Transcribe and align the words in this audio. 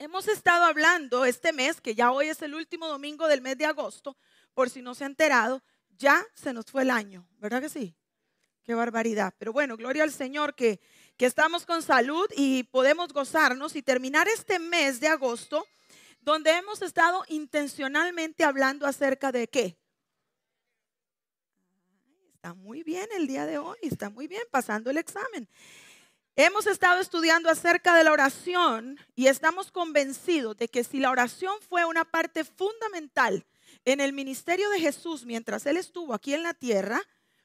Hemos 0.00 0.28
estado 0.28 0.64
hablando 0.64 1.24
este 1.24 1.52
mes, 1.52 1.80
que 1.80 1.96
ya 1.96 2.12
hoy 2.12 2.28
es 2.28 2.40
el 2.42 2.54
último 2.54 2.86
domingo 2.86 3.26
del 3.26 3.40
mes 3.40 3.58
de 3.58 3.64
agosto, 3.64 4.16
por 4.54 4.70
si 4.70 4.80
no 4.80 4.94
se 4.94 5.02
ha 5.02 5.08
enterado, 5.08 5.60
ya 5.96 6.24
se 6.34 6.52
nos 6.52 6.66
fue 6.66 6.82
el 6.82 6.90
año, 6.90 7.26
¿verdad 7.38 7.60
que 7.60 7.68
sí? 7.68 7.96
Qué 8.62 8.74
barbaridad. 8.74 9.34
Pero 9.38 9.52
bueno, 9.52 9.76
gloria 9.76 10.04
al 10.04 10.12
Señor 10.12 10.54
que, 10.54 10.78
que 11.16 11.26
estamos 11.26 11.66
con 11.66 11.82
salud 11.82 12.30
y 12.36 12.62
podemos 12.62 13.12
gozarnos 13.12 13.74
y 13.74 13.82
terminar 13.82 14.28
este 14.28 14.60
mes 14.60 15.00
de 15.00 15.08
agosto 15.08 15.66
donde 16.20 16.52
hemos 16.52 16.80
estado 16.80 17.24
intencionalmente 17.26 18.44
hablando 18.44 18.86
acerca 18.86 19.32
de 19.32 19.48
qué. 19.48 19.80
Está 22.34 22.54
muy 22.54 22.84
bien 22.84 23.08
el 23.16 23.26
día 23.26 23.46
de 23.46 23.58
hoy, 23.58 23.78
está 23.82 24.10
muy 24.10 24.28
bien 24.28 24.44
pasando 24.52 24.90
el 24.90 24.98
examen. 24.98 25.48
Hemos 26.40 26.68
estado 26.68 27.00
estudiando 27.00 27.50
acerca 27.50 27.96
de 27.96 28.04
la 28.04 28.12
oración 28.12 28.96
y 29.16 29.26
estamos 29.26 29.72
convencidos 29.72 30.56
de 30.56 30.68
que 30.68 30.84
si 30.84 31.00
la 31.00 31.10
oración 31.10 31.52
fue 31.68 31.84
una 31.84 32.04
parte 32.04 32.44
fundamental 32.44 33.44
en 33.84 34.00
el 34.00 34.12
ministerio 34.12 34.70
de 34.70 34.78
Jesús 34.78 35.26
mientras 35.26 35.66
Él 35.66 35.76
estuvo 35.76 36.14
aquí 36.14 36.34
en 36.34 36.44
la 36.44 36.54
tierra, 36.54 37.02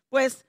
pues 0.10 0.46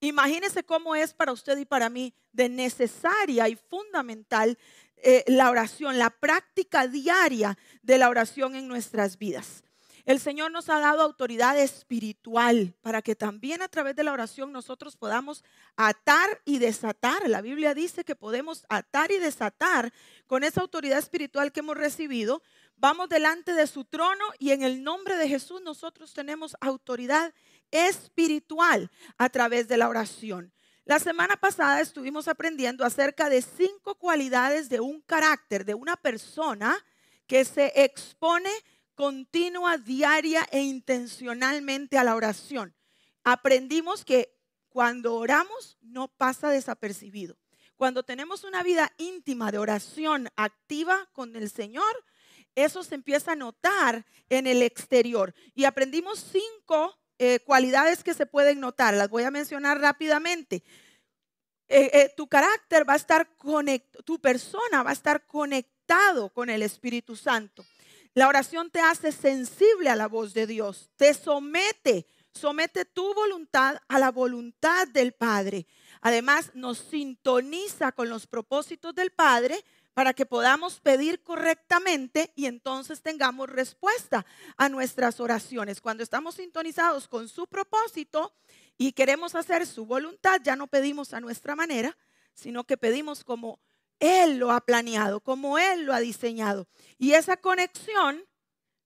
imagínese 0.00 0.64
cómo 0.64 0.96
es 0.96 1.14
para 1.14 1.32
usted 1.32 1.56
y 1.56 1.64
para 1.64 1.88
mí 1.88 2.12
de 2.30 2.50
necesaria 2.50 3.48
y 3.48 3.56
fundamental 3.56 4.58
eh, 4.98 5.24
la 5.26 5.48
oración, 5.48 5.98
la 5.98 6.10
práctica 6.10 6.88
diaria 6.88 7.56
de 7.80 7.96
la 7.96 8.10
oración 8.10 8.54
en 8.54 8.68
nuestras 8.68 9.16
vidas. 9.16 9.64
El 10.08 10.20
Señor 10.20 10.50
nos 10.50 10.70
ha 10.70 10.80
dado 10.80 11.02
autoridad 11.02 11.58
espiritual 11.58 12.74
para 12.80 13.02
que 13.02 13.14
también 13.14 13.60
a 13.60 13.68
través 13.68 13.94
de 13.94 14.04
la 14.04 14.14
oración 14.14 14.52
nosotros 14.52 14.96
podamos 14.96 15.44
atar 15.76 16.40
y 16.46 16.56
desatar. 16.56 17.28
La 17.28 17.42
Biblia 17.42 17.74
dice 17.74 18.04
que 18.04 18.16
podemos 18.16 18.64
atar 18.70 19.12
y 19.12 19.18
desatar 19.18 19.92
con 20.26 20.44
esa 20.44 20.62
autoridad 20.62 20.98
espiritual 20.98 21.52
que 21.52 21.60
hemos 21.60 21.76
recibido. 21.76 22.42
Vamos 22.76 23.10
delante 23.10 23.52
de 23.52 23.66
su 23.66 23.84
trono 23.84 24.24
y 24.38 24.52
en 24.52 24.62
el 24.62 24.82
nombre 24.82 25.14
de 25.18 25.28
Jesús 25.28 25.60
nosotros 25.60 26.14
tenemos 26.14 26.56
autoridad 26.62 27.34
espiritual 27.70 28.90
a 29.18 29.28
través 29.28 29.68
de 29.68 29.76
la 29.76 29.90
oración. 29.90 30.54
La 30.86 31.00
semana 31.00 31.36
pasada 31.36 31.82
estuvimos 31.82 32.28
aprendiendo 32.28 32.82
acerca 32.82 33.28
de 33.28 33.42
cinco 33.42 33.96
cualidades 33.96 34.70
de 34.70 34.80
un 34.80 35.02
carácter, 35.02 35.66
de 35.66 35.74
una 35.74 35.96
persona 35.96 36.82
que 37.26 37.44
se 37.44 37.70
expone 37.84 38.48
continua, 38.98 39.78
diaria 39.78 40.44
e 40.50 40.60
intencionalmente 40.60 41.98
a 41.98 42.02
la 42.02 42.16
oración. 42.16 42.74
Aprendimos 43.22 44.04
que 44.04 44.36
cuando 44.68 45.14
oramos 45.14 45.78
no 45.80 46.08
pasa 46.08 46.50
desapercibido. 46.50 47.38
Cuando 47.76 48.02
tenemos 48.02 48.42
una 48.42 48.64
vida 48.64 48.92
íntima 48.98 49.52
de 49.52 49.58
oración 49.58 50.28
activa 50.34 51.08
con 51.12 51.36
el 51.36 51.48
Señor, 51.48 52.04
eso 52.56 52.82
se 52.82 52.96
empieza 52.96 53.32
a 53.32 53.36
notar 53.36 54.04
en 54.28 54.48
el 54.48 54.64
exterior. 54.64 55.32
Y 55.54 55.64
aprendimos 55.64 56.18
cinco 56.18 56.98
eh, 57.20 57.38
cualidades 57.46 58.02
que 58.02 58.14
se 58.14 58.26
pueden 58.26 58.58
notar. 58.58 58.94
Las 58.94 59.10
voy 59.10 59.22
a 59.22 59.30
mencionar 59.30 59.80
rápidamente. 59.80 60.64
Eh, 61.68 61.90
eh, 61.92 62.12
tu 62.16 62.26
carácter 62.26 62.88
va 62.88 62.94
a 62.94 62.96
estar 62.96 63.36
conectado, 63.36 64.02
tu 64.02 64.18
persona 64.18 64.82
va 64.82 64.90
a 64.90 64.94
estar 64.94 65.24
conectado 65.24 66.30
con 66.30 66.50
el 66.50 66.62
Espíritu 66.62 67.14
Santo. 67.14 67.64
La 68.14 68.28
oración 68.28 68.70
te 68.70 68.80
hace 68.80 69.12
sensible 69.12 69.90
a 69.90 69.96
la 69.96 70.08
voz 70.08 70.34
de 70.34 70.46
Dios, 70.46 70.90
te 70.96 71.14
somete, 71.14 72.06
somete 72.32 72.84
tu 72.84 73.14
voluntad 73.14 73.78
a 73.88 73.98
la 73.98 74.10
voluntad 74.10 74.88
del 74.88 75.12
Padre. 75.12 75.66
Además, 76.00 76.50
nos 76.54 76.78
sintoniza 76.78 77.92
con 77.92 78.08
los 78.08 78.26
propósitos 78.26 78.94
del 78.94 79.10
Padre 79.10 79.64
para 79.94 80.14
que 80.14 80.26
podamos 80.26 80.78
pedir 80.78 81.24
correctamente 81.24 82.32
y 82.36 82.46
entonces 82.46 83.02
tengamos 83.02 83.48
respuesta 83.50 84.24
a 84.56 84.68
nuestras 84.68 85.18
oraciones. 85.18 85.80
Cuando 85.80 86.04
estamos 86.04 86.36
sintonizados 86.36 87.08
con 87.08 87.28
su 87.28 87.48
propósito 87.48 88.32
y 88.76 88.92
queremos 88.92 89.34
hacer 89.34 89.66
su 89.66 89.86
voluntad, 89.86 90.40
ya 90.44 90.54
no 90.54 90.68
pedimos 90.68 91.14
a 91.14 91.20
nuestra 91.20 91.56
manera, 91.56 91.96
sino 92.32 92.62
que 92.62 92.76
pedimos 92.76 93.24
como 93.24 93.58
él 94.00 94.38
lo 94.38 94.52
ha 94.52 94.60
planeado, 94.60 95.20
como 95.20 95.58
Él 95.58 95.84
lo 95.84 95.92
ha 95.92 96.00
diseñado. 96.00 96.68
Y 96.98 97.12
esa 97.12 97.36
conexión 97.36 98.24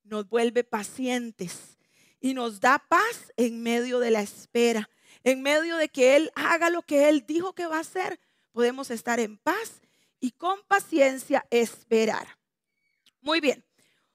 nos 0.05 0.29
vuelve 0.29 0.65
pacientes 0.65 1.79
y 2.21 2.35
nos 2.35 2.61
da 2.61 2.79
paz 2.79 3.33
en 3.37 3.63
medio 3.63 3.99
de 3.99 4.11
la 4.11 4.23
espera, 4.23 4.89
en 5.25 5.43
medio 5.43 5.77
de 5.77 5.89
que 5.89 6.17
Él 6.17 6.33
haga 6.35 6.71
lo 6.71 6.83
que 6.83 7.09
Él 7.09 7.25
dijo 7.27 7.55
que 7.55 7.67
va 7.67 7.77
a 7.77 7.81
hacer. 7.81 8.21
Podemos 8.53 8.91
estar 8.91 9.21
en 9.21 9.39
paz 9.39 9.81
y 10.21 10.33
con 10.33 10.63
paciencia 10.67 11.47
esperar. 11.51 12.39
Muy 13.21 13.41
bien. 13.41 13.65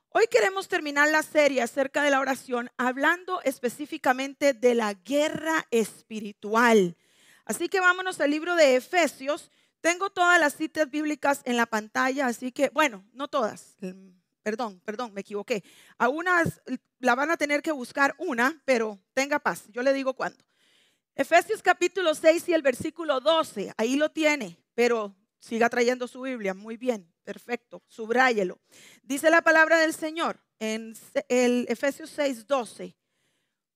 Hoy 0.10 0.26
queremos 0.32 0.68
terminar 0.68 1.10
la 1.10 1.22
serie 1.22 1.62
acerca 1.62 2.02
de 2.02 2.10
la 2.10 2.20
oración 2.20 2.72
hablando 2.78 3.42
específicamente 3.44 4.54
de 4.54 4.74
la 4.74 4.94
guerra 4.94 5.68
espiritual. 5.70 6.98
Así 7.46 7.70
que 7.70 7.80
vámonos 7.80 8.20
al 8.20 8.32
libro 8.32 8.56
de 8.56 8.78
Efesios 8.78 9.52
tengo 9.82 10.10
todas 10.10 10.40
las 10.40 10.56
citas 10.56 10.90
bíblicas 10.90 11.42
en 11.46 11.58
la 11.58 11.66
pantalla, 11.66 12.28
así 12.28 12.52
que, 12.52 12.70
bueno, 12.70 13.06
no 13.14 13.28
todas. 13.28 13.76
Perdón, 14.44 14.82
perdón, 14.86 15.14
me 15.14 15.22
equivoqué. 15.22 15.64
A 15.98 16.10
unas 16.10 16.62
la 17.00 17.16
van 17.16 17.32
a 17.32 17.38
tener 17.38 17.62
que 17.62 17.72
buscar 17.72 18.16
una, 18.18 18.62
pero 18.66 19.00
tenga 19.14 19.40
paz. 19.40 19.66
Yo 19.70 19.82
le 19.82 19.94
digo 19.94 20.14
cuándo. 20.14 20.44
Efesios 21.16 21.62
capítulo 21.62 22.14
6 22.14 22.50
y 22.50 22.54
el 22.54 22.62
versículo 22.62 23.20
12, 23.20 23.74
ahí 23.76 23.96
lo 23.96 24.12
tiene, 24.12 24.64
pero 24.76 25.16
siga 25.40 25.68
trayendo 25.70 26.08
su 26.08 26.22
Biblia. 26.22 26.54
Muy 26.54 26.78
bien, 26.78 27.12
perfecto, 27.24 27.84
subráyelo. 27.88 28.60
Dice 29.02 29.30
la 29.30 29.42
palabra 29.42 29.80
del 29.80 29.94
Señor 29.94 30.40
en 30.60 30.94
el 31.28 31.66
Efesios 31.70 32.12
6, 32.12 32.46
12 32.46 32.96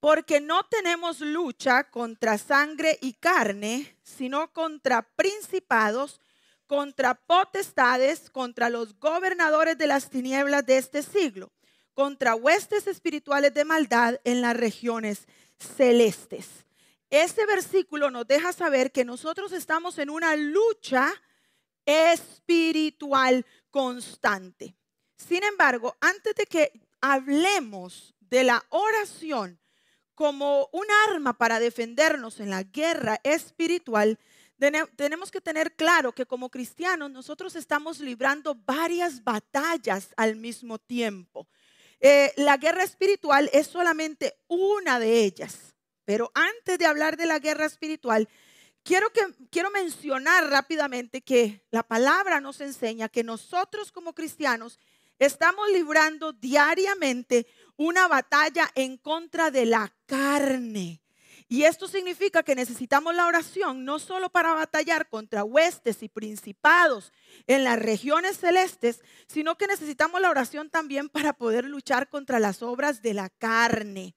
porque 0.01 0.41
no 0.41 0.66
tenemos 0.66 1.19
lucha 1.22 1.84
contra 1.91 2.39
sangre 2.39 2.97
y 3.01 3.13
carne, 3.13 3.95
sino 4.01 4.51
contra 4.51 5.03
principados, 5.03 6.19
contra 6.66 7.13
potestades, 7.13 8.31
contra 8.31 8.69
los 8.69 9.00
gobernadores 9.00 9.78
de 9.78 9.85
las 9.85 10.09
tinieblas 10.09 10.66
de 10.66 10.79
este 10.79 11.03
siglo, 11.03 11.51
contra 11.94 12.34
huestes 12.34 12.88
espirituales 12.88 13.53
de 13.53 13.63
maldad 13.63 14.19
en 14.23 14.41
las 14.41 14.57
regiones 14.57 15.28
celestes. 15.59 16.47
Este 17.11 17.45
versículo 17.45 18.09
nos 18.09 18.25
deja 18.25 18.53
saber 18.53 18.91
que 18.91 19.06
nosotros 19.06 19.51
estamos 19.51 20.00
en 20.00 20.09
una 20.09 20.35
lucha 20.35 21.13
espiritual 21.85 23.45
constante. 23.69 24.73
Sin 25.16 25.44
embargo, 25.44 25.95
antes 26.01 26.34
de 26.34 26.47
que 26.47 26.72
hablemos 27.01 28.16
de 28.19 28.45
la 28.45 28.66
oración, 28.69 29.60
como 30.16 30.69
un 30.72 30.85
arma 31.09 31.38
para 31.38 31.59
defendernos 31.59 32.39
en 32.39 32.49
la 32.49 32.63
guerra 32.63 33.19
espiritual, 33.23 34.19
tenemos 34.95 35.31
que 35.31 35.41
tener 35.41 35.75
claro 35.75 36.13
que 36.13 36.25
como 36.25 36.49
cristianos 36.49 37.09
nosotros 37.09 37.55
estamos 37.55 37.99
librando 37.99 38.55
varias 38.55 39.23
batallas 39.23 40.09
al 40.17 40.35
mismo 40.35 40.77
tiempo. 40.77 41.47
Eh, 41.99 42.31
la 42.38 42.57
guerra 42.57 42.83
espiritual 42.83 43.49
es 43.53 43.67
solamente 43.67 44.35
una 44.47 44.99
de 44.99 45.23
ellas. 45.23 45.75
Pero 46.05 46.31
antes 46.33 46.78
de 46.78 46.85
hablar 46.85 47.17
de 47.17 47.25
la 47.25 47.39
guerra 47.39 47.66
espiritual, 47.66 48.28
quiero, 48.83 49.07
quiero 49.49 49.72
mencionar 49.72 50.49
rápidamente 50.49 51.22
que 51.22 51.66
la 51.72 51.83
palabra 51.83 52.41
nos 52.41 52.61
enseña 52.61 53.09
que 53.09 53.23
nosotros 53.23 53.91
como 53.91 54.13
cristianos 54.13 54.79
estamos 55.22 55.70
librando 55.72 56.34
diariamente 56.34 57.46
una 57.78 58.08
batalla 58.08 58.70
en 58.74 58.98
contra 58.98 59.52
de 59.52 59.68
la 59.68 59.94
carne. 60.08 61.00
Y 61.48 61.64
esto 61.66 61.88
significa 61.88 62.42
que 62.42 62.56
necesitamos 62.56 63.14
la 63.14 63.28
oración 63.28 63.86
no 63.86 64.00
solo 64.00 64.30
para 64.30 64.54
batallar 64.54 65.09
contra 65.09 65.44
huestes 65.44 66.02
y 66.02 66.09
principados 66.09 67.14
en 67.46 67.64
las 67.64 67.78
regiones 67.78 68.38
celestes, 68.38 69.02
sino 69.28 69.58
que 69.58 69.68
necesitamos 69.68 70.22
la 70.22 70.29
oración 70.32 70.72
también 70.72 71.08
para 71.08 71.34
poder 71.34 71.66
luchar 71.66 72.09
contra 72.09 72.40
las 72.40 72.64
obras 72.64 73.03
de 73.03 73.14
la 73.14 73.29
carne. 73.29 74.16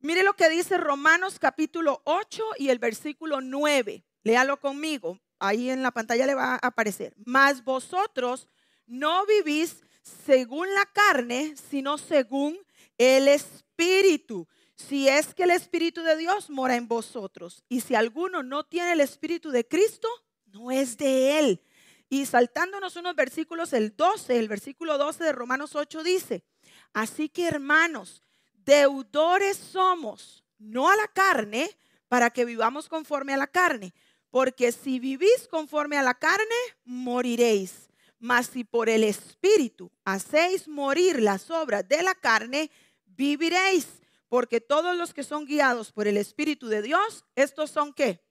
Mire 0.00 0.24
lo 0.24 0.34
que 0.34 0.48
dice 0.48 0.76
Romanos 0.76 1.38
capítulo 1.38 2.00
8 2.04 2.42
y 2.58 2.70
el 2.70 2.80
versículo 2.80 3.40
9. 3.40 4.02
Léalo 4.24 4.58
conmigo. 4.58 5.20
Ahí 5.38 5.70
en 5.70 5.82
la 5.82 5.92
pantalla 5.92 6.26
le 6.26 6.34
va 6.34 6.54
a 6.54 6.66
aparecer. 6.66 7.14
Mas 7.24 7.62
vosotros 7.62 8.48
no 8.86 9.24
vivís 9.24 9.84
según 10.02 10.72
la 10.74 10.86
carne, 10.86 11.54
sino 11.70 11.98
según 11.98 12.58
el 12.98 13.28
Espíritu. 13.28 14.46
Si 14.76 15.08
es 15.08 15.34
que 15.34 15.44
el 15.44 15.50
Espíritu 15.50 16.02
de 16.02 16.16
Dios 16.16 16.50
mora 16.50 16.76
en 16.76 16.88
vosotros. 16.88 17.64
Y 17.68 17.80
si 17.80 17.94
alguno 17.94 18.42
no 18.42 18.64
tiene 18.64 18.92
el 18.92 19.00
Espíritu 19.00 19.50
de 19.50 19.66
Cristo, 19.66 20.08
no 20.46 20.70
es 20.70 20.96
de 20.96 21.38
Él. 21.38 21.62
Y 22.08 22.26
saltándonos 22.26 22.96
unos 22.96 23.14
versículos, 23.14 23.72
el 23.72 23.94
12, 23.96 24.38
el 24.38 24.48
versículo 24.48 24.98
12 24.98 25.22
de 25.22 25.32
Romanos 25.32 25.76
8 25.76 26.02
dice, 26.02 26.42
así 26.92 27.28
que 27.28 27.46
hermanos, 27.46 28.24
deudores 28.64 29.56
somos, 29.56 30.44
no 30.58 30.90
a 30.90 30.96
la 30.96 31.06
carne, 31.08 31.70
para 32.08 32.30
que 32.30 32.44
vivamos 32.44 32.88
conforme 32.88 33.32
a 33.32 33.36
la 33.36 33.46
carne. 33.46 33.94
Porque 34.30 34.72
si 34.72 34.98
vivís 34.98 35.46
conforme 35.48 35.96
a 35.96 36.02
la 36.02 36.14
carne, 36.14 36.44
moriréis. 36.84 37.89
Mas 38.20 38.48
si 38.48 38.64
por 38.64 38.88
el 38.88 39.02
Espíritu 39.02 39.90
hacéis 40.04 40.68
morir 40.68 41.20
las 41.20 41.50
obras 41.50 41.88
de 41.88 42.02
la 42.02 42.14
carne, 42.14 42.70
viviréis. 43.06 43.88
Porque 44.28 44.60
todos 44.60 44.96
los 44.96 45.12
que 45.12 45.24
son 45.24 45.46
guiados 45.46 45.90
por 45.90 46.06
el 46.06 46.16
Espíritu 46.16 46.68
de 46.68 46.82
Dios, 46.82 47.24
estos 47.34 47.70
son 47.70 47.92
qué? 47.92 48.22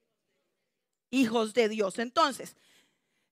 Hijos 1.10 1.52
de 1.52 1.68
Dios. 1.68 1.98
Entonces, 1.98 2.56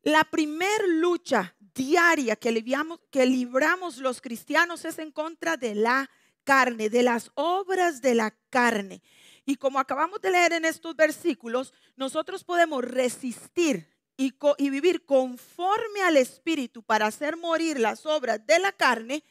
la 0.03 0.25
primer 0.25 0.87
lucha 0.89 1.57
diaria 1.75 2.37
que 2.37 2.53
libramos, 2.53 3.01
que 3.11 3.25
libramos 3.25 3.99
los 3.99 4.21
cristianos 4.21 4.85
es 4.85 4.99
en 4.99 5.13
contra 5.13 5.57
de 5.57 5.75
la 5.75 6.11
carne, 6.45 6.91
de 6.91 7.03
las 7.03 7.31
obras 7.35 8.03
de 8.03 8.15
la 8.15 8.31
carne. 8.51 9.01
Y 9.45 9.57
como 9.57 9.79
acabamos 9.79 10.21
de 10.21 10.31
leer 10.31 10.53
en 10.55 10.65
estos 10.65 10.97
versículos, 10.97 11.73
nosotros 11.97 12.45
podemos 12.45 12.85
resistir 12.85 13.89
y, 14.19 14.71
vivir 14.71 15.05
conforme 15.07 16.03
al 16.03 16.17
Espíritu 16.17 16.83
para 16.83 17.07
hacer 17.07 17.37
morir 17.37 17.79
las 17.79 18.05
obras 18.05 18.45
de 18.45 18.59
la 18.59 18.73
carne 18.73 19.23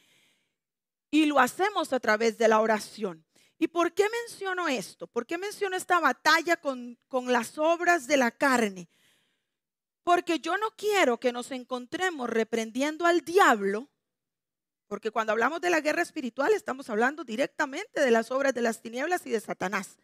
y 1.10 1.26
lo 1.26 1.38
hacemos 1.38 1.92
a 1.92 2.00
través 2.00 2.38
de 2.38 2.48
la 2.48 2.60
oración. 2.60 3.24
¿Y 3.58 3.68
por 3.68 3.92
qué 3.92 4.04
menciono 4.08 4.66
esto? 4.66 5.06
¿Por 5.06 5.26
qué 5.26 5.36
menciono 5.36 5.76
esta 5.76 6.00
batalla 6.00 6.56
con, 6.56 6.98
con 7.06 7.30
las 7.30 7.58
obras 7.58 8.06
de 8.06 8.16
la 8.16 8.30
carne? 8.30 8.88
Porque 10.04 10.40
yo 10.40 10.56
no 10.56 10.70
quiero 10.70 11.20
que 11.20 11.32
nos 11.32 11.50
encontremos 11.50 12.30
reprendiendo 12.30 13.04
al 13.04 13.20
diablo, 13.20 13.90
porque 14.86 15.10
cuando 15.10 15.32
hablamos 15.32 15.60
de 15.60 15.68
la 15.68 15.80
guerra 15.80 16.00
espiritual 16.00 16.54
estamos 16.54 16.88
hablando 16.88 17.24
directamente 17.24 18.00
de 18.00 18.10
las 18.10 18.30
obras 18.30 18.54
de 18.54 18.62
las 18.62 18.80
tinieblas 18.80 19.26
y 19.26 19.30
de 19.30 19.40
Satanás. 19.40 19.98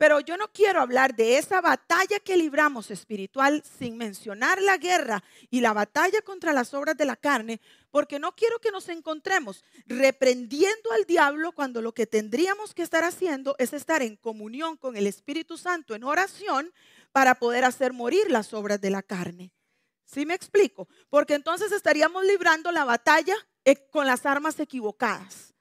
Pero 0.00 0.18
yo 0.20 0.38
no 0.38 0.50
quiero 0.50 0.80
hablar 0.80 1.14
de 1.14 1.36
esa 1.36 1.60
batalla 1.60 2.18
que 2.20 2.38
libramos 2.38 2.90
espiritual 2.90 3.62
sin 3.78 3.98
mencionar 3.98 4.62
la 4.62 4.78
guerra 4.78 5.22
y 5.50 5.60
la 5.60 5.74
batalla 5.74 6.22
contra 6.22 6.54
las 6.54 6.72
obras 6.72 6.96
de 6.96 7.04
la 7.04 7.16
carne, 7.16 7.60
porque 7.90 8.18
no 8.18 8.34
quiero 8.34 8.58
que 8.60 8.70
nos 8.70 8.88
encontremos 8.88 9.62
reprendiendo 9.84 10.90
al 10.92 11.04
diablo 11.04 11.52
cuando 11.52 11.82
lo 11.82 11.92
que 11.92 12.06
tendríamos 12.06 12.72
que 12.72 12.80
estar 12.80 13.04
haciendo 13.04 13.56
es 13.58 13.74
estar 13.74 14.00
en 14.00 14.16
comunión 14.16 14.78
con 14.78 14.96
el 14.96 15.06
Espíritu 15.06 15.58
Santo 15.58 15.94
en 15.94 16.04
oración 16.04 16.72
para 17.12 17.34
poder 17.34 17.66
hacer 17.66 17.92
morir 17.92 18.30
las 18.30 18.54
obras 18.54 18.80
de 18.80 18.88
la 18.88 19.02
carne. 19.02 19.52
¿Sí 20.06 20.24
me 20.24 20.32
explico? 20.32 20.88
Porque 21.10 21.34
entonces 21.34 21.72
estaríamos 21.72 22.24
librando 22.24 22.72
la 22.72 22.86
batalla 22.86 23.36
eh, 23.66 23.86
con 23.90 24.06
las 24.06 24.24
armas 24.24 24.58
equivocadas. 24.60 25.52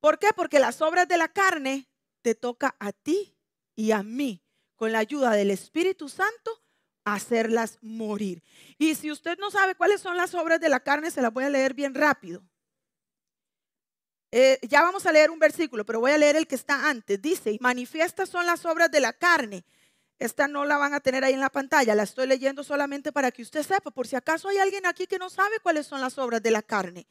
¿Por 0.00 0.18
qué? 0.18 0.30
Porque 0.34 0.58
las 0.58 0.82
obras 0.82 1.06
de 1.06 1.18
la 1.18 1.28
carne 1.28 1.88
te 2.20 2.34
toca 2.34 2.74
a 2.80 2.90
ti 2.90 3.33
y 3.76 3.92
a 3.92 4.02
mí, 4.02 4.42
con 4.76 4.92
la 4.92 4.98
ayuda 4.98 5.32
del 5.32 5.50
Espíritu 5.50 6.08
Santo, 6.08 6.62
hacerlas 7.04 7.78
morir. 7.82 8.42
Y 8.78 8.94
si 8.94 9.10
usted 9.10 9.38
no 9.38 9.50
sabe 9.50 9.74
cuáles 9.74 10.00
son 10.00 10.16
las 10.16 10.34
obras 10.34 10.60
de 10.60 10.68
la 10.68 10.80
carne, 10.80 11.10
se 11.10 11.22
las 11.22 11.32
voy 11.32 11.44
a 11.44 11.50
leer 11.50 11.74
bien 11.74 11.94
rápido. 11.94 12.42
Eh, 14.32 14.58
ya 14.62 14.82
vamos 14.82 15.06
a 15.06 15.12
leer 15.12 15.30
un 15.30 15.38
versículo, 15.38 15.86
pero 15.86 16.00
voy 16.00 16.10
a 16.10 16.18
leer 16.18 16.34
el 16.34 16.46
que 16.46 16.56
está 16.56 16.88
antes. 16.88 17.22
Dice, 17.22 17.52
y 17.52 17.58
manifiestas 17.60 18.28
son 18.28 18.46
las 18.46 18.64
obras 18.64 18.90
de 18.90 19.00
la 19.00 19.12
carne, 19.12 19.64
esta 20.18 20.48
no 20.48 20.64
la 20.64 20.76
van 20.76 20.94
a 20.94 21.00
tener 21.00 21.24
ahí 21.24 21.34
en 21.34 21.40
la 21.40 21.50
pantalla, 21.50 21.94
la 21.94 22.04
estoy 22.04 22.26
leyendo 22.26 22.64
solamente 22.64 23.12
para 23.12 23.30
que 23.30 23.42
usted 23.42 23.62
sepa, 23.62 23.90
por 23.90 24.06
si 24.06 24.16
acaso 24.16 24.48
hay 24.48 24.58
alguien 24.58 24.86
aquí 24.86 25.06
que 25.06 25.18
no 25.18 25.28
sabe 25.28 25.60
cuáles 25.62 25.86
son 25.86 26.00
las 26.00 26.18
obras 26.18 26.42
de 26.42 26.50
la 26.50 26.62
carne. 26.62 27.06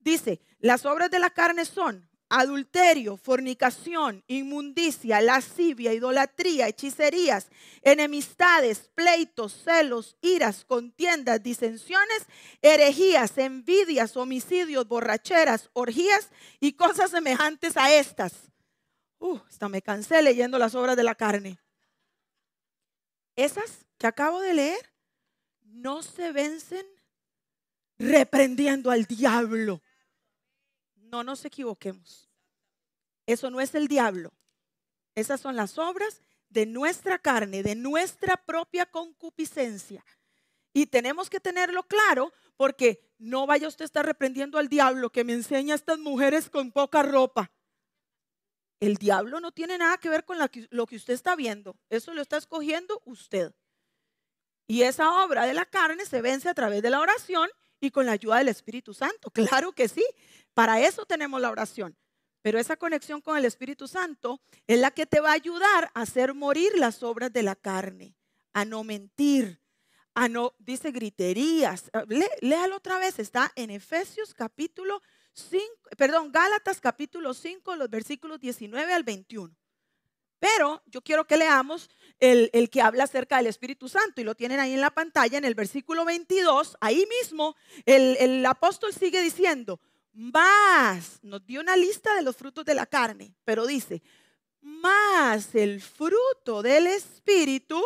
Dice, 0.00 0.40
las 0.58 0.84
obras 0.84 1.10
de 1.10 1.18
la 1.18 1.30
carne 1.30 1.64
son 1.64 2.08
adulterio, 2.28 3.16
fornicación, 3.16 4.24
inmundicia, 4.26 5.20
lascivia, 5.20 5.92
idolatría, 5.92 6.68
hechicerías, 6.68 7.48
enemistades, 7.82 8.90
pleitos, 8.94 9.52
celos, 9.64 10.16
iras, 10.20 10.64
contiendas, 10.64 11.42
disensiones, 11.42 12.26
herejías, 12.62 13.36
envidias, 13.38 14.16
homicidios, 14.16 14.88
borracheras, 14.88 15.70
orgías 15.72 16.30
y 16.60 16.72
cosas 16.72 17.10
semejantes 17.10 17.76
a 17.76 17.92
estas. 17.94 18.32
Uh, 19.18 19.38
hasta 19.48 19.68
me 19.68 19.82
cansé 19.82 20.22
leyendo 20.22 20.58
las 20.58 20.74
obras 20.74 20.96
de 20.96 21.04
la 21.04 21.14
carne. 21.14 21.58
Esas 23.36 23.86
que 23.98 24.06
acabo 24.06 24.40
de 24.40 24.54
leer 24.54 24.92
no 25.62 26.02
se 26.02 26.32
vencen 26.32 26.86
reprendiendo 27.98 28.90
al 28.90 29.04
diablo. 29.04 29.82
No 31.10 31.24
nos 31.24 31.44
equivoquemos. 31.44 32.28
Eso 33.26 33.50
no 33.50 33.60
es 33.60 33.74
el 33.74 33.88
diablo. 33.88 34.32
Esas 35.14 35.40
son 35.40 35.56
las 35.56 35.78
obras 35.78 36.20
de 36.48 36.66
nuestra 36.66 37.18
carne, 37.18 37.62
de 37.62 37.74
nuestra 37.74 38.36
propia 38.36 38.86
concupiscencia. 38.86 40.04
Y 40.72 40.86
tenemos 40.86 41.30
que 41.30 41.40
tenerlo 41.40 41.84
claro 41.84 42.32
porque 42.56 43.14
no 43.18 43.46
vaya 43.46 43.68
usted 43.68 43.82
a 43.82 43.86
estar 43.86 44.06
reprendiendo 44.06 44.58
al 44.58 44.68
diablo 44.68 45.10
que 45.10 45.24
me 45.24 45.32
enseña 45.32 45.74
a 45.74 45.76
estas 45.76 45.98
mujeres 45.98 46.50
con 46.50 46.72
poca 46.72 47.02
ropa. 47.02 47.52
El 48.80 48.96
diablo 48.96 49.40
no 49.40 49.52
tiene 49.52 49.78
nada 49.78 49.98
que 49.98 50.08
ver 50.08 50.24
con 50.24 50.38
lo 50.38 50.86
que 50.86 50.96
usted 50.96 51.14
está 51.14 51.36
viendo. 51.36 51.76
Eso 51.88 52.12
lo 52.12 52.22
está 52.22 52.36
escogiendo 52.36 53.00
usted. 53.04 53.54
Y 54.66 54.82
esa 54.82 55.24
obra 55.24 55.46
de 55.46 55.54
la 55.54 55.66
carne 55.66 56.04
se 56.06 56.22
vence 56.22 56.48
a 56.48 56.54
través 56.54 56.82
de 56.82 56.90
la 56.90 57.00
oración 57.00 57.48
y 57.86 57.90
con 57.90 58.06
la 58.06 58.12
ayuda 58.12 58.38
del 58.38 58.48
Espíritu 58.48 58.94
Santo. 58.94 59.30
Claro 59.30 59.72
que 59.72 59.88
sí. 59.88 60.04
Para 60.54 60.80
eso 60.80 61.06
tenemos 61.06 61.40
la 61.40 61.50
oración. 61.50 61.96
Pero 62.42 62.58
esa 62.58 62.76
conexión 62.76 63.20
con 63.20 63.36
el 63.36 63.44
Espíritu 63.44 63.88
Santo 63.88 64.40
es 64.66 64.78
la 64.78 64.90
que 64.90 65.06
te 65.06 65.20
va 65.20 65.30
a 65.30 65.34
ayudar 65.34 65.90
a 65.94 66.02
hacer 66.02 66.34
morir 66.34 66.72
las 66.76 67.02
obras 67.02 67.32
de 67.32 67.42
la 67.42 67.56
carne, 67.56 68.16
a 68.52 68.64
no 68.64 68.84
mentir, 68.84 69.60
a 70.14 70.28
no, 70.28 70.54
dice 70.58 70.90
griterías. 70.90 71.90
léalo 72.42 72.76
otra 72.76 72.98
vez, 72.98 73.18
está 73.18 73.50
en 73.56 73.70
Efesios 73.70 74.34
capítulo 74.34 75.00
perdón, 75.96 76.30
Gálatas 76.32 76.80
capítulo 76.80 77.34
5, 77.34 77.76
los 77.76 77.90
versículos 77.90 78.40
19 78.40 78.92
al 78.92 79.02
21. 79.02 79.54
Pero 80.44 80.82
yo 80.84 81.00
quiero 81.00 81.26
que 81.26 81.38
leamos 81.38 81.88
el, 82.20 82.50
que 82.68 82.82
habla 82.82 83.04
acerca 83.04 83.38
del 83.38 83.46
Espíritu 83.46 83.88
Santo 83.88 84.20
y 84.20 84.24
lo 84.24 84.34
tienen 84.34 84.60
ahí 84.60 84.74
en 84.74 84.82
la 84.82 84.90
pantalla, 84.90 85.38
en 85.38 85.46
el 85.46 85.54
versículo 85.54 86.04
22, 86.04 86.76
ahí 86.82 87.06
mismo 87.18 87.56
el, 87.86 88.18
el 88.20 88.44
apóstol 88.44 88.92
sigue 88.92 89.22
diciendo, 89.22 89.80
más, 90.12 91.18
nos 91.22 91.46
dio 91.46 91.62
una 91.62 91.78
lista 91.78 92.14
de 92.14 92.20
los 92.20 92.36
frutos 92.36 92.66
de 92.66 92.74
la 92.74 92.84
carne, 92.84 93.34
pero 93.46 93.66
dice, 93.66 94.02
más 94.64 95.54
el 95.54 95.80
fruto 95.80 96.62
del 96.62 96.86
Espíritu 96.86 97.82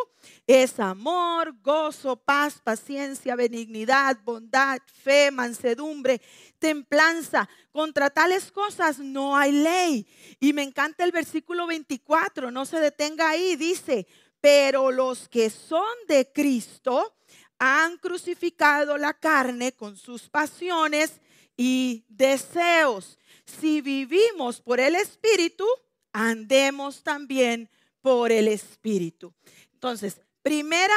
es 0.47 0.79
amor, 0.79 1.53
gozo, 1.61 2.15
paz, 2.15 2.61
paciencia, 2.63 3.35
benignidad, 3.35 4.17
bondad, 4.23 4.79
fe, 5.03 5.29
mansedumbre, 5.29 6.21
templanza. 6.57 7.49
Contra 7.71 8.09
tales 8.09 8.51
cosas 8.51 8.99
no 8.99 9.35
hay 9.35 9.51
ley. 9.51 10.07
Y 10.39 10.53
me 10.53 10.63
encanta 10.63 11.03
el 11.03 11.11
versículo 11.11 11.67
24, 11.67 12.49
no 12.49 12.65
se 12.65 12.79
detenga 12.79 13.29
ahí, 13.29 13.55
dice, 13.57 14.07
pero 14.39 14.91
los 14.91 15.27
que 15.27 15.49
son 15.49 15.93
de 16.07 16.31
Cristo 16.31 17.15
han 17.57 17.97
crucificado 17.97 18.97
la 18.97 19.13
carne 19.13 19.73
con 19.73 19.97
sus 19.97 20.29
pasiones 20.29 21.19
y 21.57 22.05
deseos. 22.07 23.19
Si 23.45 23.81
vivimos 23.81 24.61
por 24.61 24.79
el 24.79 24.95
Espíritu, 24.95 25.65
andemos 26.13 27.03
también 27.03 27.69
por 28.01 28.31
el 28.31 28.47
Espíritu. 28.47 29.33
Entonces, 29.73 30.21
primera 30.41 30.95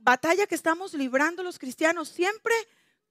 batalla 0.00 0.46
que 0.46 0.54
estamos 0.54 0.94
librando 0.94 1.42
los 1.42 1.58
cristianos 1.58 2.08
siempre 2.08 2.54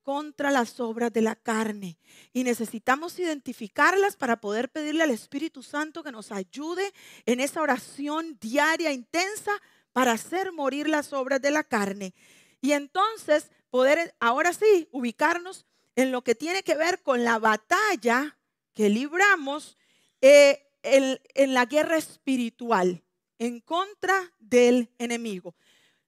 contra 0.04 0.52
las 0.52 0.80
obras 0.80 1.14
de 1.14 1.22
la 1.22 1.36
carne. 1.36 1.98
Y 2.34 2.44
necesitamos 2.44 3.20
identificarlas 3.20 4.16
para 4.16 4.42
poder 4.42 4.70
pedirle 4.70 5.04
al 5.04 5.12
Espíritu 5.12 5.64
Santo 5.64 6.04
que 6.04 6.12
nos 6.12 6.32
ayude 6.32 6.92
en 7.26 7.40
esa 7.40 7.62
oración 7.62 8.38
diaria 8.40 8.92
intensa 8.92 9.52
para 9.94 10.14
hacer 10.14 10.52
morir 10.52 10.88
las 10.88 11.14
obras 11.14 11.42
de 11.42 11.52
la 11.52 11.64
carne. 11.64 12.14
Y 12.62 12.74
entonces 12.74 13.52
poder 13.70 14.16
ahora 14.20 14.54
sí 14.54 14.88
ubicarnos 14.92 15.66
en 15.96 16.12
lo 16.12 16.24
que 16.24 16.36
tiene 16.36 16.64
que 16.64 16.76
ver 16.76 17.02
con 17.02 17.24
la 17.24 17.40
batalla 17.40 18.38
que 18.74 18.90
libramos 18.90 19.78
eh, 20.22 20.71
en, 20.84 21.54
la 21.54 21.66
guerra 21.66 21.98
espiritual 21.98 23.04
en 23.40 23.60
contra 23.60 24.34
del 24.40 24.90
enemigo. 24.98 25.56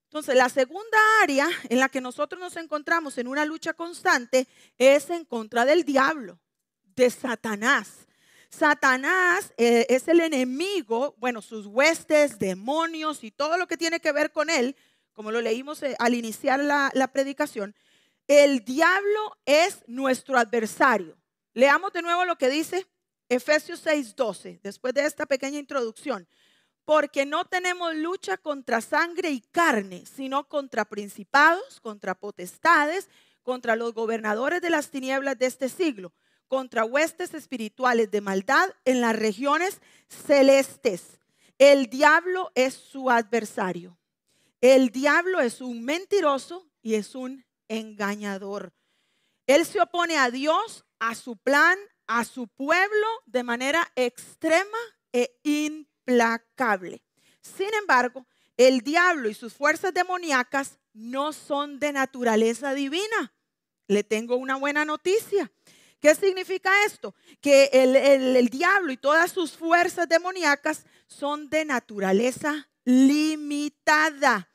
Entonces, 0.06 0.36
la 0.36 0.50
segunda 0.50 0.98
área 1.22 1.48
en 1.70 1.80
la 1.80 1.90
que 1.90 2.02
nosotros 2.02 2.40
nos 2.40 2.56
encontramos 2.58 3.18
en 3.18 3.28
una 3.28 3.46
lucha 3.46 3.74
constante 3.74 4.48
es 4.78 5.10
en 5.10 5.26
contra 5.26 5.66
del 5.66 5.84
diablo, 5.84 6.40
de 6.96 7.10
Satanás. 7.10 8.08
Satanás 8.50 9.52
eh, 9.58 9.88
es 9.90 10.08
el 10.08 10.20
enemigo, 10.20 11.16
bueno, 11.18 11.42
sus 11.42 11.66
huestes, 11.66 12.38
demonios 12.38 13.24
y 13.24 13.32
todo 13.32 13.58
lo 13.58 13.68
que 13.68 13.78
tiene 13.78 14.00
que 14.00 14.12
ver 14.12 14.32
con 14.32 14.52
él, 14.52 14.76
como 15.14 15.32
lo 15.32 15.42
leímos 15.42 15.82
eh, 15.82 15.96
al 15.98 16.14
iniciar 16.14 16.60
la, 16.60 16.92
la 16.94 17.08
predicación. 17.08 17.76
El 18.28 18.64
diablo 18.64 19.38
es 19.46 19.84
nuestro 19.88 20.38
adversario. 20.38 21.18
Leamos 21.56 21.92
de 21.94 22.04
nuevo 22.04 22.26
lo 22.26 22.38
que 22.38 22.50
dice 22.50 22.86
Efesios 23.34 23.80
6:12, 23.86 24.60
después 24.62 24.94
de 24.94 25.06
esta 25.06 25.26
pequeña 25.26 25.60
introducción. 25.60 26.28
porque 26.86 27.26
no 27.26 27.46
tenemos 27.46 27.96
lucha 27.96 28.36
contra 28.36 28.82
sangre 28.82 29.30
y 29.32 29.40
carne, 29.40 30.04
sino 30.06 30.50
contra 30.50 30.84
principados, 30.84 31.80
contra 31.80 32.14
potestades, 32.14 33.08
contra 33.42 33.78
los 33.78 33.94
gobernadores 33.94 34.62
de 34.62 34.70
las 34.70 34.90
tinieblas 34.90 35.40
de 35.40 35.46
este 35.46 35.70
siglo, 35.70 36.12
contra 36.50 36.84
huestes 36.84 37.34
espirituales 37.34 38.12
de 38.12 38.20
maldad 38.20 38.70
en 38.84 39.00
las 39.00 39.16
regiones 39.16 39.80
celestes. 40.10 41.20
El 41.58 41.88
diablo 41.88 42.52
es 42.54 42.74
su 42.74 43.10
adversario. 43.10 43.98
El 44.60 44.90
diablo 44.90 45.40
es 45.40 45.62
un 45.62 45.86
mentiroso 45.86 46.70
y 46.82 46.96
es 46.96 47.16
un 47.16 47.46
engañador. 47.70 48.74
Él 49.48 49.66
se 49.66 49.82
opone 49.82 50.18
a 50.18 50.30
Dios, 50.32 50.86
a 51.00 51.16
su 51.16 51.38
plan, 51.38 51.78
a 52.08 52.26
su 52.26 52.48
pueblo 52.48 53.08
de 53.26 53.44
manera 53.44 53.92
extrema 53.96 54.78
e 55.12 55.40
implacable. 55.44 57.02
Sin 57.42 57.74
embargo, 57.74 58.26
el 58.58 58.82
diablo 58.82 59.30
y 59.30 59.34
sus 59.34 59.54
fuerzas 59.54 59.94
demoníacas 59.94 60.80
no 60.94 61.34
son 61.34 61.80
de 61.80 61.92
naturaleza 61.92 62.74
divina. 62.74 63.34
Le 63.88 64.04
tengo 64.04 64.36
una 64.36 64.56
buena 64.56 64.86
noticia. 64.86 65.52
¿Qué 66.00 66.16
significa 66.16 66.70
esto? 66.86 67.16
Que 67.40 67.70
el, 67.72 68.50
diablo 68.50 68.92
y 68.92 68.98
todas 68.98 69.32
sus 69.32 69.54
fuerzas 69.54 70.08
demoníacas 70.10 70.86
son 71.08 71.50
de 71.50 71.64
naturaleza 71.64 72.70
limitada. 72.84 74.50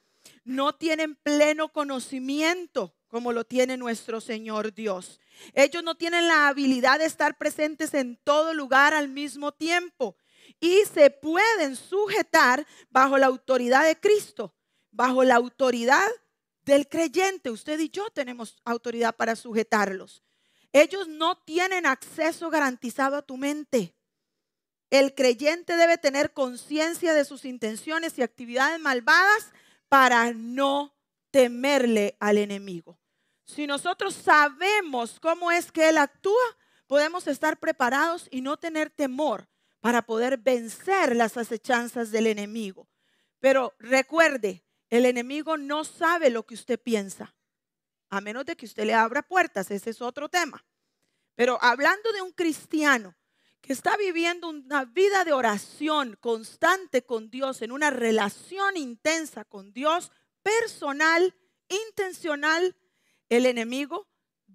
No 0.45 0.75
tienen 0.75 1.14
pleno 1.17 1.73
conocimiento 1.73 2.95
como 3.09 3.33
lo 3.33 3.45
tiene 3.45 3.77
nuestro 3.77 4.21
Señor 4.21 4.75
Dios. 4.75 5.21
Ellos 5.55 5.83
no 5.83 5.97
tienen 5.97 6.29
la 6.29 6.49
habilidad 6.49 6.99
de 6.99 7.07
estar 7.07 7.37
presentes 7.37 7.95
en 7.95 8.17
todo 8.23 8.55
lugar 8.55 8.95
al 8.95 9.09
mismo 9.09 9.53
tiempo 9.53 10.17
y 10.61 10.83
se 10.93 11.11
pueden 11.11 11.77
sujetar 11.77 12.67
bajo 12.91 13.19
la 13.19 13.27
autoridad 13.27 13.85
de 13.85 13.99
Cristo, 13.99 14.55
bajo 14.91 15.25
la 15.25 15.37
autoridad 15.37 16.09
del 16.65 16.88
creyente. 16.88 17.50
Usted 17.50 17.79
y 17.81 17.88
yo 17.88 18.11
tenemos 18.11 18.57
autoridad 18.65 19.17
para 19.17 19.37
sujetarlos. 19.37 20.23
Ellos 20.73 21.09
no 21.09 21.38
tienen 21.38 21.87
acceso 21.87 22.50
garantizado 22.50 23.17
a 23.17 23.23
tu 23.23 23.37
mente. 23.37 23.95
El 24.91 25.15
creyente 25.15 25.77
debe 25.77 25.99
tener 25.99 26.33
conciencia 26.33 27.12
de 27.12 27.25
sus 27.25 27.45
intenciones 27.45 28.19
y 28.19 28.23
actividades 28.23 28.81
malvadas 28.81 29.53
para 29.88 30.33
no 30.33 30.95
temerle 31.31 32.17
al 32.21 32.38
enemigo. 32.38 32.98
Si 33.49 33.67
nosotros 33.67 34.14
sabemos 34.14 35.19
cómo 35.21 35.50
es 35.50 35.73
que 35.73 35.88
Él 35.88 35.97
actúa, 35.97 36.35
podemos 36.87 37.26
estar 37.26 37.59
preparados 37.59 38.28
y 38.31 38.43
no 38.43 38.59
tener 38.59 38.90
temor 38.90 39.49
para 39.81 40.02
poder 40.02 40.37
vencer 40.37 41.17
las 41.17 41.38
acechanzas 41.38 42.11
del 42.11 42.26
enemigo. 42.26 42.88
Pero 43.40 43.75
recuerde, 43.78 44.64
el 44.90 45.07
enemigo 45.07 45.57
no 45.57 45.85
sabe 45.85 46.28
lo 46.28 46.45
que 46.45 46.55
usted 46.55 46.78
piensa, 46.78 47.35
a 48.11 48.21
menos 48.21 48.45
de 48.45 48.55
que 48.55 48.67
usted 48.67 48.85
le 48.85 48.93
abra 48.95 49.23
puertas, 49.23 49.71
ese 49.71 49.90
es 49.90 50.02
otro 50.02 50.28
tema. 50.28 50.64
Pero 51.35 51.59
hablando 51.62 52.12
de 52.12 52.21
un 52.21 52.33
cristiano 52.33 53.17
que 53.62 53.73
está 53.73 53.97
viviendo 53.97 54.50
una 54.50 54.85
vida 54.85 55.25
de 55.25 55.33
oración 55.33 56.19
constante 56.21 57.02
con 57.02 57.31
Dios, 57.31 57.62
en 57.62 57.73
una 57.73 57.88
relación 57.88 58.76
intensa 58.76 59.47
con 59.47 59.73
Dios, 59.73 60.12
personal, 60.43 61.35
intencional, 61.69 62.76
el 63.28 63.47
enemigo 63.47 64.08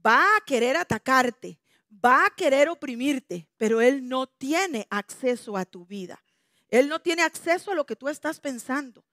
va 0.06 0.24
a 0.38 0.42
querer 0.42 0.77
atacarte, 0.77 1.60
va 1.89 2.25
a 2.25 2.30
querer 2.36 2.70
oprimirte, 2.70 3.48
pero 3.58 3.82
él 3.82 4.08
no 4.08 4.27
tiene 4.27 4.88
acceso 4.89 5.58
a 5.58 5.65
tu 5.65 5.86
vida. 5.86 6.24
Él 6.70 6.89
no 6.89 7.00
tiene 7.00 7.22
acceso 7.22 7.72
a 7.72 7.75
lo 7.75 7.86
que 7.86 7.96
tú 7.96 8.10
estás 8.10 8.39
pensando. 8.39 9.06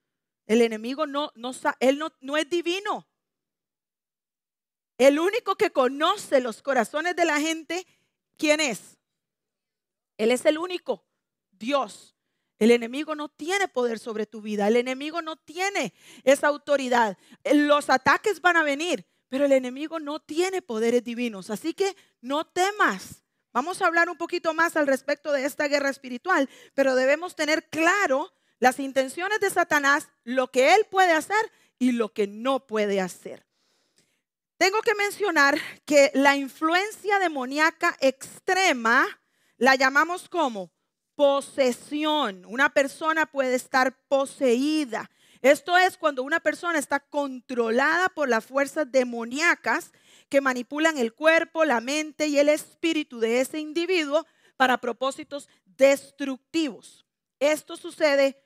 El 0.46 0.62
enemigo 0.62 1.06
no, 1.06 1.30
no, 1.34 1.52
él 1.78 1.98
no, 1.98 2.10
no 2.20 2.36
es 2.36 2.48
divino. 2.48 3.06
El 4.98 5.18
único 5.18 5.56
que 5.56 5.70
conoce 5.70 6.40
los 6.40 6.62
corazones 6.62 7.16
de 7.16 7.24
la 7.24 7.40
gente, 7.40 7.86
¿quién 8.36 8.60
es? 8.60 8.98
Él 10.18 10.30
es 10.30 10.44
el 10.44 10.58
único, 10.58 11.06
Dios. 11.50 12.16
El 12.58 12.70
enemigo 12.70 13.14
no 13.14 13.30
tiene 13.30 13.68
poder 13.68 13.98
sobre 13.98 14.26
tu 14.26 14.42
vida. 14.42 14.68
El 14.68 14.76
enemigo 14.76 15.22
no 15.22 15.36
tiene 15.36 15.94
esa 16.24 16.48
autoridad. 16.48 17.16
Los 17.50 17.88
ataques 17.88 18.42
van 18.42 18.58
a 18.58 18.62
venir, 18.62 19.06
pero 19.30 19.46
el 19.46 19.52
enemigo 19.52 19.98
no 19.98 20.20
tiene 20.20 20.60
poderes 20.60 21.02
divinos. 21.02 21.48
Así 21.48 21.72
que 21.72 21.96
no 22.20 22.44
temas. 22.44 23.22
Vamos 23.52 23.80
a 23.80 23.86
hablar 23.86 24.10
un 24.10 24.18
poquito 24.18 24.52
más 24.52 24.76
al 24.76 24.86
respecto 24.86 25.32
de 25.32 25.46
esta 25.46 25.68
guerra 25.68 25.88
espiritual, 25.88 26.50
pero 26.74 26.94
debemos 26.94 27.34
tener 27.34 27.68
claro 27.70 28.32
las 28.58 28.78
intenciones 28.78 29.40
de 29.40 29.48
Satanás, 29.48 30.08
lo 30.24 30.50
que 30.50 30.74
él 30.74 30.86
puede 30.90 31.12
hacer 31.12 31.50
y 31.78 31.92
lo 31.92 32.12
que 32.12 32.26
no 32.26 32.66
puede 32.66 33.00
hacer. 33.00 33.46
Tengo 34.58 34.82
que 34.82 34.94
mencionar 34.94 35.58
que 35.86 36.10
la 36.12 36.36
influencia 36.36 37.18
demoníaca 37.18 37.96
extrema 38.00 39.06
la 39.56 39.76
llamamos 39.76 40.28
como 40.28 40.70
posesión. 41.14 42.44
Una 42.46 42.68
persona 42.68 43.26
puede 43.26 43.54
estar 43.54 43.96
poseída. 44.08 45.10
Esto 45.42 45.78
es 45.78 45.96
cuando 45.96 46.22
una 46.22 46.40
persona 46.40 46.78
está 46.78 47.00
controlada 47.00 48.10
por 48.10 48.28
las 48.28 48.44
fuerzas 48.44 48.90
demoníacas 48.90 49.92
que 50.28 50.40
manipulan 50.40 50.98
el 50.98 51.14
cuerpo, 51.14 51.64
la 51.64 51.80
mente 51.80 52.26
y 52.26 52.38
el 52.38 52.48
espíritu 52.48 53.20
de 53.20 53.40
ese 53.40 53.58
individuo 53.58 54.26
para 54.56 54.78
propósitos 54.78 55.48
destructivos. 55.64 57.06
Esto 57.38 57.76
sucede 57.76 58.36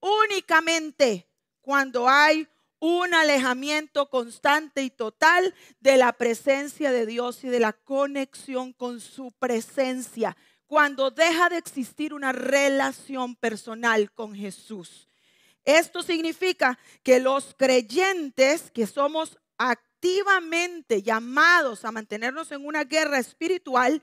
únicamente 0.00 1.28
cuando 1.60 2.08
hay 2.08 2.46
un 2.78 3.12
alejamiento 3.14 4.08
constante 4.08 4.82
y 4.82 4.90
total 4.90 5.54
de 5.80 5.96
la 5.96 6.12
presencia 6.12 6.92
de 6.92 7.06
Dios 7.06 7.42
y 7.42 7.48
de 7.48 7.58
la 7.58 7.72
conexión 7.72 8.72
con 8.72 9.00
su 9.00 9.32
presencia 9.32 10.36
cuando 10.66 11.10
deja 11.10 11.48
de 11.48 11.58
existir 11.58 12.14
una 12.14 12.32
relación 12.32 13.34
personal 13.34 14.12
con 14.12 14.34
Jesús. 14.34 15.08
Esto 15.66 16.00
significa 16.02 16.78
que 17.02 17.18
los 17.18 17.54
creyentes 17.56 18.70
que 18.70 18.86
somos 18.86 19.36
activamente 19.58 21.02
llamados 21.02 21.84
a 21.84 21.90
mantenernos 21.90 22.52
en 22.52 22.64
una 22.64 22.84
guerra 22.84 23.18
espiritual, 23.18 24.00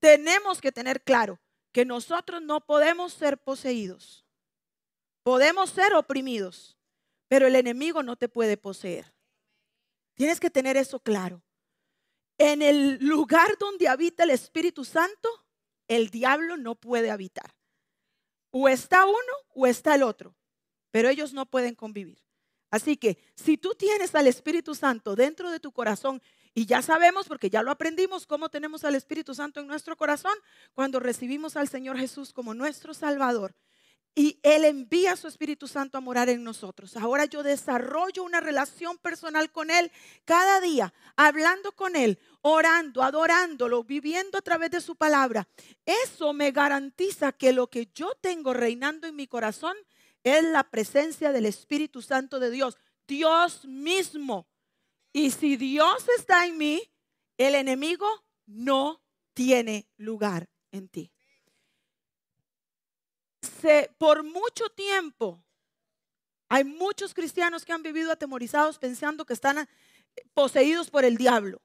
tenemos 0.00 0.62
que 0.62 0.72
tener 0.72 1.02
claro 1.02 1.38
que 1.70 1.84
nosotros 1.84 2.40
no 2.40 2.64
podemos 2.64 3.12
ser 3.12 3.36
poseídos. 3.36 4.24
Podemos 5.22 5.70
ser 5.70 5.94
oprimidos, 5.94 6.78
pero 7.28 7.46
el 7.46 7.56
enemigo 7.56 8.02
no 8.02 8.16
te 8.16 8.30
puede 8.30 8.56
poseer. 8.56 9.12
Tienes 10.14 10.40
que 10.40 10.50
tener 10.50 10.78
eso 10.78 10.98
claro. 10.98 11.42
En 12.38 12.62
el 12.62 12.96
lugar 13.00 13.58
donde 13.58 13.86
habita 13.86 14.24
el 14.24 14.30
Espíritu 14.30 14.84
Santo, 14.84 15.28
el 15.88 16.08
diablo 16.08 16.56
no 16.56 16.74
puede 16.74 17.10
habitar. 17.10 17.54
O 18.50 18.66
está 18.66 19.04
uno 19.04 19.32
o 19.54 19.66
está 19.66 19.94
el 19.94 20.02
otro, 20.02 20.34
pero 20.92 21.08
ellos 21.08 21.32
no 21.32 21.46
pueden 21.46 21.74
convivir. 21.74 22.22
Así 22.70 22.96
que 22.96 23.18
si 23.34 23.58
tú 23.58 23.74
tienes 23.74 24.14
al 24.14 24.28
Espíritu 24.28 24.76
Santo 24.76 25.16
dentro 25.16 25.50
de 25.50 25.58
tu 25.58 25.72
corazón, 25.72 26.22
y 26.54 26.66
ya 26.66 26.82
sabemos, 26.82 27.26
porque 27.26 27.50
ya 27.50 27.62
lo 27.62 27.70
aprendimos, 27.70 28.26
cómo 28.26 28.48
tenemos 28.48 28.84
al 28.84 28.94
Espíritu 28.94 29.34
Santo 29.34 29.60
en 29.60 29.66
nuestro 29.66 29.96
corazón, 29.96 30.34
cuando 30.74 31.00
recibimos 31.00 31.56
al 31.56 31.68
Señor 31.68 31.98
Jesús 31.98 32.32
como 32.32 32.54
nuestro 32.54 32.94
Salvador, 32.94 33.54
y 34.14 34.38
Él 34.42 34.64
envía 34.66 35.12
a 35.12 35.16
su 35.16 35.26
Espíritu 35.26 35.66
Santo 35.66 35.96
a 35.96 36.02
morar 36.02 36.28
en 36.28 36.44
nosotros. 36.44 36.96
Ahora 36.96 37.24
yo 37.24 37.42
desarrollo 37.42 38.22
una 38.22 38.40
relación 38.40 38.98
personal 38.98 39.50
con 39.50 39.70
Él 39.70 39.90
cada 40.24 40.60
día, 40.60 40.92
hablando 41.16 41.72
con 41.72 41.96
Él, 41.96 42.18
orando, 42.42 43.02
adorándolo, 43.02 43.84
viviendo 43.84 44.36
a 44.36 44.42
través 44.42 44.70
de 44.70 44.82
su 44.82 44.96
palabra. 44.96 45.48
Eso 45.86 46.34
me 46.34 46.50
garantiza 46.50 47.32
que 47.32 47.52
lo 47.52 47.68
que 47.68 47.88
yo 47.94 48.12
tengo 48.20 48.52
reinando 48.52 49.06
en 49.06 49.16
mi 49.16 49.26
corazón 49.26 49.76
es 50.24 50.44
la 50.44 50.64
presencia 50.70 51.32
del 51.32 51.46
Espíritu 51.46 52.02
Santo 52.02 52.38
de 52.40 52.50
Dios, 52.50 52.78
Dios 53.06 53.64
mismo. 53.64 54.46
Y 55.12 55.30
si 55.30 55.56
Dios 55.56 56.06
está 56.18 56.46
en 56.46 56.58
mí, 56.58 56.82
el 57.36 57.54
enemigo 57.54 58.06
no 58.46 59.02
tiene 59.34 59.88
lugar 59.96 60.48
en 60.70 60.88
ti 60.88 61.12
por 63.98 64.22
mucho 64.22 64.68
tiempo 64.70 65.44
hay 66.48 66.64
muchos 66.64 67.14
cristianos 67.14 67.64
que 67.64 67.72
han 67.72 67.82
vivido 67.82 68.12
atemorizados 68.12 68.78
pensando 68.78 69.24
que 69.24 69.32
están 69.32 69.68
poseídos 70.34 70.90
por 70.90 71.04
el 71.04 71.16
diablo. 71.16 71.62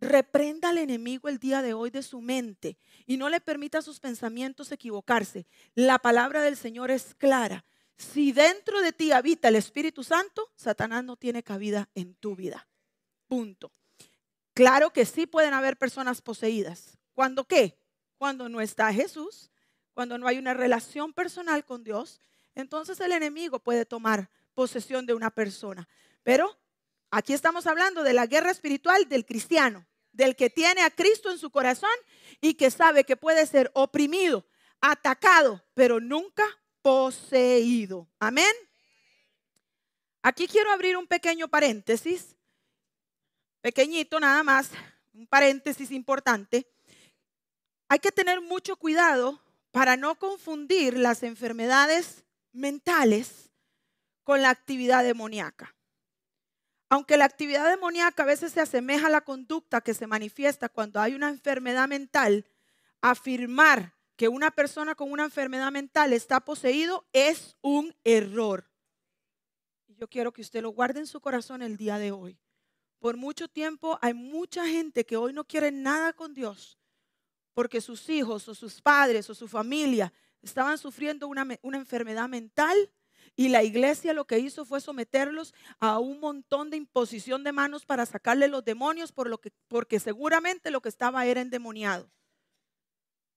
Reprenda 0.00 0.70
al 0.70 0.78
enemigo 0.78 1.28
el 1.28 1.38
día 1.38 1.62
de 1.62 1.74
hoy 1.74 1.90
de 1.90 2.02
su 2.02 2.20
mente 2.20 2.76
y 3.06 3.16
no 3.16 3.28
le 3.28 3.40
permita 3.40 3.78
a 3.78 3.82
sus 3.82 4.00
pensamientos 4.00 4.72
equivocarse. 4.72 5.46
La 5.74 5.98
palabra 5.98 6.42
del 6.42 6.56
Señor 6.56 6.90
es 6.90 7.14
clara. 7.14 7.64
Si 7.96 8.32
dentro 8.32 8.80
de 8.80 8.92
ti 8.92 9.12
habita 9.12 9.48
el 9.48 9.56
Espíritu 9.56 10.02
Santo, 10.02 10.50
Satanás 10.56 11.04
no 11.04 11.16
tiene 11.16 11.42
cabida 11.42 11.88
en 11.94 12.14
tu 12.14 12.34
vida. 12.34 12.66
Punto. 13.28 13.72
Claro 14.52 14.92
que 14.92 15.06
sí 15.06 15.26
pueden 15.26 15.54
haber 15.54 15.76
personas 15.76 16.20
poseídas. 16.20 16.98
¿Cuándo 17.12 17.44
qué? 17.44 17.78
Cuando 18.18 18.48
no 18.48 18.60
está 18.60 18.92
Jesús 18.92 19.50
cuando 19.94 20.18
no 20.18 20.26
hay 20.26 20.38
una 20.38 20.52
relación 20.52 21.12
personal 21.12 21.64
con 21.64 21.84
Dios, 21.84 22.20
entonces 22.54 23.00
el 23.00 23.12
enemigo 23.12 23.60
puede 23.60 23.86
tomar 23.86 24.28
posesión 24.52 25.06
de 25.06 25.14
una 25.14 25.30
persona. 25.30 25.88
Pero 26.22 26.58
aquí 27.10 27.32
estamos 27.32 27.66
hablando 27.66 28.02
de 28.02 28.12
la 28.12 28.26
guerra 28.26 28.50
espiritual 28.50 29.08
del 29.08 29.24
cristiano, 29.24 29.86
del 30.12 30.36
que 30.36 30.50
tiene 30.50 30.82
a 30.82 30.90
Cristo 30.90 31.30
en 31.30 31.38
su 31.38 31.50
corazón 31.50 31.94
y 32.40 32.54
que 32.54 32.70
sabe 32.70 33.04
que 33.04 33.16
puede 33.16 33.46
ser 33.46 33.70
oprimido, 33.74 34.46
atacado, 34.80 35.64
pero 35.74 36.00
nunca 36.00 36.44
poseído. 36.82 38.08
Amén. 38.18 38.52
Aquí 40.22 40.46
quiero 40.46 40.72
abrir 40.72 40.96
un 40.96 41.06
pequeño 41.06 41.48
paréntesis, 41.48 42.34
pequeñito 43.60 44.18
nada 44.20 44.42
más, 44.42 44.70
un 45.12 45.26
paréntesis 45.26 45.90
importante. 45.90 46.66
Hay 47.88 47.98
que 47.98 48.12
tener 48.12 48.40
mucho 48.40 48.76
cuidado 48.76 49.40
para 49.70 49.96
no 49.96 50.18
confundir 50.18 50.96
las 50.96 51.22
enfermedades 51.22 52.24
mentales 52.52 53.50
con 54.22 54.40
la 54.40 54.50
actividad 54.50 55.04
demoníaca. 55.04 55.74
Aunque 56.88 57.16
la 57.16 57.24
actividad 57.24 57.68
demoníaca 57.68 58.22
a 58.22 58.26
veces 58.26 58.52
se 58.52 58.60
asemeja 58.60 59.06
a 59.06 59.10
la 59.10 59.22
conducta 59.22 59.80
que 59.80 59.94
se 59.94 60.06
manifiesta 60.06 60.68
cuando 60.68 61.00
hay 61.00 61.14
una 61.14 61.28
enfermedad 61.28 61.88
mental, 61.88 62.46
afirmar 63.00 63.94
que 64.16 64.28
una 64.28 64.50
persona 64.50 64.94
con 64.94 65.10
una 65.10 65.24
enfermedad 65.24 65.72
mental 65.72 66.12
está 66.12 66.40
poseído 66.40 67.06
es 67.12 67.56
un 67.62 67.94
error. 68.04 68.70
Yo 69.88 70.08
quiero 70.08 70.32
que 70.32 70.42
usted 70.42 70.62
lo 70.62 70.70
guarde 70.70 71.00
en 71.00 71.06
su 71.06 71.20
corazón 71.20 71.62
el 71.62 71.76
día 71.76 71.98
de 71.98 72.12
hoy. 72.12 72.38
Por 72.98 73.16
mucho 73.16 73.48
tiempo 73.48 73.98
hay 74.00 74.14
mucha 74.14 74.66
gente 74.66 75.04
que 75.04 75.16
hoy 75.16 75.32
no 75.32 75.44
quiere 75.44 75.70
nada 75.70 76.12
con 76.12 76.32
Dios 76.34 76.78
porque 77.54 77.80
sus 77.80 78.08
hijos 78.08 78.48
o 78.48 78.54
sus 78.54 78.82
padres 78.82 79.30
o 79.30 79.34
su 79.34 79.48
familia 79.48 80.12
estaban 80.42 80.76
sufriendo 80.76 81.28
una, 81.28 81.46
una 81.62 81.78
enfermedad 81.78 82.28
mental 82.28 82.76
y 83.36 83.48
la 83.48 83.62
iglesia 83.62 84.12
lo 84.12 84.26
que 84.26 84.38
hizo 84.38 84.64
fue 84.64 84.80
someterlos 84.80 85.54
a 85.80 85.98
un 85.98 86.20
montón 86.20 86.70
de 86.70 86.76
imposición 86.76 87.42
de 87.42 87.52
manos 87.52 87.84
para 87.84 88.06
sacarle 88.06 88.48
los 88.48 88.64
demonios 88.64 89.12
por 89.12 89.28
lo 89.28 89.38
que, 89.38 89.52
porque 89.68 89.98
seguramente 89.98 90.70
lo 90.70 90.80
que 90.80 90.88
estaba 90.88 91.26
era 91.26 91.40
endemoniado. 91.40 92.10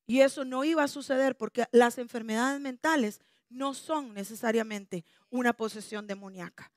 Y 0.05 0.21
eso 0.21 0.45
no 0.45 0.63
iba 0.63 0.83
a 0.83 0.87
suceder 0.87 1.35
porque 1.35 1.65
las 1.71 1.97
enfermedades 1.97 2.61
mentales 2.61 3.19
no 3.49 3.73
son 3.73 4.13
necesariamente 4.13 5.03
una 5.29 5.53
posesión 5.53 6.07
demoníaca. 6.07 6.71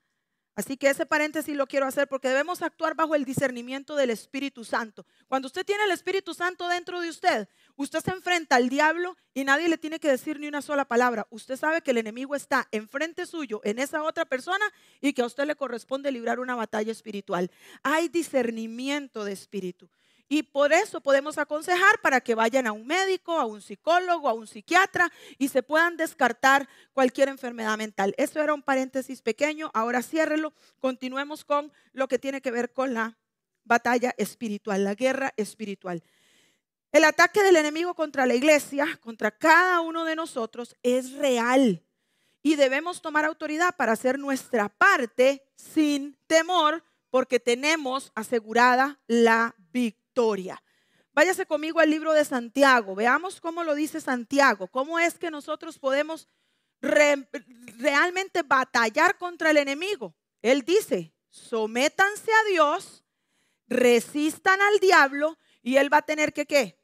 Así 0.53 0.75
que 0.75 0.89
ese 0.89 1.05
paréntesis 1.05 1.55
lo 1.55 1.65
quiero 1.65 1.85
hacer 1.85 2.09
porque 2.09 2.27
debemos 2.27 2.61
actuar 2.61 2.93
bajo 2.93 3.15
el 3.15 3.23
discernimiento 3.23 3.95
del 3.95 4.09
Espíritu 4.09 4.65
Santo. 4.65 5.05
Cuando 5.27 5.47
usted 5.47 5.65
tiene 5.65 5.85
el 5.85 5.91
Espíritu 5.91 6.33
Santo 6.33 6.67
dentro 6.67 6.99
de 6.99 7.09
usted, 7.09 7.47
usted 7.77 7.99
se 7.99 8.11
enfrenta 8.11 8.57
al 8.57 8.67
diablo 8.67 9.15
y 9.33 9.45
nadie 9.45 9.69
le 9.69 9.77
tiene 9.77 9.99
que 9.99 10.09
decir 10.09 10.39
ni 10.39 10.47
una 10.47 10.61
sola 10.61 10.83
palabra. 10.83 11.25
Usted 11.29 11.55
sabe 11.55 11.81
que 11.81 11.91
el 11.91 11.99
enemigo 11.99 12.35
está 12.35 12.67
enfrente 12.71 13.25
suyo, 13.25 13.61
en 13.63 13.79
esa 13.79 14.03
otra 14.03 14.25
persona, 14.25 14.65
y 14.99 15.13
que 15.13 15.21
a 15.21 15.25
usted 15.25 15.45
le 15.45 15.55
corresponde 15.55 16.11
librar 16.11 16.39
una 16.39 16.55
batalla 16.55 16.91
espiritual. 16.91 17.49
Hay 17.81 18.09
discernimiento 18.09 19.23
de 19.23 19.31
espíritu. 19.31 19.89
Y 20.33 20.43
por 20.43 20.71
eso 20.71 21.01
podemos 21.01 21.37
aconsejar 21.37 21.99
para 21.99 22.21
que 22.21 22.35
vayan 22.35 22.65
a 22.65 22.71
un 22.71 22.87
médico, 22.87 23.37
a 23.37 23.43
un 23.43 23.61
psicólogo, 23.61 24.29
a 24.29 24.33
un 24.33 24.47
psiquiatra 24.47 25.11
y 25.37 25.49
se 25.49 25.61
puedan 25.61 25.97
descartar 25.97 26.69
cualquier 26.93 27.27
enfermedad 27.27 27.77
mental. 27.77 28.15
Eso 28.17 28.41
era 28.41 28.53
un 28.53 28.61
paréntesis 28.61 29.21
pequeño, 29.21 29.69
ahora 29.73 30.01
ciérrelo. 30.01 30.53
Continuemos 30.79 31.43
con 31.43 31.73
lo 31.91 32.07
que 32.07 32.17
tiene 32.17 32.39
que 32.39 32.49
ver 32.49 32.71
con 32.71 32.93
la 32.93 33.17
batalla 33.65 34.15
espiritual, 34.17 34.85
la 34.85 34.95
guerra 34.95 35.33
espiritual. 35.35 36.01
El 36.93 37.03
ataque 37.03 37.43
del 37.43 37.57
enemigo 37.57 37.93
contra 37.93 38.25
la 38.25 38.33
iglesia, 38.33 38.87
contra 39.01 39.31
cada 39.31 39.81
uno 39.81 40.05
de 40.05 40.15
nosotros, 40.15 40.77
es 40.81 41.11
real 41.11 41.83
y 42.41 42.55
debemos 42.55 43.01
tomar 43.01 43.25
autoridad 43.25 43.75
para 43.75 43.91
hacer 43.91 44.17
nuestra 44.17 44.69
parte 44.69 45.43
sin 45.57 46.17
temor 46.27 46.85
porque 47.09 47.41
tenemos 47.41 48.13
asegurada 48.15 48.97
la 49.07 49.55
victoria 49.73 50.00
Váyase 51.13 51.45
conmigo 51.45 51.79
al 51.79 51.89
libro 51.89 52.13
de 52.13 52.23
Santiago. 52.23 52.95
Veamos 52.95 53.41
cómo 53.41 53.63
lo 53.63 53.75
dice 53.75 53.99
Santiago. 53.99 54.67
¿Cómo 54.67 54.97
es 54.99 55.17
que 55.17 55.29
nosotros 55.29 55.77
podemos 55.77 56.29
realmente 56.79 58.43
batallar 58.43 59.17
contra 59.17 59.51
el 59.51 59.57
enemigo? 59.57 60.15
Él 60.41 60.61
dice, 60.61 61.13
sométanse 61.29 62.31
a 62.31 62.49
Dios, 62.49 63.03
resistan 63.67 64.61
al 64.61 64.79
diablo 64.79 65.37
y 65.61 65.75
él 65.75 65.91
va 65.91 65.97
a 65.97 66.01
tener 66.01 66.33
que 66.33 66.45
qué? 66.45 66.79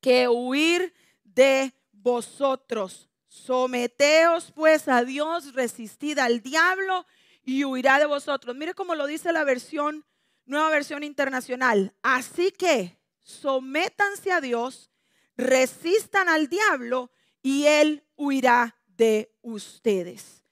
Que 0.00 0.28
huir 0.28 0.92
de 1.22 1.72
vosotros. 1.92 3.08
Someteos 3.28 4.52
pues 4.52 4.88
a 4.88 5.04
Dios, 5.04 5.54
resistid 5.54 6.18
al 6.18 6.40
diablo 6.40 7.06
y 7.44 7.64
huirá 7.64 7.98
de 7.98 8.06
vosotros. 8.06 8.56
Mire 8.56 8.74
cómo 8.74 8.94
lo 8.94 9.06
dice 9.06 9.32
la 9.32 9.44
versión 9.44 10.04
nueva 10.48 10.70
versión 10.70 11.04
internacional. 11.04 11.94
Así 12.02 12.50
que 12.50 12.98
sométanse 13.20 14.32
a 14.32 14.40
Dios, 14.40 14.90
resistan 15.36 16.28
al 16.28 16.48
diablo 16.48 17.10
y 17.42 17.66
él 17.66 18.04
huirá 18.16 18.76
de 18.86 19.32
ustedes. 19.42 20.42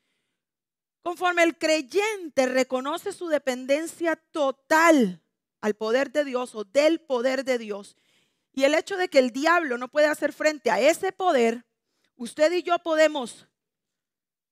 Conforme 1.03 1.43
el 1.43 1.57
creyente 1.57 2.47
reconoce 2.47 3.13
su 3.13 3.29
dependencia 3.29 4.17
total 4.17 5.23
al 5.61 5.75
poder 5.75 6.13
de 6.13 6.25
Dios 6.25 6.55
o 6.55 6.65
del 6.65 7.01
poder 7.01 7.45
de 7.45 7.59
Dios, 7.59 7.97
y 8.53 8.65
el 8.65 8.75
hecho 8.75 8.97
de 8.97 9.09
que 9.09 9.19
el 9.19 9.33
diablo 9.33 9.79
no 9.79 9.89
puede 9.89 10.07
hacer 10.07 10.33
frente 10.33 10.71
a 10.71 10.81
ese 10.81 11.13
poder, 11.13 11.65
usted 12.17 12.51
y 12.53 12.63
yo 12.63 12.79
podemos 12.79 13.47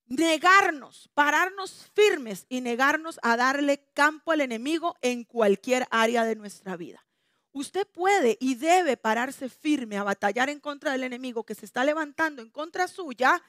negarnos, 0.07 1.11
pararnos 1.15 1.91
firmes 1.95 2.47
y 2.49 2.61
negarnos 2.61 3.19
a 3.23 3.37
darle 3.37 3.87
campo 3.95 4.33
al 4.33 4.41
enemigo 4.41 4.97
en 5.01 5.25
cualquier 5.25 5.87
área 5.91 6.25
de 6.25 6.37
nuestra 6.37 6.77
vida. 6.77 7.05
Usted 7.53 7.87
puede 7.87 8.37
y 8.41 8.57
debe 8.57 8.97
pararse 8.97 9.49
firme 9.49 9.97
a 9.97 10.03
batallar 10.03 10.51
en 10.51 10.61
contra 10.61 10.93
del 10.93 11.05
enemigo 11.05 11.45
que 11.45 11.55
se 11.55 11.65
está 11.65 11.85
levantando 11.85 12.43
en 12.43 12.51
contra 12.51 12.89
suya 12.89 13.43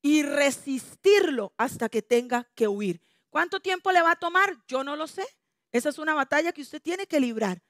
y 0.00 0.22
resistirlo 0.22 1.52
hasta 1.56 1.88
que 1.88 2.02
tenga 2.02 2.48
que 2.54 2.66
huir. 2.66 3.00
¿Cuánto 3.30 3.60
tiempo 3.60 3.92
le 3.92 4.02
va 4.02 4.12
a 4.12 4.18
tomar? 4.18 4.56
Yo 4.66 4.82
no 4.82 4.96
lo 4.96 5.06
sé. 5.06 5.26
Esa 5.70 5.90
es 5.90 5.98
una 5.98 6.14
batalla 6.14 6.52
que 6.52 6.62
usted 6.62 6.82
tiene 6.82 7.06
que 7.06 7.20
librar. 7.20 7.62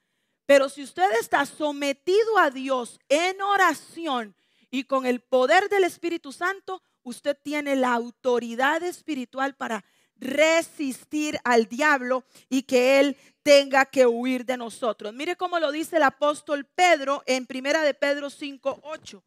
Pero 0.47 0.69
si 0.69 0.83
usted 0.83 1.11
está 1.21 1.47
sometido 1.47 2.39
a 2.39 2.51
Dios 2.51 2.99
en 3.09 3.41
oración 3.43 4.35
y 4.71 4.85
con 4.85 5.07
el 5.07 5.21
poder 5.21 5.69
del 5.69 5.85
Espíritu 5.85 6.33
Santo, 6.33 6.83
usted 7.03 7.37
tiene 7.43 7.77
la 7.77 7.93
autoridad 7.93 8.83
espiritual 8.83 9.55
para 9.55 9.85
resistir 10.17 11.39
al 11.45 11.67
diablo 11.67 12.25
y 12.49 12.63
que 12.63 13.01
él 13.01 13.17
tenga 13.43 13.85
que 13.87 14.07
huir 14.07 14.45
de 14.45 14.57
nosotros. 14.57 15.13
Mire 15.13 15.37
cómo 15.37 15.59
lo 15.59 15.73
dice 15.73 15.97
el 15.97 16.05
apóstol 16.05 16.65
Pedro 16.65 17.23
en 17.27 17.47
Primera 17.47 17.83
de 17.83 17.95
Pedro 17.95 18.31
5:8. 18.31 19.23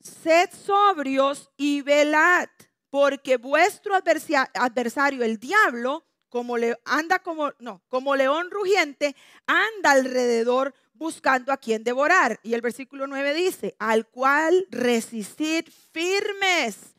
Sed 0.00 0.50
sobrios 0.52 1.50
y 1.56 1.80
velad, 1.80 2.48
porque 2.90 3.38
vuestro 3.38 3.94
adversario 3.94 5.24
el 5.24 5.38
diablo, 5.38 6.06
como 6.28 6.58
le 6.58 6.78
anda 6.84 7.18
como 7.20 7.52
no, 7.58 7.82
como 7.88 8.14
león 8.14 8.50
rugiente, 8.50 9.16
anda 9.46 9.92
alrededor 9.92 10.74
buscando 10.96 11.52
a 11.52 11.56
quien 11.56 11.84
devorar. 11.84 12.40
Y 12.42 12.54
el 12.54 12.60
versículo 12.60 13.06
9 13.06 13.34
dice, 13.34 13.76
al 13.78 14.06
cual 14.06 14.66
resistid 14.70 15.66
firmes 15.92 16.94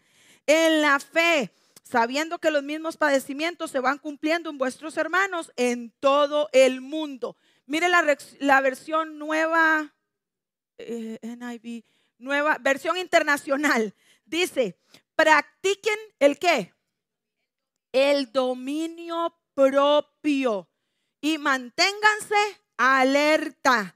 en 0.46 0.82
la 0.82 1.00
fe, 1.00 1.52
sabiendo 1.84 2.40
que 2.40 2.52
los 2.52 2.64
mismos 2.64 2.98
padecimientos 2.98 3.72
se 3.72 3.80
van 3.80 3.98
cumpliendo 3.98 4.50
en 4.50 4.58
vuestros 4.58 4.98
hermanos 4.98 5.52
en 5.56 5.92
todo 6.00 6.50
el 6.52 6.82
mundo. 6.82 7.38
Mire 7.66 7.90
la, 7.90 8.62
versión 8.62 9.18
nueva, 9.20 9.94
eh, 10.78 11.20
NIV, 11.22 11.84
nueva, 12.18 12.58
versión 12.60 12.98
internacional. 12.98 13.94
Dice, 14.26 14.78
practiquen 15.16 15.98
el 16.20 16.40
qué? 16.40 16.74
El 17.92 18.32
dominio 18.32 19.38
propio 19.54 20.70
y 21.20 21.38
manténganse 21.38 22.36
alerta. 22.78 23.96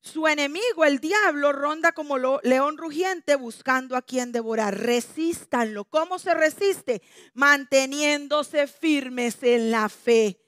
Su 0.00 0.26
enemigo, 0.26 0.84
el 0.84 1.00
diablo, 1.00 1.52
ronda 1.52 1.92
como 1.92 2.18
león 2.42 2.78
rugiente 2.78 3.36
buscando 3.36 3.96
a 3.96 4.02
quien 4.02 4.32
devorar. 4.32 4.78
Resístanlo. 4.78 5.84
¿Cómo 5.84 6.18
se 6.18 6.34
resiste? 6.34 7.02
Manteniéndose 7.34 8.66
firmes 8.68 9.42
en 9.42 9.70
la 9.70 9.88
fe, 9.88 10.40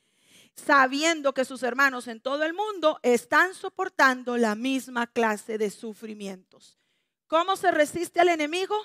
sabiendo 0.55 1.35
que 1.35 1.45
sus 1.45 1.63
hermanos 1.63 2.09
en 2.09 2.21
todo 2.21 2.45
el 2.45 2.55
mundo 2.55 3.01
están 3.03 3.55
soportando 3.55 4.37
la 4.37 4.55
misma 4.55 5.07
clase 5.07 5.59
de 5.59 5.71
sufrimientos. 5.71 6.79
¿Cómo 7.27 7.57
se 7.57 7.71
resiste 7.71 8.21
al 8.21 8.29
enemigo? 8.29 8.77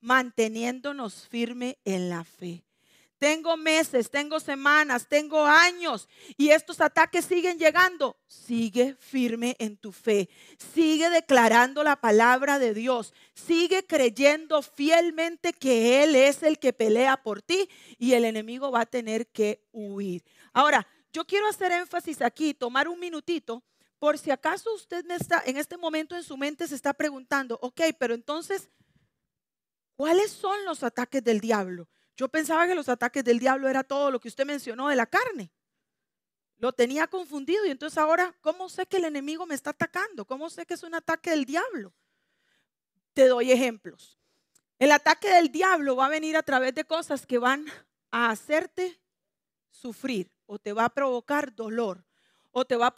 Manteniéndonos 0.00 1.28
firme 1.28 1.78
en 1.84 2.10
la 2.10 2.24
fe 2.24 2.64
tengo 3.20 3.54
meses, 3.58 4.10
tengo 4.10 4.40
semanas, 4.40 5.06
tengo 5.06 5.44
años 5.44 6.08
y 6.38 6.48
estos 6.48 6.80
ataques 6.80 7.26
siguen 7.26 7.58
llegando, 7.58 8.16
sigue 8.26 8.96
firme 8.98 9.56
en 9.58 9.76
tu 9.76 9.92
fe, 9.92 10.30
sigue 10.72 11.10
declarando 11.10 11.84
la 11.84 12.00
palabra 12.00 12.58
de 12.58 12.72
Dios, 12.72 13.12
sigue 13.34 13.86
creyendo 13.86 14.62
fielmente 14.62 15.52
que 15.52 16.02
Él 16.02 16.16
es 16.16 16.42
el 16.42 16.58
que 16.58 16.72
pelea 16.72 17.18
por 17.18 17.42
ti 17.42 17.68
y 17.98 18.14
el 18.14 18.24
enemigo 18.24 18.70
va 18.70 18.80
a 18.80 18.86
tener 18.86 19.26
que 19.26 19.68
huir. 19.70 20.24
Ahora, 20.54 20.86
yo 21.12 21.26
quiero 21.26 21.46
hacer 21.46 21.72
énfasis 21.72 22.22
aquí, 22.22 22.54
tomar 22.54 22.88
un 22.88 22.98
minutito, 22.98 23.62
por 23.98 24.16
si 24.16 24.30
acaso 24.30 24.74
usted 24.74 25.04
está, 25.10 25.42
en 25.44 25.58
este 25.58 25.76
momento 25.76 26.16
en 26.16 26.22
su 26.22 26.38
mente 26.38 26.66
se 26.66 26.74
está 26.74 26.94
preguntando, 26.94 27.58
ok, 27.60 27.82
pero 27.98 28.14
entonces, 28.14 28.70
¿cuáles 29.94 30.30
son 30.30 30.64
los 30.64 30.82
ataques 30.82 31.22
del 31.22 31.38
diablo? 31.40 31.86
Yo 32.20 32.28
pensaba 32.28 32.66
que 32.66 32.74
los 32.74 32.90
ataques 32.90 33.24
del 33.24 33.38
diablo 33.38 33.66
era 33.66 33.82
todo 33.82 34.10
lo 34.10 34.20
que 34.20 34.28
usted 34.28 34.44
mencionó 34.44 34.88
de 34.88 34.94
la 34.94 35.06
carne. 35.06 35.50
Lo 36.58 36.70
tenía 36.70 37.06
confundido 37.06 37.64
y 37.64 37.70
entonces 37.70 37.96
ahora, 37.96 38.36
¿cómo 38.42 38.68
sé 38.68 38.84
que 38.84 38.98
el 38.98 39.06
enemigo 39.06 39.46
me 39.46 39.54
está 39.54 39.70
atacando? 39.70 40.26
¿Cómo 40.26 40.50
sé 40.50 40.66
que 40.66 40.74
es 40.74 40.82
un 40.82 40.94
ataque 40.94 41.30
del 41.30 41.46
diablo? 41.46 41.94
Te 43.14 43.26
doy 43.26 43.50
ejemplos. 43.50 44.18
El 44.78 44.92
ataque 44.92 45.30
del 45.30 45.50
diablo 45.50 45.96
va 45.96 46.04
a 46.04 46.08
venir 46.10 46.36
a 46.36 46.42
través 46.42 46.74
de 46.74 46.84
cosas 46.84 47.24
que 47.24 47.38
van 47.38 47.64
a 48.10 48.28
hacerte 48.28 49.00
sufrir 49.70 50.30
o 50.44 50.58
te 50.58 50.74
va 50.74 50.84
a 50.84 50.90
provocar 50.90 51.54
dolor 51.54 52.04
o 52.50 52.66
te 52.66 52.76
va 52.76 52.88
a, 52.88 52.94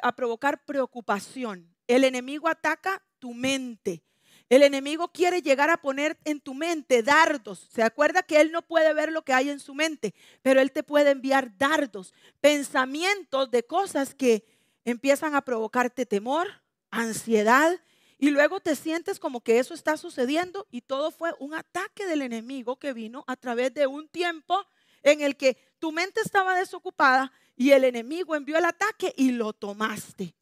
a 0.00 0.14
provocar 0.14 0.64
preocupación. 0.64 1.74
El 1.88 2.04
enemigo 2.04 2.46
ataca 2.46 3.02
tu 3.18 3.34
mente. 3.34 4.04
El 4.50 4.64
enemigo 4.64 5.12
quiere 5.12 5.42
llegar 5.42 5.70
a 5.70 5.76
poner 5.76 6.18
en 6.24 6.40
tu 6.40 6.54
mente 6.54 7.04
dardos. 7.04 7.68
Se 7.72 7.84
acuerda 7.84 8.24
que 8.24 8.40
él 8.40 8.50
no 8.50 8.62
puede 8.62 8.92
ver 8.92 9.12
lo 9.12 9.22
que 9.22 9.32
hay 9.32 9.48
en 9.48 9.60
su 9.60 9.74
mente, 9.76 10.12
pero 10.42 10.60
él 10.60 10.72
te 10.72 10.82
puede 10.82 11.10
enviar 11.10 11.56
dardos, 11.56 12.12
pensamientos 12.40 13.52
de 13.52 13.62
cosas 13.64 14.12
que 14.12 14.44
empiezan 14.84 15.36
a 15.36 15.42
provocarte 15.42 16.04
temor, 16.04 16.48
ansiedad, 16.90 17.80
y 18.18 18.30
luego 18.30 18.58
te 18.58 18.74
sientes 18.74 19.20
como 19.20 19.40
que 19.40 19.60
eso 19.60 19.72
está 19.72 19.96
sucediendo 19.96 20.66
y 20.72 20.80
todo 20.80 21.12
fue 21.12 21.32
un 21.38 21.54
ataque 21.54 22.06
del 22.06 22.20
enemigo 22.20 22.76
que 22.76 22.92
vino 22.92 23.24
a 23.28 23.36
través 23.36 23.72
de 23.72 23.86
un 23.86 24.08
tiempo 24.08 24.66
en 25.04 25.20
el 25.20 25.36
que 25.36 25.56
tu 25.78 25.92
mente 25.92 26.20
estaba 26.22 26.56
desocupada 26.56 27.32
y 27.56 27.70
el 27.70 27.84
enemigo 27.84 28.34
envió 28.34 28.58
el 28.58 28.64
ataque 28.64 29.14
y 29.16 29.30
lo 29.30 29.52
tomaste. 29.52 30.34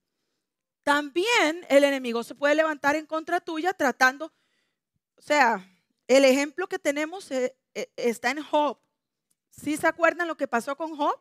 También 0.88 1.66
el 1.68 1.84
enemigo 1.84 2.24
se 2.24 2.34
puede 2.34 2.54
levantar 2.54 2.96
en 2.96 3.04
contra 3.04 3.42
tuya 3.42 3.74
tratando, 3.74 4.32
o 5.16 5.20
sea, 5.20 5.70
el 6.06 6.24
ejemplo 6.24 6.66
que 6.66 6.78
tenemos 6.78 7.30
eh, 7.30 7.54
eh, 7.74 7.92
está 7.94 8.30
en 8.30 8.42
Job. 8.42 8.78
¿Sí 9.50 9.76
se 9.76 9.86
acuerdan 9.86 10.28
lo 10.28 10.38
que 10.38 10.48
pasó 10.48 10.78
con 10.78 10.96
Job? 10.96 11.20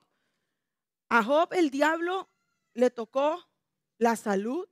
A 1.10 1.21
Job 1.21 1.51
el 1.51 1.69
diablo 1.69 2.30
le 2.75 2.89
tocó 2.91 3.45
la 3.97 4.15
salud, 4.15 4.69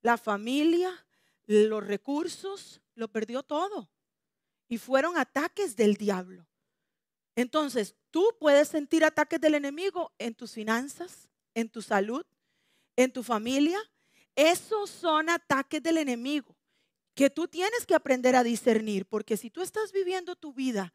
la 0.00 0.16
familia, 0.16 1.06
los 1.44 1.86
recursos, 1.86 2.80
lo 2.94 3.08
perdió 3.08 3.42
todo. 3.42 3.90
Y 4.66 4.78
fueron 4.78 5.18
ataques 5.18 5.76
del 5.76 5.98
diablo. 5.98 6.48
Entonces, 7.34 7.94
tú 8.10 8.34
puedes 8.40 8.68
sentir 8.68 9.04
ataques 9.04 9.42
del 9.42 9.56
enemigo 9.56 10.14
en 10.16 10.34
tus 10.34 10.52
finanzas, 10.52 11.28
en 11.52 11.68
tu 11.68 11.82
salud, 11.82 12.24
en 12.96 13.12
tu 13.12 13.22
familia, 13.22 13.78
esos 14.36 14.90
son 14.90 15.30
ataques 15.30 15.82
del 15.82 15.98
enemigo 15.98 16.54
que 17.14 17.30
tú 17.30 17.48
tienes 17.48 17.86
que 17.86 17.94
aprender 17.94 18.36
a 18.36 18.44
discernir, 18.44 19.06
porque 19.06 19.38
si 19.38 19.50
tú 19.50 19.62
estás 19.62 19.90
viviendo 19.90 20.36
tu 20.36 20.52
vida 20.52 20.92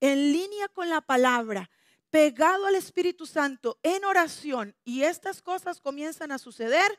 en 0.00 0.32
línea 0.32 0.68
con 0.68 0.88
la 0.88 1.00
palabra, 1.00 1.68
pegado 2.10 2.66
al 2.66 2.76
Espíritu 2.76 3.26
Santo 3.26 3.78
en 3.82 4.04
oración 4.04 4.76
y 4.84 5.02
estas 5.02 5.42
cosas 5.42 5.80
comienzan 5.80 6.30
a 6.30 6.38
suceder, 6.38 6.96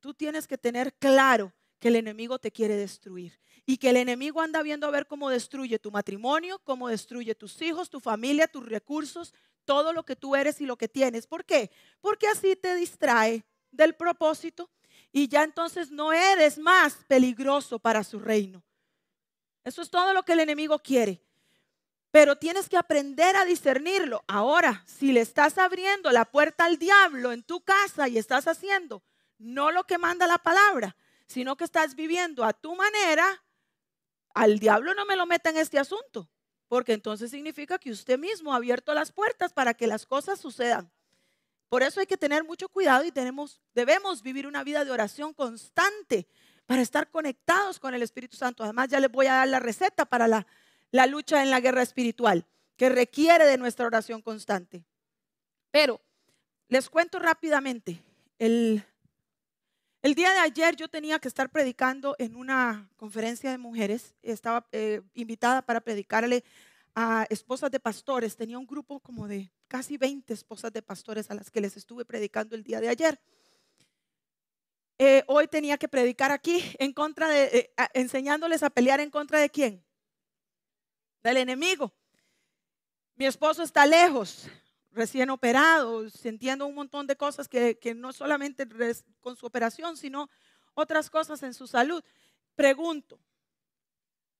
tú 0.00 0.14
tienes 0.14 0.46
que 0.46 0.56
tener 0.56 0.94
claro 0.94 1.52
que 1.78 1.88
el 1.88 1.96
enemigo 1.96 2.38
te 2.38 2.50
quiere 2.50 2.74
destruir 2.76 3.38
y 3.66 3.76
que 3.76 3.90
el 3.90 3.98
enemigo 3.98 4.40
anda 4.40 4.62
viendo 4.62 4.86
a 4.86 4.90
ver 4.90 5.06
cómo 5.06 5.28
destruye 5.28 5.78
tu 5.78 5.90
matrimonio, 5.90 6.58
cómo 6.64 6.88
destruye 6.88 7.34
tus 7.34 7.60
hijos, 7.60 7.90
tu 7.90 8.00
familia, 8.00 8.48
tus 8.48 8.64
recursos, 8.64 9.34
todo 9.66 9.92
lo 9.92 10.04
que 10.06 10.16
tú 10.16 10.34
eres 10.34 10.62
y 10.62 10.66
lo 10.66 10.78
que 10.78 10.88
tienes. 10.88 11.26
¿Por 11.26 11.44
qué? 11.44 11.70
Porque 12.00 12.26
así 12.26 12.56
te 12.56 12.74
distrae 12.74 13.44
del 13.70 13.94
propósito 13.94 14.70
y 15.16 15.28
ya 15.28 15.44
entonces 15.44 15.92
no 15.92 16.12
eres 16.12 16.58
más 16.58 16.96
peligroso 17.06 17.78
para 17.78 18.02
su 18.02 18.18
reino. 18.18 18.64
Eso 19.62 19.80
es 19.80 19.88
todo 19.88 20.12
lo 20.12 20.24
que 20.24 20.32
el 20.32 20.40
enemigo 20.40 20.80
quiere. 20.80 21.22
Pero 22.10 22.36
tienes 22.36 22.68
que 22.68 22.76
aprender 22.76 23.36
a 23.36 23.44
discernirlo. 23.44 24.24
Ahora, 24.26 24.82
si 24.88 25.12
le 25.12 25.20
estás 25.20 25.56
abriendo 25.56 26.10
la 26.10 26.24
puerta 26.24 26.64
al 26.64 26.78
diablo 26.78 27.30
en 27.30 27.44
tu 27.44 27.60
casa 27.60 28.08
y 28.08 28.18
estás 28.18 28.48
haciendo 28.48 29.04
no 29.38 29.70
lo 29.70 29.84
que 29.84 29.98
manda 29.98 30.26
la 30.26 30.38
palabra, 30.38 30.96
sino 31.28 31.56
que 31.56 31.64
estás 31.64 31.94
viviendo 31.94 32.42
a 32.42 32.52
tu 32.52 32.74
manera, 32.74 33.44
al 34.34 34.58
diablo 34.58 34.94
no 34.94 35.06
me 35.06 35.14
lo 35.14 35.26
meta 35.26 35.50
en 35.50 35.58
este 35.58 35.78
asunto, 35.78 36.28
porque 36.66 36.92
entonces 36.92 37.30
significa 37.30 37.78
que 37.78 37.92
usted 37.92 38.18
mismo 38.18 38.52
ha 38.52 38.56
abierto 38.56 38.92
las 38.94 39.12
puertas 39.12 39.52
para 39.52 39.74
que 39.74 39.86
las 39.86 40.06
cosas 40.06 40.40
sucedan. 40.40 40.90
Por 41.68 41.82
eso 41.82 42.00
hay 42.00 42.06
que 42.06 42.16
tener 42.16 42.44
mucho 42.44 42.68
cuidado 42.68 43.04
y 43.04 43.10
tenemos, 43.10 43.60
debemos 43.74 44.22
vivir 44.22 44.46
una 44.46 44.62
vida 44.64 44.84
de 44.84 44.90
oración 44.90 45.32
constante 45.34 46.26
para 46.66 46.82
estar 46.82 47.10
conectados 47.10 47.78
con 47.78 47.94
el 47.94 48.02
Espíritu 48.02 48.36
Santo. 48.36 48.62
Además, 48.64 48.88
ya 48.88 49.00
les 49.00 49.10
voy 49.10 49.26
a 49.26 49.34
dar 49.34 49.48
la 49.48 49.60
receta 49.60 50.04
para 50.04 50.28
la, 50.28 50.46
la 50.90 51.06
lucha 51.06 51.42
en 51.42 51.50
la 51.50 51.60
guerra 51.60 51.82
espiritual, 51.82 52.46
que 52.76 52.88
requiere 52.88 53.46
de 53.46 53.58
nuestra 53.58 53.86
oración 53.86 54.22
constante. 54.22 54.84
Pero 55.70 56.00
les 56.68 56.88
cuento 56.88 57.18
rápidamente, 57.18 58.00
el, 58.38 58.84
el 60.02 60.14
día 60.14 60.32
de 60.32 60.38
ayer 60.38 60.76
yo 60.76 60.88
tenía 60.88 61.18
que 61.18 61.28
estar 61.28 61.50
predicando 61.50 62.14
en 62.18 62.36
una 62.36 62.88
conferencia 62.96 63.50
de 63.50 63.58
mujeres, 63.58 64.14
estaba 64.22 64.66
eh, 64.70 65.02
invitada 65.14 65.62
para 65.62 65.80
predicarle 65.80 66.44
a 66.94 67.26
esposas 67.28 67.70
de 67.70 67.80
pastores, 67.80 68.36
tenía 68.36 68.58
un 68.58 68.66
grupo 68.66 69.00
como 69.00 69.26
de 69.26 69.52
casi 69.66 69.96
20 69.96 70.32
esposas 70.32 70.72
de 70.72 70.82
pastores 70.82 71.30
a 71.30 71.34
las 71.34 71.50
que 71.50 71.60
les 71.60 71.76
estuve 71.76 72.04
predicando 72.04 72.54
el 72.54 72.62
día 72.62 72.80
de 72.80 72.88
ayer. 72.88 73.20
Eh, 74.98 75.24
hoy 75.26 75.48
tenía 75.48 75.76
que 75.76 75.88
predicar 75.88 76.30
aquí 76.30 76.62
en 76.78 76.92
contra 76.92 77.28
de, 77.28 77.44
eh, 77.44 77.74
enseñándoles 77.94 78.62
a 78.62 78.70
pelear 78.70 79.00
en 79.00 79.10
contra 79.10 79.40
de 79.40 79.50
quién? 79.50 79.84
Del 81.24 81.38
enemigo. 81.38 81.92
Mi 83.16 83.26
esposo 83.26 83.64
está 83.64 83.86
lejos, 83.86 84.48
recién 84.92 85.30
operado, 85.30 86.08
sintiendo 86.10 86.66
un 86.66 86.76
montón 86.76 87.08
de 87.08 87.16
cosas 87.16 87.48
que, 87.48 87.76
que 87.78 87.94
no 87.94 88.12
solamente 88.12 88.68
con 89.20 89.36
su 89.36 89.46
operación, 89.46 89.96
sino 89.96 90.30
otras 90.74 91.10
cosas 91.10 91.42
en 91.42 91.54
su 91.54 91.66
salud. 91.66 92.04
Pregunto, 92.54 93.18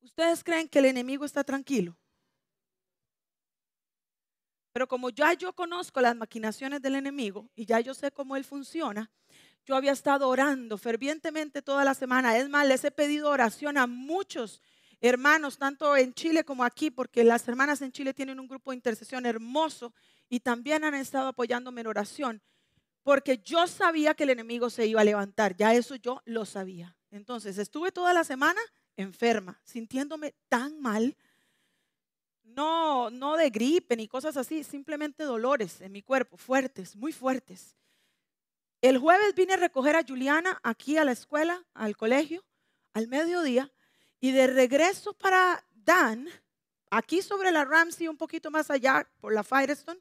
¿ustedes 0.03 0.45
creen 0.45 0.69
que 0.69 0.79
el 0.79 0.85
enemigo 0.85 1.25
está 1.25 1.43
tranquilo? 1.43 1.97
Pero 4.75 4.89
como 4.89 5.11
ya 5.11 5.35
yo 5.35 5.53
conozco 5.53 6.01
las 6.01 6.17
maquinaciones 6.17 6.83
del 6.83 6.97
enemigo 6.97 7.49
y 7.55 7.65
ya 7.65 7.79
yo 7.79 7.95
sé 7.95 8.11
cómo 8.11 8.35
él 8.35 8.45
funciona, 8.45 9.09
yo 9.65 9.77
había 9.77 9.93
estado 9.93 10.29
orando 10.29 10.77
fervientemente 10.79 11.63
toda 11.63 11.85
la 11.85 11.95
semana. 11.95 12.37
Es 12.37 12.49
más, 12.49 12.67
les 12.67 12.83
he 12.83 12.91
pedido 12.91 13.31
oración 13.31 13.79
a 13.79 13.87
muchos 13.87 14.61
hermanos, 15.01 15.59
tanto 15.59 15.97
en 15.97 16.13
Chile 16.13 16.43
como 16.43 16.65
aquí, 16.65 16.91
porque 16.91 17.23
las 17.23 17.47
hermanas 17.47 17.83
en 17.83 17.93
Chile 17.93 18.13
tienen 18.13 18.41
un 18.41 18.49
grupo 18.49 18.73
de 18.73 18.77
intercesión 18.79 19.27
hermoso 19.27 19.95
y 20.29 20.41
también 20.41 20.83
han 20.83 20.95
estado 20.95 21.29
apoyándome 21.29 21.83
en 21.83 21.87
oración, 21.87 22.43
porque 23.05 23.39
yo 23.39 23.69
sabía 23.69 24.15
que 24.15 24.25
el 24.25 24.31
enemigo 24.31 24.71
se 24.71 24.89
iba 24.89 25.03
a 25.03 25.05
levantar, 25.05 25.55
ya 25.57 25.73
eso 25.73 25.95
yo 25.95 26.21
lo 26.25 26.45
sabía. 26.45 26.97
Entonces, 27.13 27.59
estuve 27.59 27.93
toda 27.93 28.13
la 28.13 28.25
semana 28.25 28.61
enferma, 28.97 29.61
sintiéndome 29.63 30.35
tan 30.49 30.81
mal 30.81 31.17
no, 32.45 33.11
no 33.11 33.37
de 33.37 33.51
gripe 33.51 33.97
ni 33.97 34.07
cosas 34.07 34.37
así, 34.37 34.63
simplemente 34.63 35.25
dolores 35.25 35.81
en 35.81 35.93
mi 35.93 36.03
cuerpo, 36.03 36.37
fuertes, 36.37 36.95
muy 36.97 37.13
fuertes. 37.13 37.77
El 38.81 38.99
jueves 38.99 39.35
vine 39.35 39.55
a 39.55 39.57
recoger 39.57 39.97
a 39.97 40.05
Juliana 40.07 40.61
aquí 40.63 40.97
a 40.97 41.05
la 41.05 41.13
escuela, 41.13 41.65
al 41.75 41.97
colegio, 41.97 42.45
al 42.93 43.09
mediodía, 43.09 43.73
y 44.21 44.31
de 44.33 44.47
regreso 44.47 45.15
para 45.15 45.65
Dan, 45.73 46.29
aquí 46.91 47.23
sobre 47.23 47.51
la 47.51 47.65
Ramsey, 47.65 48.09
un 48.09 48.17
poquito 48.17 48.51
más 48.51 48.71
allá, 48.71 49.09
por 49.21 49.35
la 49.35 49.43
Firestone, 49.43 50.01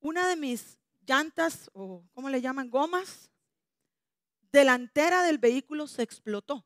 una 0.00 0.26
de 0.28 0.36
mis 0.36 0.78
llantas, 1.06 1.70
o 1.74 2.04
¿cómo 2.12 2.30
le 2.30 2.40
llaman? 2.40 2.70
Gomas, 2.70 3.30
delantera 4.52 5.22
del 5.22 5.38
vehículo 5.38 5.86
se 5.86 6.02
explotó 6.02 6.64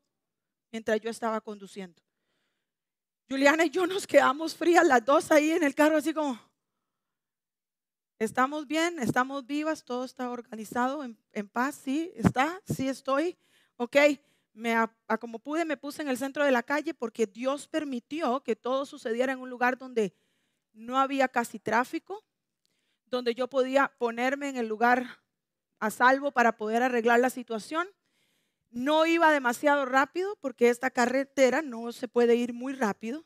mientras 0.71 1.01
yo 1.01 1.11
estaba 1.11 1.41
conduciendo. 1.41 2.06
Juliana 3.29 3.65
y 3.65 3.71
yo 3.71 3.87
nos 3.87 4.07
quedamos 4.07 4.55
frías 4.55 4.87
las 4.87 5.05
dos 5.05 5.33
ahí 5.33 5.51
en 5.51 5.65
el 5.65 5.75
carro, 5.75 5.97
así 5.97 6.15
como, 6.15 6.39
estamos 8.21 8.67
bien, 8.67 9.01
estamos 9.01 9.45
vivas, 9.47 9.85
todo 9.85 10.05
está 10.05 10.31
organizado, 10.31 11.03
en, 11.03 11.49
paz, 11.49 11.75
sí, 11.75 12.13
está, 12.15 12.61
sí 12.65 12.89
estoy, 12.89 13.37
ok. 13.77 13.97
Me, 14.53 14.75
como 15.21 15.39
pude 15.39 15.67
me 15.67 15.77
puse 15.77 16.01
en 16.01 16.09
el 16.09 16.17
centro 16.17 16.43
de 16.43 16.51
la 16.51 16.63
calle 16.63 16.95
porque 16.95 17.27
Dios 17.27 17.69
permitió 17.69 18.43
que 18.43 18.57
todo 18.57 18.87
sucediera 18.87 19.33
en 19.33 19.41
un 19.41 19.51
lugar 19.51 19.77
donde 19.77 20.15
no 20.73 20.99
había 20.99 21.29
casi 21.29 21.59
tráfico, 21.59 22.25
donde 23.05 23.35
yo 23.35 23.49
podía 23.49 23.93
ponerme 23.99 24.49
en 24.49 24.57
el 24.57 24.67
lugar 24.67 25.21
a 25.79 25.91
salvo 25.91 26.31
para 26.31 26.57
poder 26.57 26.83
arreglar 26.83 27.21
la 27.21 27.29
situación. 27.29 27.87
No 28.71 29.07
iba 29.07 29.33
demasiado 29.33 29.87
rápido 29.87 30.37
porque 30.41 30.69
esta 30.69 30.91
carretera 30.91 31.63
no 31.63 31.93
se 31.93 32.09
puede 32.09 32.37
ir 32.37 32.53
muy 32.53 32.75
rápido. 32.75 33.25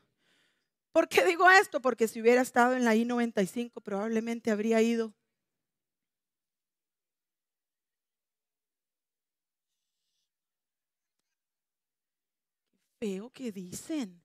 ¿Por 0.92 1.08
qué 1.08 1.24
digo 1.24 1.48
esto? 1.50 1.80
Porque 1.80 2.08
si 2.08 2.20
hubiera 2.20 2.42
estado 2.42 2.74
en 2.76 2.84
la 2.84 2.94
I-95 2.96 3.80
probablemente 3.82 4.50
habría 4.50 4.82
ido 4.82 5.14
feo 13.00 13.30
que 13.30 13.50
dicen. 13.50 14.22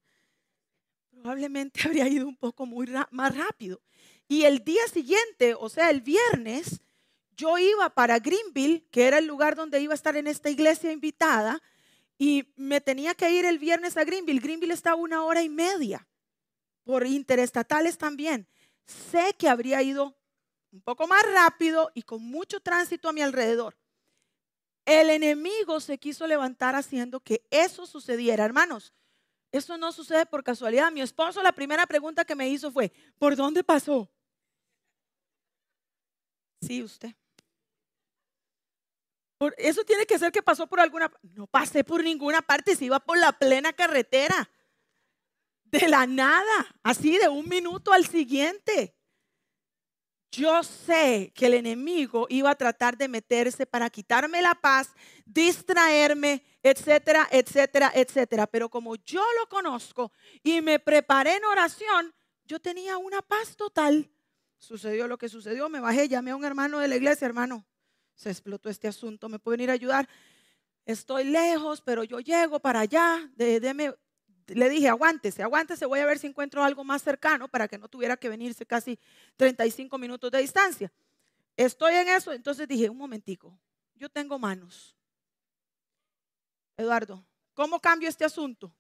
Probablemente 1.12 1.80
habría 1.86 2.08
ido 2.08 2.28
un 2.28 2.36
poco 2.36 2.66
más 2.66 3.36
rápido. 3.36 3.82
Y 4.28 4.44
el 4.44 4.64
día 4.64 4.86
siguiente, 4.92 5.54
o 5.54 5.70
sea, 5.70 5.90
el 5.90 6.02
viernes, 6.02 6.82
yo 7.36 7.58
iba 7.58 7.90
para 7.90 8.20
Greenville, 8.20 8.86
que 8.92 9.08
era 9.08 9.18
el 9.18 9.26
lugar 9.26 9.56
donde 9.56 9.82
iba 9.82 9.94
a 9.94 9.96
estar 9.96 10.16
en 10.16 10.28
esta 10.28 10.50
iglesia 10.50 10.92
invitada, 10.92 11.62
y 12.18 12.54
me 12.56 12.82
tenía 12.82 13.14
que 13.14 13.30
ir 13.32 13.46
el 13.46 13.60
viernes 13.60 13.98
a 13.98 14.04
Greenville. 14.04 14.40
Greenville 14.40 14.74
está 14.74 14.96
una 14.96 15.24
hora 15.24 15.42
y 15.42 15.50
media, 15.50 16.08
por 16.84 17.06
interestatales 17.06 17.98
también. 17.98 18.48
Sé 18.86 19.36
que 19.38 19.50
habría 19.50 19.82
ido 19.82 20.16
un 20.72 20.82
poco 20.82 21.08
más 21.08 21.24
rápido 21.24 21.92
y 21.94 22.04
con 22.04 22.22
mucho 22.24 22.60
tránsito 22.60 23.10
a 23.10 23.14
mi 23.14 23.22
alrededor. 23.22 23.78
El 24.86 25.10
enemigo 25.10 25.80
se 25.80 25.98
quiso 25.98 26.28
levantar 26.28 26.76
haciendo 26.76 27.20
que 27.20 27.46
eso 27.50 27.88
sucediera. 27.88 28.46
Hermanos, 28.46 28.94
eso 29.52 29.78
no 29.78 29.92
sucede 29.92 30.26
por 30.26 30.44
casualidad. 30.44 30.92
Mi 30.92 31.02
esposo 31.02 31.42
la 31.42 31.54
primera 31.54 31.88
pregunta 31.88 32.24
que 32.24 32.36
me 32.36 32.50
hizo 32.50 32.72
fue, 32.72 32.92
¿por 33.18 33.36
dónde 33.36 33.64
pasó? 33.64 34.12
Sí, 36.62 36.84
usted. 36.84 37.16
Eso 39.58 39.84
tiene 39.84 40.06
que 40.06 40.18
ser 40.18 40.32
que 40.32 40.42
pasó 40.42 40.68
por 40.68 40.80
alguna... 40.80 41.12
No 41.22 41.48
pasé 41.48 41.84
por 41.84 42.04
ninguna 42.04 42.42
parte, 42.42 42.76
se 42.76 42.86
iba 42.86 43.00
por 43.00 43.18
la 43.18 43.32
plena 43.34 43.74
carretera. 43.74 44.50
De 45.64 45.88
la 45.88 46.08
nada, 46.08 46.76
así 46.84 47.18
de 47.18 47.28
un 47.28 47.48
minuto 47.50 47.92
al 47.92 48.06
siguiente. 48.06 48.96
Yo 50.32 50.64
sé 50.64 51.32
que 51.34 51.46
el 51.46 51.54
enemigo 51.54 52.28
iba 52.30 52.50
a 52.50 52.56
tratar 52.56 52.98
de 52.98 53.08
meterse 53.08 53.66
para 53.66 53.90
quitarme 53.90 54.42
la 54.42 54.54
paz, 54.54 54.90
distraerme, 55.26 56.44
etcétera, 56.62 57.28
etcétera, 57.32 57.92
etcétera. 57.96 58.48
Pero 58.48 58.70
como 58.70 58.96
yo 58.98 59.24
lo 59.40 59.48
conozco 59.48 60.12
y 60.44 60.62
me 60.62 60.80
preparé 60.80 61.38
en 61.38 61.46
oración, 61.46 62.14
yo 62.44 62.60
tenía 62.60 62.98
una 62.98 63.22
paz 63.22 63.56
total. 63.56 64.12
Sucedió 64.58 65.08
lo 65.08 65.18
que 65.18 65.30
sucedió, 65.30 65.70
me 65.70 65.80
bajé, 65.80 66.10
llamé 66.10 66.32
a 66.32 66.36
un 66.36 66.44
hermano 66.44 66.80
de 66.80 66.88
la 66.90 66.96
iglesia, 66.96 67.26
hermano, 67.26 67.66
se 68.16 68.30
explotó 68.30 68.70
este 68.70 68.88
asunto, 68.88 69.30
¿me 69.30 69.40
pueden 69.40 69.62
ir 69.62 69.70
a 69.70 69.74
ayudar? 69.74 70.08
Estoy 70.86 71.26
lejos, 71.26 71.82
pero 71.82 72.04
yo 72.04 72.20
llego 72.20 72.60
para 72.60 72.82
allá, 72.82 73.30
deme 73.36 73.94
le 74.48 74.70
dije, 74.70 74.88
aguántese, 74.88 75.42
aguántese, 75.42 75.86
voy 75.86 76.00
a 76.00 76.06
ver 76.06 76.20
si 76.20 76.28
encuentro 76.28 76.64
algo 76.64 76.84
más 76.84 77.02
cercano 77.02 77.48
para 77.48 77.68
que 77.68 77.78
no 77.78 77.88
tuviera 77.88 78.16
que 78.18 78.30
venirse 78.30 78.66
casi 78.66 79.00
35 79.38 79.98
minutos 79.98 80.32
de 80.32 80.40
distancia. 80.40 80.92
Estoy 81.58 81.96
en 81.96 82.10
eso, 82.10 82.32
entonces 82.32 82.68
dije, 82.68 82.90
un 82.90 82.98
momentico, 82.98 83.58
yo 83.96 84.10
tengo 84.10 84.38
manos. 84.38 84.96
Eduardo, 86.78 87.26
¿cómo 87.54 87.80
cambio 87.80 88.10
este 88.10 88.26
asunto? 88.26 88.76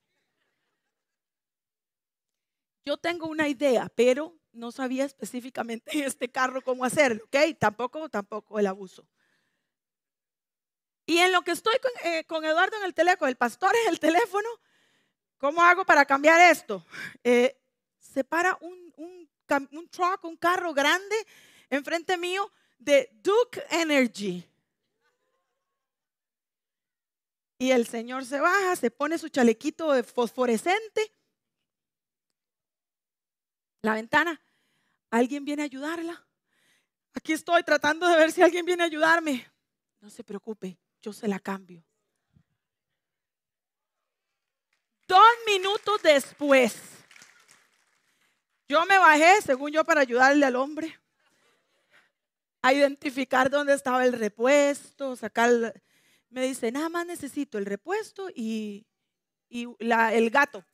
Yo 2.85 2.97
tengo 2.97 3.27
una 3.27 3.47
idea, 3.47 3.89
pero 3.95 4.37
no 4.51 4.71
sabía 4.71 5.05
específicamente 5.05 5.97
en 5.97 6.03
este 6.05 6.29
carro 6.29 6.61
cómo 6.61 6.85
hacerlo, 6.85 7.23
¿ok? 7.25 7.57
Tampoco, 7.57 8.09
tampoco 8.09 8.59
el 8.59 8.67
abuso. 8.67 9.07
Y 11.05 11.19
en 11.19 11.31
lo 11.31 11.41
que 11.43 11.51
estoy 11.51 11.75
con, 11.79 11.91
eh, 12.11 12.25
Eduardo 12.49 12.77
en 12.77 12.83
el 12.83 12.93
teléfono, 12.93 13.29
el 13.29 13.35
pastor 13.35 13.73
en 13.83 13.89
el 13.89 13.99
teléfono, 13.99 14.47
¿Cómo 15.37 15.61
hago 15.61 15.85
para 15.85 16.05
cambiar 16.05 16.39
esto? 16.51 16.85
Eh, 17.23 17.55
se 17.99 18.23
para 18.23 18.57
un, 18.61 18.93
un, 18.97 19.29
un 19.71 19.89
truck, 19.89 20.23
un 20.23 20.37
carro 20.37 20.73
grande 20.73 21.15
enfrente 21.69 22.17
mío 22.17 22.51
de 22.79 23.09
Duke 23.21 23.63
Energy. 23.69 24.43
Y 27.57 27.71
el 27.71 27.85
señor 27.85 28.25
se 28.25 28.39
baja, 28.39 28.75
se 28.75 28.91
pone 28.91 29.17
su 29.17 29.29
chalequito 29.29 29.91
de 29.91 30.03
fosforescente. 30.03 31.11
La 33.81 33.93
ventana. 33.93 34.41
¿Alguien 35.11 35.45
viene 35.45 35.61
a 35.61 35.65
ayudarla? 35.65 36.25
Aquí 37.13 37.33
estoy 37.33 37.63
tratando 37.63 38.07
de 38.07 38.17
ver 38.17 38.31
si 38.31 38.41
alguien 38.41 38.65
viene 38.65 38.83
a 38.83 38.87
ayudarme. 38.87 39.49
No 40.01 40.09
se 40.09 40.23
preocupe, 40.23 40.77
yo 41.05 41.13
se 41.13 41.27
la 41.27 41.39
cambio. 41.39 41.85
Dos 45.07 45.31
minutos 45.45 46.01
después, 46.01 46.75
yo 48.67 48.83
me 48.87 48.97
bajé, 48.97 49.39
según 49.43 49.71
yo, 49.71 49.85
para 49.85 50.01
ayudarle 50.01 50.47
al 50.47 50.55
hombre 50.55 50.99
a 52.63 52.73
identificar 52.73 53.51
dónde 53.51 53.73
estaba 53.73 54.03
el 54.03 54.13
repuesto, 54.13 55.15
sacar... 55.15 55.51
Me 56.29 56.47
dice, 56.47 56.71
nada 56.71 56.89
más 56.89 57.05
necesito 57.05 57.59
el 57.59 57.67
repuesto 57.67 58.29
y, 58.33 58.87
el 59.47 60.29
gato. 60.31 60.65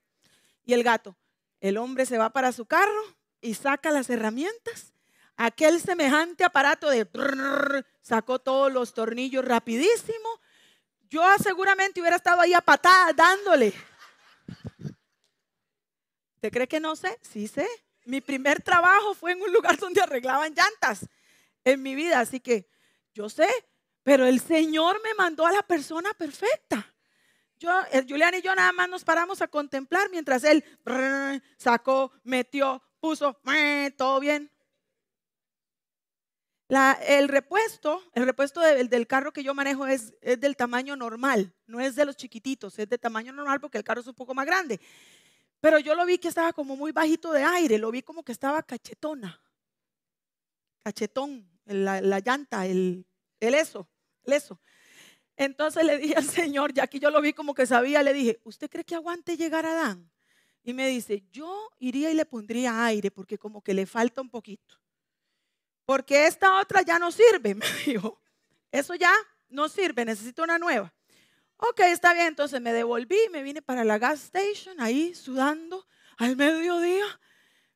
Y 0.64 0.72
el 0.74 0.84
gato. 0.84 1.18
El 1.60 1.76
hombre 1.76 2.06
se 2.06 2.18
va 2.18 2.32
para 2.32 2.54
su 2.54 2.66
carro 2.66 3.04
y 3.42 3.56
saca 3.56 3.92
las 3.92 4.10
herramientas. 4.10 4.94
Aquel 5.38 5.82
semejante 5.82 6.44
aparato 6.44 6.90
de... 6.90 7.08
sacó 8.02 8.40
todos 8.40 8.72
los 8.72 8.94
tornillos 8.94 9.44
rapidísimo. 9.44 10.30
Yo 11.10 11.24
seguramente 11.42 12.00
hubiera 12.00 12.16
estado 12.16 12.42
ahí 12.42 12.54
a 12.54 12.62
patadas 12.62 13.16
dándole. 13.16 13.74
¿Usted 16.36 16.52
cree 16.52 16.68
que 16.68 16.80
no 16.80 16.96
sé? 16.96 17.20
Sí 17.22 17.48
sé. 17.48 17.68
Mi 18.06 18.22
primer 18.22 18.62
trabajo 18.62 19.14
fue 19.14 19.34
en 19.34 19.42
un 19.42 19.54
lugar 19.54 19.78
donde 19.78 20.02
arreglaban 20.02 20.54
llantas 20.56 21.08
en 21.64 21.82
mi 21.82 21.96
vida, 21.96 22.20
así 22.20 22.40
que 22.40 22.68
yo 23.14 23.30
sé, 23.30 23.48
pero 24.04 24.26
el 24.26 24.40
Señor 24.40 25.00
me 25.04 25.14
mandó 25.14 25.46
a 25.46 25.52
la 25.52 25.62
persona 25.62 26.14
perfecta. 26.14 26.92
Yo, 27.60 27.70
Julián 28.10 28.34
y 28.34 28.42
yo 28.42 28.56
nada 28.56 28.72
más 28.72 28.90
nos 28.90 29.04
paramos 29.04 29.42
a 29.44 29.48
contemplar 29.48 30.10
mientras 30.10 30.44
él 30.44 30.64
sacó, 31.58 32.12
metió, 32.24 32.82
puso, 33.00 33.40
todo 33.98 34.20
bien. 34.20 34.50
El 37.08 37.28
repuesto, 37.28 38.02
el 38.14 38.26
repuesto 38.26 38.62
del 38.62 39.08
carro 39.08 39.34
que 39.34 39.44
yo 39.44 39.54
manejo 39.54 39.88
es, 39.88 40.14
del 40.22 40.56
tamaño 40.56 40.96
normal, 40.96 41.54
no 41.68 41.82
es 41.82 41.96
de 41.96 42.06
los 42.06 42.16
chiquititos, 42.16 42.80
es 42.80 42.88
de 42.88 42.98
tamaño 42.98 43.34
normal 43.34 43.60
porque 43.60 43.78
el 43.78 43.84
carro 43.84 44.00
es 44.02 44.08
un 44.08 44.16
poco 44.16 44.34
más 44.34 44.46
grande. 44.46 44.80
Pero 45.60 45.80
yo 45.80 45.96
lo 45.96 46.06
vi 46.06 46.18
que 46.18 46.30
estaba 46.30 46.54
como 46.54 46.76
muy 46.78 46.92
bajito 46.92 47.34
de 47.34 47.44
aire, 47.44 47.78
lo 47.78 47.92
vi 47.92 48.02
como 48.02 48.24
que 48.24 48.32
estaba 48.32 48.64
cachetona. 48.64 49.42
Cachetón, 50.84 51.48
la, 51.66 52.20
llanta, 52.20 52.66
el, 52.66 53.06
el 53.40 53.54
eso, 53.54 53.88
el 54.24 54.34
eso. 54.34 54.60
Entonces 55.36 55.84
le 55.84 55.98
dije 55.98 56.16
al 56.16 56.24
Señor, 56.24 56.74
ya 56.74 56.88
que 56.88 57.00
yo 57.00 57.12
lo 57.12 57.22
vi 57.22 57.34
como 57.34 57.54
que 57.54 57.66
sabía, 57.66 58.02
le 58.02 58.14
dije, 58.14 58.40
¿usted 58.44 58.70
cree 58.70 58.86
que 58.86 58.96
aguante 58.96 59.36
llegar 59.36 59.66
a 59.66 59.74
Adán? 59.74 60.10
Y 60.64 60.74
me 60.74 60.88
dice, 60.88 61.24
yo 61.32 61.70
iría 61.80 62.12
y 62.12 62.14
le 62.14 62.26
pondría 62.26 62.86
aire 62.86 63.12
porque 63.12 63.38
como 63.38 63.62
que 63.62 63.74
le 63.74 63.86
falta 63.86 64.22
un 64.22 64.30
poquito. 64.30 64.82
Porque 65.92 66.26
esta 66.26 66.58
otra 66.62 66.84
ya 66.84 66.98
no 67.00 67.12
sirve, 67.12 67.54
me 67.56 67.66
dijo. 67.86 68.22
Eso 68.72 68.96
ya 68.96 69.14
no 69.50 69.68
sirve, 69.68 70.06
necesito 70.06 70.42
una 70.42 70.58
nueva. 70.58 70.94
Ok, 71.58 71.82
está 71.82 72.14
bien, 72.14 72.28
entonces 72.28 72.62
me 72.62 72.72
devolví, 72.72 73.18
me 73.30 73.44
vine 73.44 73.62
para 73.62 73.84
la 73.84 73.98
gas 73.98 74.24
station, 74.24 74.80
ahí 74.80 75.14
sudando 75.14 75.86
al 76.16 76.38
mediodía, 76.38 77.04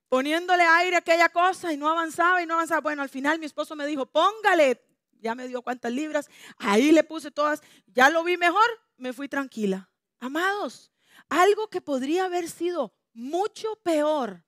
poniéndole 0.07 0.63
aire 0.63 0.95
a 0.95 0.99
aquella 0.99 1.27
cosa 1.27 1.73
y 1.73 1.75
no 1.75 1.89
avanzaba 1.89 2.41
y 2.41 2.45
no 2.45 2.53
avanzaba. 2.53 2.79
Bueno, 2.79 3.01
al 3.01 3.09
final 3.09 3.37
mi 3.37 3.47
esposo 3.47 3.75
me 3.75 3.85
dijo, 3.85 4.05
póngale, 4.05 4.81
ya 5.19 5.35
me 5.35 5.49
dio 5.49 5.61
cuántas 5.61 5.91
libras, 5.91 6.29
ahí 6.57 6.93
le 6.93 7.03
puse 7.03 7.31
todas, 7.31 7.61
ya 7.87 8.09
lo 8.09 8.23
vi 8.23 8.37
mejor, 8.37 8.65
me 8.95 9.11
fui 9.11 9.27
tranquila. 9.27 9.89
Amados, 10.21 10.89
algo 11.27 11.69
que 11.69 11.81
podría 11.81 12.23
haber 12.23 12.49
sido 12.49 12.93
mucho 13.11 13.75
peor, 13.83 14.41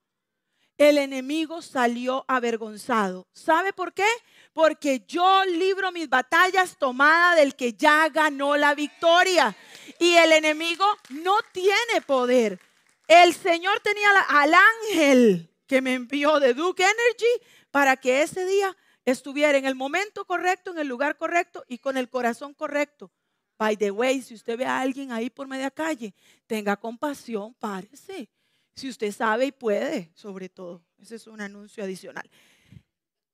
el 0.78 0.98
enemigo 0.98 1.62
salió 1.62 2.26
avergonzado. 2.28 3.28
¿Sabe 3.34 3.74
por 3.74 3.94
qué? 3.94 4.06
porque 4.58 5.04
yo 5.08 5.46
libro 5.46 5.92
mis 5.92 6.10
batallas 6.10 6.80
tomada 6.80 7.36
del 7.36 7.56
que 7.56 7.74
ya 7.74 8.10
ganó 8.10 8.58
la 8.58 8.74
victoria. 8.74 9.56
Y 10.00 10.16
el 10.16 10.32
enemigo 10.32 10.84
no 11.10 11.36
tiene 11.52 12.02
poder. 12.08 12.60
El 13.08 13.36
Señor 13.36 13.80
tenía 13.82 14.10
al 14.28 14.52
ángel 14.56 15.54
que 15.68 15.80
me 15.80 15.94
envió 15.94 16.40
de 16.40 16.56
Duke 16.56 16.82
Energy 16.82 17.46
para 17.70 17.98
que 17.98 18.24
ese 18.24 18.48
día 18.48 18.76
estuviera 19.06 19.60
en 19.60 19.66
el 19.66 19.76
momento 19.76 20.26
correcto, 20.26 20.72
en 20.72 20.80
el 20.80 20.88
lugar 20.88 21.18
correcto 21.18 21.64
y 21.68 21.78
con 21.78 21.96
el 21.96 22.10
corazón 22.10 22.56
correcto. 22.56 23.12
By 23.60 23.78
the 23.78 23.92
way, 23.92 24.24
si 24.24 24.34
usted 24.34 24.58
ve 24.58 24.66
a 24.66 24.80
alguien 24.80 25.12
ahí 25.12 25.30
por 25.30 25.48
media 25.48 25.70
calle, 25.70 26.16
tenga 26.48 26.76
compasión, 26.78 27.54
párese. 27.54 28.28
Si 28.78 28.88
usted 28.88 29.12
sabe 29.12 29.48
y 29.48 29.52
puede, 29.52 30.12
sobre 30.14 30.50
todo. 30.50 30.84
Ese 31.00 31.16
es 31.16 31.26
un 31.26 31.42
anuncio 31.42 31.84
adicional. 31.84 32.30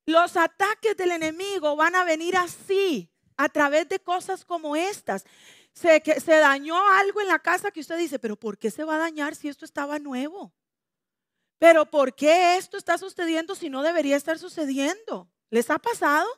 Los 0.05 0.37
ataques 0.37 0.95
del 0.95 1.11
enemigo 1.11 1.75
van 1.75 1.95
a 1.95 2.05
venir 2.05 2.37
así, 2.37 3.11
a 3.35 3.49
través 3.49 3.89
de 3.89 3.99
cosas 3.99 4.45
como 4.45 4.77
estas. 4.77 5.25
Se, 5.73 6.01
dañó 6.25 6.77
algo 6.87 7.19
en 7.19 7.27
la 7.27 7.39
casa 7.39 7.71
que 7.71 7.81
usted 7.81 7.97
dice, 7.97 8.19
pero 8.19 8.37
¿por 8.37 8.57
qué 8.57 8.71
se 8.71 8.85
va 8.85 8.95
a 8.95 8.99
dañar 8.99 9.35
si 9.35 9.49
esto 9.49 9.65
estaba 9.65 9.99
nuevo? 9.99 10.53
Pero 11.59 11.85
¿por 11.89 12.15
qué 12.15 12.55
esto 12.55 12.77
está 12.77 12.97
sucediendo 12.97 13.53
si 13.53 13.69
no 13.69 13.83
debería 13.83 14.15
estar 14.15 14.39
sucediendo? 14.39 15.29
¿Les 15.49 15.69
ha 15.69 15.77
pasado? 15.77 16.29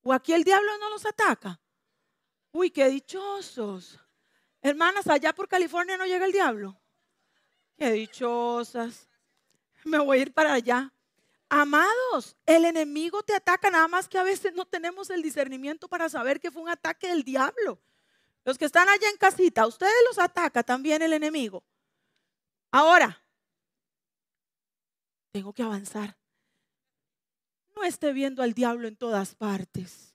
¿O 0.00 0.14
aquí 0.14 0.32
el 0.32 0.42
diablo 0.42 0.70
no 0.78 0.88
los 0.88 1.04
ataca? 1.04 1.60
Uy, 2.50 2.70
qué 2.70 2.88
dichosos. 2.88 3.98
Hermanas, 4.62 5.06
allá 5.06 5.34
por 5.34 5.48
California 5.48 5.98
no 5.98 6.06
llega 6.06 6.24
el 6.24 6.32
diablo. 6.32 6.81
Qué 7.82 7.90
dichosas. 7.90 9.08
Me 9.82 9.98
voy 9.98 10.18
a 10.18 10.22
ir 10.22 10.32
para 10.32 10.52
allá. 10.52 10.94
Amados, 11.48 12.36
el 12.46 12.64
enemigo 12.64 13.24
te 13.24 13.34
ataca 13.34 13.72
nada 13.72 13.88
más 13.88 14.08
que 14.08 14.18
a 14.18 14.22
veces 14.22 14.54
no 14.54 14.64
tenemos 14.64 15.10
el 15.10 15.20
discernimiento 15.20 15.88
para 15.88 16.08
saber 16.08 16.38
que 16.38 16.52
fue 16.52 16.62
un 16.62 16.68
ataque 16.68 17.08
del 17.08 17.24
diablo. 17.24 17.82
Los 18.44 18.56
que 18.56 18.66
están 18.66 18.88
allá 18.88 19.08
en 19.08 19.16
casita, 19.16 19.66
ustedes 19.66 19.96
los 20.06 20.20
ataca 20.20 20.62
también 20.62 21.02
el 21.02 21.12
enemigo. 21.12 21.64
Ahora, 22.70 23.20
tengo 25.32 25.52
que 25.52 25.64
avanzar. 25.64 26.16
No 27.74 27.82
esté 27.82 28.12
viendo 28.12 28.44
al 28.44 28.52
diablo 28.52 28.86
en 28.86 28.94
todas 28.94 29.34
partes. 29.34 30.14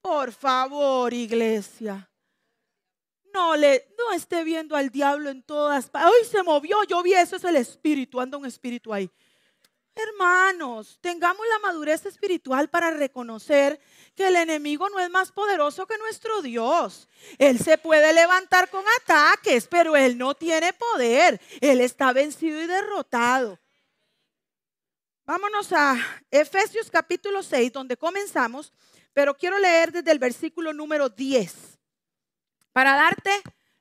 Por 0.00 0.32
favor, 0.32 1.14
iglesia. 1.14 2.11
No 3.32 3.56
le 3.56 3.88
no 3.96 4.12
esté 4.12 4.44
viendo 4.44 4.76
al 4.76 4.90
diablo 4.90 5.30
en 5.30 5.42
todas 5.42 5.88
partes. 5.88 6.10
Hoy 6.10 6.26
se 6.28 6.42
movió, 6.42 6.82
yo 6.84 7.02
vi 7.02 7.14
eso 7.14 7.36
es 7.36 7.44
el 7.44 7.56
espíritu, 7.56 8.20
anda 8.20 8.36
un 8.38 8.46
espíritu 8.46 8.92
ahí. 8.92 9.10
Hermanos, 9.94 10.98
tengamos 11.02 11.46
la 11.48 11.58
madurez 11.58 12.06
espiritual 12.06 12.68
para 12.70 12.90
reconocer 12.90 13.78
que 14.14 14.28
el 14.28 14.36
enemigo 14.36 14.88
no 14.88 14.98
es 14.98 15.10
más 15.10 15.30
poderoso 15.32 15.86
que 15.86 15.98
nuestro 15.98 16.40
Dios. 16.40 17.08
Él 17.36 17.58
se 17.58 17.76
puede 17.76 18.12
levantar 18.14 18.70
con 18.70 18.82
ataques, 19.02 19.66
pero 19.66 19.94
él 19.94 20.16
no 20.16 20.34
tiene 20.34 20.72
poder. 20.72 21.40
Él 21.60 21.82
está 21.82 22.12
vencido 22.12 22.60
y 22.62 22.66
derrotado. 22.66 23.58
Vámonos 25.26 25.72
a 25.72 25.96
Efesios 26.30 26.90
capítulo 26.90 27.42
6, 27.42 27.72
donde 27.72 27.96
comenzamos, 27.96 28.72
pero 29.12 29.34
quiero 29.34 29.58
leer 29.58 29.92
desde 29.92 30.10
el 30.10 30.18
versículo 30.18 30.72
número 30.72 31.10
10 31.10 31.71
para 32.72 32.94
darte 32.94 33.30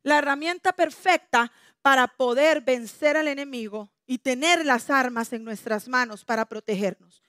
la 0.04 0.18
herramienta 0.18 0.74
perfecta 0.74 1.52
para 1.82 2.08
poder 2.08 2.62
vencer 2.62 3.18
al 3.18 3.28
enemigo 3.28 3.92
y 4.06 4.20
tener 4.20 4.66
las 4.66 4.90
armas 4.90 5.34
en 5.34 5.44
nuestras 5.44 5.88
manos 5.88 6.26
para 6.26 6.46
protegernos. 6.46 7.22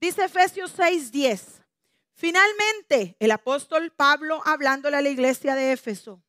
Dice 0.00 0.24
Efesios 0.24 0.72
6:10. 0.76 1.62
Finalmente, 2.14 3.16
el 3.18 3.30
apóstol 3.30 3.92
Pablo 3.92 4.40
hablándole 4.46 4.96
a 4.96 5.02
la 5.02 5.10
iglesia 5.10 5.54
de 5.54 5.72
Éfeso, 5.72 6.22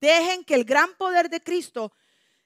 dejen 0.00 0.44
que 0.44 0.54
el 0.54 0.64
gran 0.64 0.94
poder 0.94 1.28
de 1.28 1.42
Cristo 1.42 1.92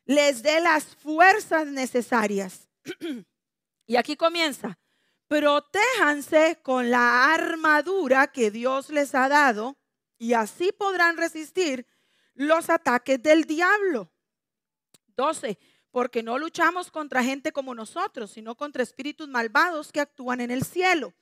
les 0.07 0.42
dé 0.42 0.61
las 0.61 0.96
fuerzas 0.96 1.66
necesarias. 1.66 2.68
y 3.87 3.96
aquí 3.96 4.16
comienza, 4.16 4.78
protéjanse 5.26 6.61
con 6.62 6.90
la 6.90 7.35
armadura 7.35 8.28
que 8.28 8.50
Dios 8.50 8.88
les 8.88 9.14
ha 9.14 9.28
dado 9.28 9.76
y 10.18 10.35
así 10.35 10.72
podrán 10.72 11.16
resistir 11.16 11.87
los 12.35 12.68
ataques 12.70 13.22
del 13.22 13.44
diablo. 13.44 14.11
12 15.16 15.59
porque 15.90 16.22
no 16.22 16.38
luchamos 16.38 16.90
contra 16.90 17.24
gente 17.24 17.52
como 17.52 17.74
nosotros, 17.74 18.31
sino 18.31 18.54
contra 18.54 18.83
espíritus 18.83 19.28
malvados 19.28 19.90
que 19.90 20.00
actúan 20.00 20.40
en 20.40 20.50
el 20.50 20.62
cielo. 20.62 21.14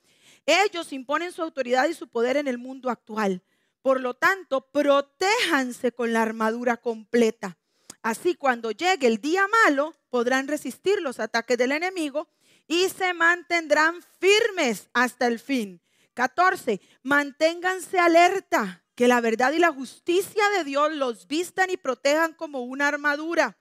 Ellos 0.45 0.93
imponen 0.93 1.33
su 1.33 1.43
autoridad 1.43 1.89
y 1.89 1.95
su 1.95 2.09
poder 2.09 2.37
en 2.37 2.49
el 2.49 2.59
mundo 2.59 2.91
actual. 2.91 3.43
Por 3.83 4.01
lo 4.01 4.15
tanto, 4.15 4.71
protéjanse 4.71 5.93
con 5.93 6.13
la 6.13 6.23
armadura 6.23 6.77
completa. 6.77 7.57
Así 8.03 8.35
cuando 8.35 8.71
llegue 8.71 9.07
el 9.07 9.19
día 9.19 9.47
malo, 9.65 9.95
podrán 10.11 10.49
resistir 10.49 11.01
los 11.01 11.21
ataques 11.21 11.59
del 11.59 11.73
enemigo 11.73 12.29
y 12.69 12.89
se 12.89 13.15
mantendrán 13.15 14.03
firmes 14.21 14.89
hasta 14.93 15.27
el 15.27 15.39
fin. 15.39 15.81
14. 16.15 16.81
Manténganse 17.03 17.99
alerta, 17.99 18.85
que 18.97 19.09
la 19.09 19.21
verdad 19.21 19.53
y 19.53 19.59
la 19.59 19.73
justicia 19.73 20.43
de 20.57 20.65
Dios 20.65 20.93
los 20.95 21.29
vistan 21.29 21.71
y 21.71 21.77
protejan 21.77 22.33
como 22.33 22.63
una 22.63 22.89
armadura. 22.89 23.59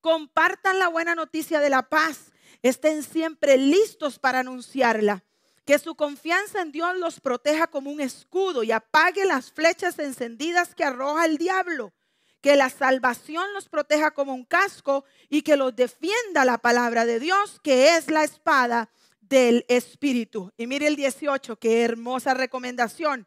Compartan 0.00 0.78
la 0.78 0.88
buena 0.88 1.16
noticia 1.16 1.58
de 1.58 1.68
la 1.68 1.88
paz. 1.88 2.30
Estén 2.62 3.02
siempre 3.02 3.58
listos 3.58 4.20
para 4.20 4.38
anunciarla. 4.38 5.24
Que 5.64 5.80
su 5.80 5.96
confianza 5.96 6.62
en 6.62 6.70
Dios 6.70 6.96
los 6.96 7.18
proteja 7.18 7.66
como 7.66 7.90
un 7.90 8.00
escudo 8.00 8.62
y 8.62 8.70
apague 8.70 9.24
las 9.24 9.52
flechas 9.52 9.98
encendidas 9.98 10.76
que 10.76 10.84
arroja 10.84 11.26
el 11.26 11.38
diablo. 11.38 11.92
Que 12.40 12.54
la 12.54 12.70
salvación 12.70 13.52
los 13.54 13.68
proteja 13.68 14.12
como 14.12 14.32
un 14.32 14.44
casco 14.44 15.04
y 15.28 15.42
que 15.42 15.56
los 15.56 15.74
defienda 15.74 16.44
la 16.44 16.58
palabra 16.58 17.04
de 17.04 17.18
Dios, 17.18 17.58
que 17.64 17.96
es 17.96 18.08
la 18.08 18.22
espada 18.22 18.90
del 19.20 19.66
Espíritu. 19.68 20.52
Y 20.56 20.68
mire 20.68 20.86
el 20.86 20.94
18, 20.94 21.56
qué 21.56 21.82
hermosa 21.82 22.32
recomendación. 22.32 23.26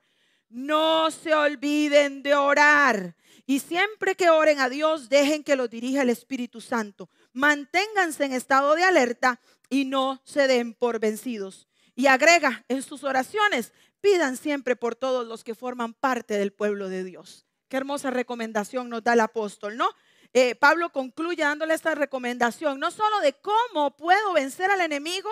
No 0.51 1.09
se 1.11 1.33
olviden 1.33 2.23
de 2.23 2.35
orar. 2.35 3.15
Y 3.45 3.59
siempre 3.59 4.15
que 4.15 4.29
oren 4.29 4.59
a 4.59 4.69
Dios, 4.69 5.09
dejen 5.09 5.43
que 5.43 5.55
los 5.55 5.69
dirija 5.69 6.01
el 6.01 6.09
Espíritu 6.09 6.61
Santo. 6.61 7.09
Manténganse 7.33 8.25
en 8.25 8.33
estado 8.33 8.75
de 8.75 8.83
alerta 8.83 9.39
y 9.69 9.85
no 9.85 10.21
se 10.25 10.47
den 10.47 10.73
por 10.73 10.99
vencidos. 10.99 11.67
Y 11.95 12.07
agrega 12.07 12.65
en 12.67 12.83
sus 12.83 13.03
oraciones, 13.03 13.71
pidan 14.01 14.35
siempre 14.35 14.75
por 14.75 14.95
todos 14.95 15.25
los 15.25 15.43
que 15.43 15.55
forman 15.55 15.93
parte 15.93 16.37
del 16.37 16.51
pueblo 16.51 16.89
de 16.89 17.03
Dios. 17.03 17.45
Qué 17.69 17.77
hermosa 17.77 18.11
recomendación 18.11 18.89
nos 18.89 19.03
da 19.03 19.13
el 19.13 19.21
apóstol, 19.21 19.77
¿no? 19.77 19.89
Eh, 20.33 20.55
Pablo 20.55 20.91
concluye 20.91 21.43
dándole 21.43 21.73
esta 21.73 21.95
recomendación, 21.95 22.79
no 22.79 22.91
solo 22.91 23.19
de 23.21 23.33
cómo 23.33 23.95
puedo 23.95 24.33
vencer 24.33 24.69
al 24.71 24.81
enemigo, 24.81 25.29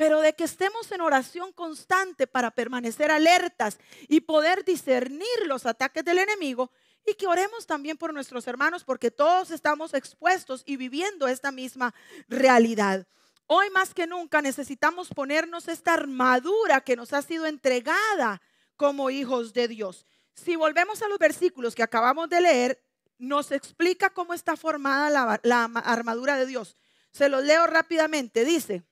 pero 0.00 0.22
de 0.22 0.32
que 0.32 0.44
estemos 0.44 0.90
en 0.92 1.02
oración 1.02 1.52
constante 1.52 2.26
para 2.26 2.50
permanecer 2.50 3.10
alertas 3.10 3.76
y 4.08 4.22
poder 4.22 4.64
discernir 4.64 5.26
los 5.44 5.66
ataques 5.66 6.02
del 6.06 6.16
enemigo 6.16 6.70
y 7.04 7.12
que 7.12 7.26
oremos 7.26 7.66
también 7.66 7.98
por 7.98 8.14
nuestros 8.14 8.46
hermanos 8.46 8.82
porque 8.82 9.10
todos 9.10 9.50
estamos 9.50 9.92
expuestos 9.92 10.62
y 10.64 10.78
viviendo 10.78 11.28
esta 11.28 11.52
misma 11.52 11.94
realidad. 12.28 13.06
Hoy 13.46 13.68
más 13.68 13.92
que 13.92 14.06
nunca 14.06 14.40
necesitamos 14.40 15.10
ponernos 15.10 15.68
esta 15.68 15.92
armadura 15.92 16.80
que 16.80 16.96
nos 16.96 17.12
ha 17.12 17.20
sido 17.20 17.44
entregada 17.44 18.40
como 18.76 19.10
hijos 19.10 19.52
de 19.52 19.68
Dios. 19.68 20.06
Si 20.32 20.56
volvemos 20.56 21.02
a 21.02 21.08
los 21.08 21.18
versículos 21.18 21.74
que 21.74 21.82
acabamos 21.82 22.30
de 22.30 22.40
leer, 22.40 22.82
nos 23.18 23.52
explica 23.52 24.08
cómo 24.08 24.32
está 24.32 24.56
formada 24.56 25.38
la, 25.42 25.64
armadura 25.84 26.38
de 26.38 26.46
Dios. 26.46 26.78
Se 27.10 27.28
los 27.28 27.44
leo 27.44 27.66
rápidamente. 27.66 28.46
Dice, 28.46 28.82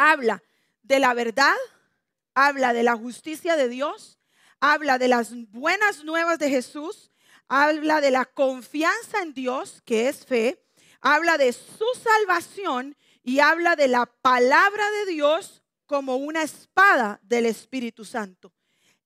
habla 0.00 0.42
de 0.82 0.98
la 0.98 1.12
verdad, 1.12 1.56
habla 2.34 2.72
de 2.72 2.82
la 2.82 2.96
justicia 2.96 3.56
de 3.56 3.68
Dios, 3.68 4.18
habla 4.58 4.98
de 4.98 5.08
las 5.08 5.32
buenas 5.50 6.04
nuevas 6.04 6.38
de 6.38 6.48
Jesús, 6.48 7.10
habla 7.48 8.00
de 8.00 8.10
la 8.10 8.24
confianza 8.24 9.20
en 9.22 9.34
Dios, 9.34 9.82
que 9.84 10.08
es 10.08 10.24
fe, 10.24 10.64
habla 11.02 11.36
de 11.36 11.52
su 11.52 11.84
salvación 12.02 12.96
y 13.22 13.40
habla 13.40 13.76
de 13.76 13.88
la 13.88 14.06
palabra 14.06 14.90
de 14.90 15.12
Dios 15.12 15.62
como 15.84 16.16
una 16.16 16.42
espada 16.42 17.20
del 17.22 17.44
Espíritu 17.44 18.06
Santo. 18.06 18.52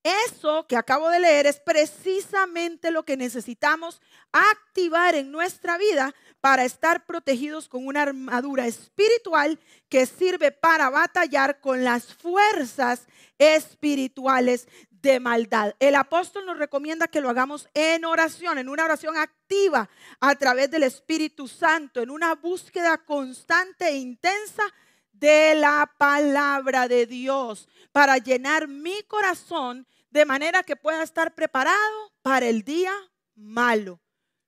Eso 0.04 0.66
que 0.68 0.76
acabo 0.76 1.08
de 1.08 1.18
leer 1.18 1.46
es 1.46 1.58
precisamente 1.58 2.90
lo 2.90 3.04
que 3.04 3.16
necesitamos 3.16 4.00
activar 4.30 5.14
en 5.14 5.32
nuestra 5.32 5.76
vida 5.76 6.14
para 6.44 6.66
estar 6.66 7.06
protegidos 7.06 7.70
con 7.70 7.86
una 7.86 8.02
armadura 8.02 8.66
espiritual 8.66 9.58
que 9.88 10.04
sirve 10.04 10.52
para 10.52 10.90
batallar 10.90 11.58
con 11.58 11.84
las 11.84 12.12
fuerzas 12.12 13.06
espirituales 13.38 14.68
de 14.90 15.20
maldad. 15.20 15.74
El 15.78 15.94
apóstol 15.94 16.44
nos 16.44 16.58
recomienda 16.58 17.08
que 17.08 17.22
lo 17.22 17.30
hagamos 17.30 17.70
en 17.72 18.04
oración, 18.04 18.58
en 18.58 18.68
una 18.68 18.84
oración 18.84 19.16
activa 19.16 19.88
a 20.20 20.34
través 20.34 20.70
del 20.70 20.82
Espíritu 20.82 21.48
Santo, 21.48 22.02
en 22.02 22.10
una 22.10 22.34
búsqueda 22.34 22.98
constante 22.98 23.88
e 23.88 23.96
intensa 23.96 24.64
de 25.12 25.54
la 25.54 25.90
palabra 25.96 26.88
de 26.88 27.06
Dios 27.06 27.70
para 27.90 28.18
llenar 28.18 28.68
mi 28.68 29.02
corazón 29.04 29.86
de 30.10 30.26
manera 30.26 30.62
que 30.62 30.76
pueda 30.76 31.02
estar 31.02 31.34
preparado 31.34 32.12
para 32.20 32.46
el 32.48 32.64
día 32.64 32.92
malo. 33.34 34.03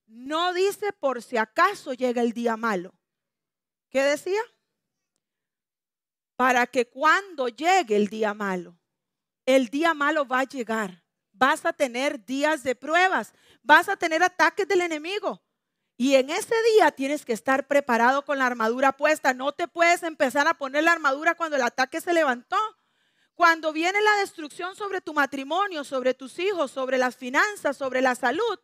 No 0.06 0.54
dice 0.54 0.92
por 0.92 1.22
si 1.22 1.36
acaso 1.36 1.92
llega 1.92 2.22
el 2.22 2.32
día 2.32 2.56
malo. 2.56 2.94
¿Qué 3.90 4.02
decía? 4.02 4.40
Para 6.36 6.66
que 6.66 6.88
cuando 6.88 7.48
llegue 7.48 7.96
el 7.96 8.08
día 8.08 8.34
malo, 8.34 8.78
el 9.46 9.68
día 9.68 9.94
malo 9.94 10.26
va 10.26 10.40
a 10.40 10.44
llegar. 10.44 11.02
Vas 11.32 11.66
a 11.66 11.72
tener 11.72 12.24
días 12.24 12.62
de 12.62 12.74
pruebas, 12.74 13.32
vas 13.62 13.88
a 13.88 13.96
tener 13.96 14.22
ataques 14.22 14.66
del 14.66 14.80
enemigo. 14.80 15.42
Y 15.98 16.14
en 16.14 16.30
ese 16.30 16.54
día 16.74 16.90
tienes 16.92 17.24
que 17.24 17.32
estar 17.32 17.66
preparado 17.66 18.24
con 18.24 18.38
la 18.38 18.46
armadura 18.46 18.92
puesta. 18.92 19.32
No 19.32 19.52
te 19.52 19.66
puedes 19.66 20.02
empezar 20.02 20.46
a 20.46 20.54
poner 20.54 20.84
la 20.84 20.92
armadura 20.92 21.34
cuando 21.34 21.56
el 21.56 21.62
ataque 21.62 22.00
se 22.00 22.12
levantó. 22.12 22.58
Cuando 23.34 23.72
viene 23.72 24.00
la 24.00 24.16
destrucción 24.16 24.76
sobre 24.76 25.00
tu 25.00 25.14
matrimonio, 25.14 25.84
sobre 25.84 26.14
tus 26.14 26.38
hijos, 26.38 26.70
sobre 26.70 26.98
las 26.98 27.16
finanzas, 27.16 27.76
sobre 27.76 28.00
la 28.00 28.14
salud, 28.14 28.58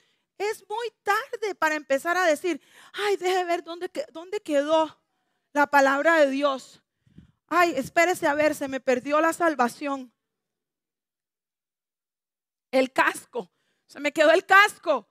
es 0.51 0.69
muy 0.69 0.93
tarde 1.03 1.55
para 1.55 1.75
empezar 1.75 2.17
a 2.17 2.27
decir, 2.27 2.61
ay, 2.93 3.17
deje 3.17 3.45
ver 3.45 3.65
dónde, 3.65 3.91
dónde 4.13 4.41
quedó 4.41 5.01
la 5.53 5.67
palabra 5.67 6.17
de 6.17 6.31
Dios. 6.31 6.83
Ay, 7.49 7.75
espérese 7.77 8.27
a 8.27 8.35
ver, 8.35 8.55
se 8.55 8.69
me 8.69 8.81
perdió 8.81 9.21
la 9.21 9.33
salvación. 9.33 10.13
El 12.71 12.93
casco, 12.93 13.53
se 13.87 14.01
me 14.01 14.13
quedó 14.13 14.31
el 14.31 14.47
casco 14.47 15.09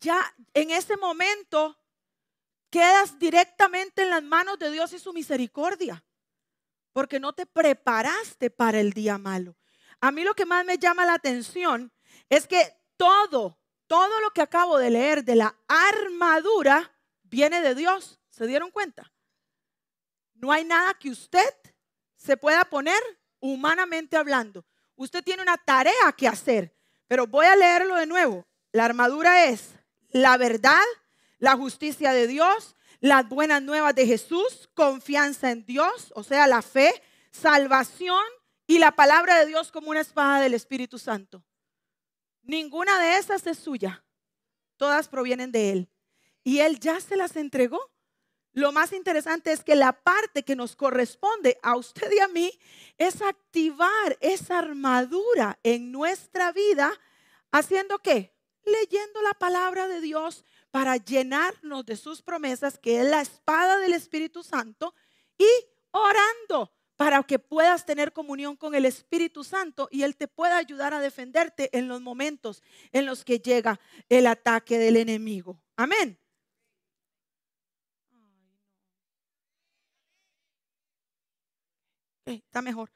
ya 0.00 0.34
en 0.54 0.70
ese 0.70 0.96
momento 0.96 1.78
quedas 2.70 3.18
directamente 3.18 4.02
en 4.02 4.10
las 4.10 4.22
manos 4.22 4.58
de 4.58 4.70
Dios 4.70 4.92
y 4.92 4.98
su 4.98 5.12
misericordia, 5.12 6.04
porque 6.92 7.20
no 7.20 7.32
te 7.32 7.46
preparaste 7.46 8.50
para 8.50 8.80
el 8.80 8.92
día 8.92 9.18
malo. 9.18 9.56
A 10.00 10.10
mí 10.10 10.24
lo 10.24 10.34
que 10.34 10.46
más 10.46 10.64
me 10.64 10.78
llama 10.78 11.06
la 11.06 11.14
atención 11.14 11.92
es 12.28 12.46
que 12.46 12.76
todo, 12.96 13.58
todo 13.86 14.20
lo 14.20 14.30
que 14.30 14.42
acabo 14.42 14.78
de 14.78 14.90
leer 14.90 15.24
de 15.24 15.36
la 15.36 15.56
armadura 15.68 16.92
viene 17.22 17.60
de 17.60 17.74
Dios. 17.74 18.20
¿Se 18.30 18.46
dieron 18.46 18.70
cuenta? 18.70 19.12
No 20.34 20.52
hay 20.52 20.64
nada 20.64 20.94
que 20.94 21.10
usted 21.10 21.48
se 22.16 22.36
pueda 22.36 22.64
poner 22.64 23.00
humanamente 23.40 24.16
hablando. 24.16 24.64
Usted 24.96 25.22
tiene 25.22 25.42
una 25.42 25.56
tarea 25.56 26.12
que 26.16 26.28
hacer, 26.28 26.74
pero 27.06 27.26
voy 27.26 27.46
a 27.46 27.56
leerlo 27.56 27.96
de 27.96 28.06
nuevo. 28.06 28.46
La 28.72 28.84
armadura 28.84 29.44
es 29.44 29.74
la 30.10 30.36
verdad, 30.36 30.84
la 31.38 31.56
justicia 31.56 32.12
de 32.12 32.26
Dios, 32.26 32.76
las 33.00 33.28
buenas 33.28 33.62
nuevas 33.62 33.94
de 33.94 34.06
Jesús, 34.06 34.68
confianza 34.74 35.50
en 35.50 35.64
Dios, 35.64 36.12
o 36.14 36.22
sea, 36.22 36.46
la 36.46 36.62
fe, 36.62 37.02
salvación 37.30 38.24
y 38.66 38.78
la 38.78 38.92
palabra 38.92 39.38
de 39.38 39.46
Dios 39.46 39.70
como 39.70 39.90
una 39.90 40.00
espada 40.00 40.40
del 40.40 40.54
Espíritu 40.54 40.98
Santo. 40.98 41.44
Ninguna 42.46 42.98
de 42.98 43.18
esas 43.18 43.46
es 43.46 43.58
suya. 43.58 44.04
Todas 44.76 45.08
provienen 45.08 45.52
de 45.52 45.72
Él. 45.72 45.90
Y 46.42 46.60
Él 46.60 46.80
ya 46.80 47.00
se 47.00 47.16
las 47.16 47.36
entregó. 47.36 47.80
Lo 48.52 48.72
más 48.72 48.92
interesante 48.92 49.52
es 49.52 49.62
que 49.62 49.76
la 49.76 49.92
parte 49.92 50.42
que 50.42 50.56
nos 50.56 50.76
corresponde 50.76 51.58
a 51.62 51.76
usted 51.76 52.10
y 52.10 52.20
a 52.20 52.28
mí 52.28 52.50
es 52.96 53.20
activar 53.20 54.16
esa 54.20 54.58
armadura 54.58 55.58
en 55.62 55.92
nuestra 55.92 56.52
vida, 56.52 56.90
haciendo 57.50 57.98
qué? 57.98 58.36
leyendo 58.66 59.22
la 59.22 59.32
palabra 59.34 59.88
de 59.88 60.00
Dios 60.00 60.44
para 60.70 60.96
llenarnos 60.96 61.86
de 61.86 61.96
sus 61.96 62.20
promesas, 62.20 62.78
que 62.78 63.00
es 63.00 63.06
la 63.06 63.22
espada 63.22 63.78
del 63.78 63.94
Espíritu 63.94 64.42
Santo, 64.42 64.94
y 65.38 65.48
orando 65.92 66.72
para 66.96 67.22
que 67.22 67.38
puedas 67.38 67.84
tener 67.84 68.12
comunión 68.12 68.56
con 68.56 68.74
el 68.74 68.86
Espíritu 68.86 69.44
Santo 69.44 69.88
y 69.90 70.02
Él 70.02 70.16
te 70.16 70.28
pueda 70.28 70.56
ayudar 70.56 70.94
a 70.94 71.00
defenderte 71.00 71.76
en 71.76 71.88
los 71.88 72.00
momentos 72.00 72.62
en 72.92 73.06
los 73.06 73.24
que 73.24 73.38
llega 73.38 73.78
el 74.08 74.26
ataque 74.26 74.78
del 74.78 74.96
enemigo. 74.96 75.60
Amén. 75.76 76.18
está 82.26 82.60
mejor. 82.60 82.90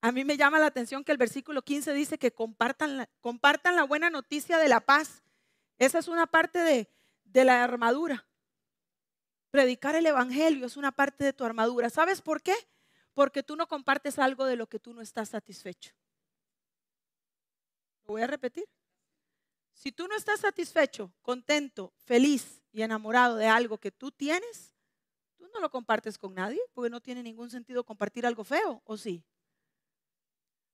A 0.00 0.10
mí 0.10 0.24
me 0.24 0.38
llama 0.38 0.58
la 0.58 0.66
atención 0.66 1.04
que 1.04 1.12
el 1.12 1.18
versículo 1.18 1.62
15 1.62 1.92
dice 1.92 2.18
que 2.18 2.32
compartan 2.32 2.96
la, 2.96 3.84
buena 3.84 4.08
noticia 4.08 4.56
de 4.56 4.68
la 4.68 4.80
paz. 4.80 5.22
Esa 5.78 5.98
es 5.98 6.08
una 6.08 6.26
parte 6.26 6.88
de 7.24 7.44
la 7.44 7.62
armadura. 7.62 8.26
Predicar 9.52 9.94
el 9.94 10.06
Evangelio 10.06 10.64
es 10.64 10.78
una 10.78 10.92
parte 10.92 11.24
de 11.24 11.34
tu 11.34 11.44
armadura. 11.44 11.90
¿Sabes 11.90 12.22
por 12.22 12.40
qué? 12.40 12.54
Porque 13.12 13.42
tú 13.42 13.54
no 13.54 13.68
compartes 13.68 14.18
algo 14.18 14.46
de 14.46 14.56
lo 14.56 14.66
que 14.66 14.78
tú 14.78 14.94
no 14.94 15.02
estás 15.02 15.28
satisfecho. 15.28 15.92
Lo 18.04 18.14
voy 18.14 18.22
a 18.22 18.26
repetir. 18.26 18.64
Si 19.74 19.92
tú 19.92 20.08
no 20.08 20.16
estás 20.16 20.40
satisfecho, 20.40 21.12
contento, 21.20 21.92
feliz 21.98 22.62
y 22.72 22.80
enamorado 22.80 23.36
de 23.36 23.46
algo 23.46 23.76
que 23.76 23.90
tú 23.90 24.10
tienes, 24.10 24.74
tú 25.36 25.46
no 25.52 25.60
lo 25.60 25.70
compartes 25.70 26.16
con 26.16 26.32
nadie, 26.32 26.60
porque 26.72 26.88
no 26.88 27.02
tiene 27.02 27.22
ningún 27.22 27.50
sentido 27.50 27.84
compartir 27.84 28.24
algo 28.24 28.44
feo, 28.44 28.80
¿o 28.86 28.96
sí? 28.96 29.22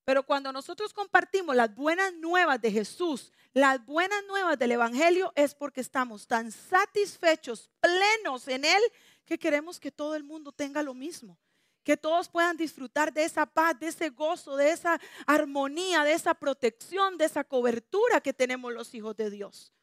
Pero 0.09 0.23
cuando 0.23 0.51
nosotros 0.55 0.95
compartimos 0.95 1.55
las 1.55 1.75
buenas 1.75 2.15
nuevas 2.15 2.59
de 2.63 2.73
Jesús, 2.73 3.31
las 3.53 3.85
buenas 3.85 4.25
nuevas 4.27 4.59
del 4.59 4.73
Evangelio, 4.73 5.35
es 5.37 5.55
porque 5.55 5.83
estamos 5.83 6.27
tan 6.27 6.51
satisfechos, 6.51 7.69
plenos 7.79 8.49
en 8.49 8.65
Él, 8.65 8.81
que 9.27 9.39
queremos 9.39 9.79
que 9.79 9.93
todo 9.93 10.15
el 10.15 10.25
mundo 10.25 10.51
tenga 10.51 10.83
lo 10.83 10.95
mismo. 10.95 11.39
Que 11.85 11.99
todos 11.99 12.31
puedan 12.31 12.57
disfrutar 12.57 13.13
de 13.13 13.25
esa 13.25 13.45
paz, 13.45 13.79
de 13.79 13.89
ese 13.89 14.09
gozo, 14.09 14.57
de 14.57 14.71
esa 14.71 14.99
armonía, 15.27 16.03
de 16.05 16.15
esa 16.15 16.33
protección, 16.33 17.19
de 17.19 17.27
esa 17.27 17.45
cobertura 17.45 18.23
que 18.23 18.33
tenemos 18.33 18.73
los 18.73 18.95
hijos 18.95 19.15
de 19.15 19.29
Dios. 19.29 19.75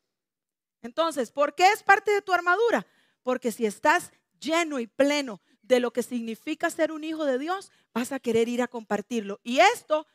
Entonces, 0.82 1.30
¿por 1.30 1.54
qué 1.54 1.70
es 1.70 1.84
parte 1.84 2.10
de 2.10 2.24
tu 2.24 2.34
armadura? 2.34 2.88
Porque 3.22 3.52
si 3.52 3.68
estás 3.68 4.12
lleno 4.40 4.80
y 4.80 4.88
pleno 4.88 5.40
de 5.62 5.80
lo 5.80 5.94
que 5.94 6.02
significa 6.02 6.72
ser 6.72 6.92
un 6.92 7.04
hijo 7.04 7.26
de 7.26 7.38
Dios, 7.38 7.72
vas 7.96 8.12
a 8.12 8.20
querer 8.20 8.50
ir 8.50 8.62
a 8.62 8.68
compartirlo. 8.68 9.40
Y 9.42 9.60
esto 9.60 10.06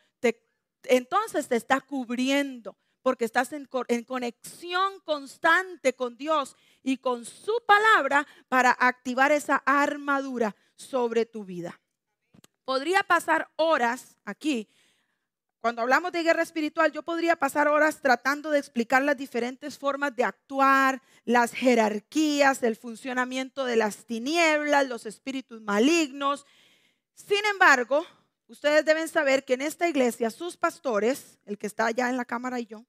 entonces 0.85 1.47
te 1.47 1.57
está 1.57 1.81
cubriendo 1.81 2.74
porque 3.03 3.26
estás 3.26 3.53
en, 3.53 3.68
en, 3.89 4.05
conexión 4.05 5.01
constante 5.05 5.95
con 5.95 6.16
Dios 6.16 6.57
y 6.83 6.99
con 6.99 7.26
su 7.26 7.53
palabra 7.66 8.26
para 8.49 8.70
activar 8.70 9.31
esa 9.31 9.57
armadura 9.66 10.57
sobre 10.76 11.26
tu 11.26 11.45
vida. 11.45 11.81
Podría 12.64 13.03
pasar 13.03 13.51
horas 13.57 14.16
aquí. 14.24 14.68
Cuando 15.61 15.83
hablamos 15.83 16.12
de 16.12 16.22
guerra 16.22 16.43
espiritual, 16.43 16.93
yo 16.93 17.03
podría 17.03 17.37
pasar 17.37 17.68
horas 17.68 18.01
tratando 18.01 18.51
de 18.51 18.59
explicar 18.59 19.03
las 19.03 19.16
diferentes 19.16 19.78
formas 19.78 20.16
de 20.16 20.24
actuar, 20.24 21.03
las 21.26 21.53
jerarquías, 21.53 22.62
el 22.62 22.76
funcionamiento 22.76 23.66
de 23.66 23.76
las 23.76 24.07
tinieblas, 24.07 24.89
los 24.89 25.05
espíritus 25.05 25.61
malignos. 25.61 26.47
Sin 27.26 27.44
embargo, 27.46 28.06
ustedes 28.48 28.84
deben 28.84 29.08
saber 29.08 29.44
que 29.44 29.54
en 29.54 29.62
esta 29.62 29.88
iglesia 29.88 30.30
sus 30.30 30.56
pastores, 30.56 31.38
el 31.44 31.58
que 31.58 31.66
está 31.66 31.86
allá 31.86 32.08
en 32.08 32.16
la 32.16 32.24
cámara 32.24 32.58
y 32.58 32.66
yo, 32.66 32.84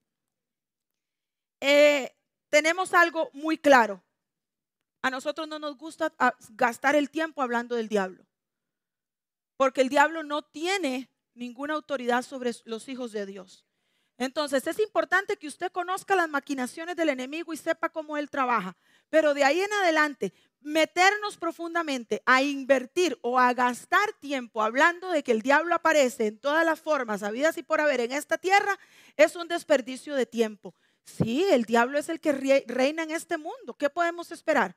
eh, 1.60 2.14
tenemos 2.48 2.94
algo 2.94 3.30
muy 3.32 3.58
claro. 3.58 4.02
A 5.02 5.10
nosotros 5.10 5.48
no 5.48 5.58
nos 5.58 5.76
gusta 5.76 6.12
ah, 6.18 6.34
gastar 6.50 6.96
el 6.96 7.10
tiempo 7.10 7.42
hablando 7.42 7.76
del 7.76 7.88
diablo, 7.88 8.24
porque 9.56 9.80
el 9.80 9.88
diablo 9.88 10.22
no 10.22 10.42
tiene 10.42 11.10
ninguna 11.34 11.74
autoridad 11.74 12.22
sobre 12.22 12.52
los 12.64 12.88
hijos 12.88 13.12
de 13.12 13.26
Dios. 13.26 13.64
Entonces 14.18 14.66
es 14.66 14.78
importante 14.78 15.36
que 15.36 15.48
usted 15.48 15.72
conozca 15.72 16.14
las 16.14 16.28
maquinaciones 16.28 16.96
del 16.96 17.08
enemigo 17.08 17.52
y 17.52 17.56
sepa 17.56 17.88
cómo 17.88 18.16
él 18.16 18.30
trabaja. 18.30 18.76
Pero 19.08 19.34
de 19.34 19.44
ahí 19.44 19.60
en 19.60 19.72
adelante, 19.72 20.32
meternos 20.64 21.36
profundamente 21.36 22.22
a 22.26 22.42
invertir 22.42 23.18
o 23.22 23.38
a 23.38 23.52
gastar 23.52 24.12
tiempo 24.20 24.62
hablando 24.62 25.10
de 25.10 25.22
que 25.22 25.32
el 25.32 25.42
diablo 25.42 25.74
aparece 25.74 26.26
en 26.26 26.38
todas 26.38 26.64
las 26.64 26.80
formas, 26.80 27.22
habidas 27.22 27.58
y 27.58 27.62
por 27.62 27.80
haber 27.80 28.00
en 28.00 28.12
esta 28.12 28.38
tierra, 28.38 28.78
es 29.16 29.36
un 29.36 29.48
desperdicio 29.48 30.14
de 30.14 30.26
tiempo. 30.26 30.74
Sí, 31.04 31.44
el 31.50 31.64
diablo 31.64 31.98
es 31.98 32.08
el 32.08 32.20
que 32.20 32.32
reina 32.66 33.02
en 33.02 33.10
este 33.10 33.38
mundo. 33.38 33.74
¿Qué 33.76 33.90
podemos 33.90 34.30
esperar? 34.30 34.76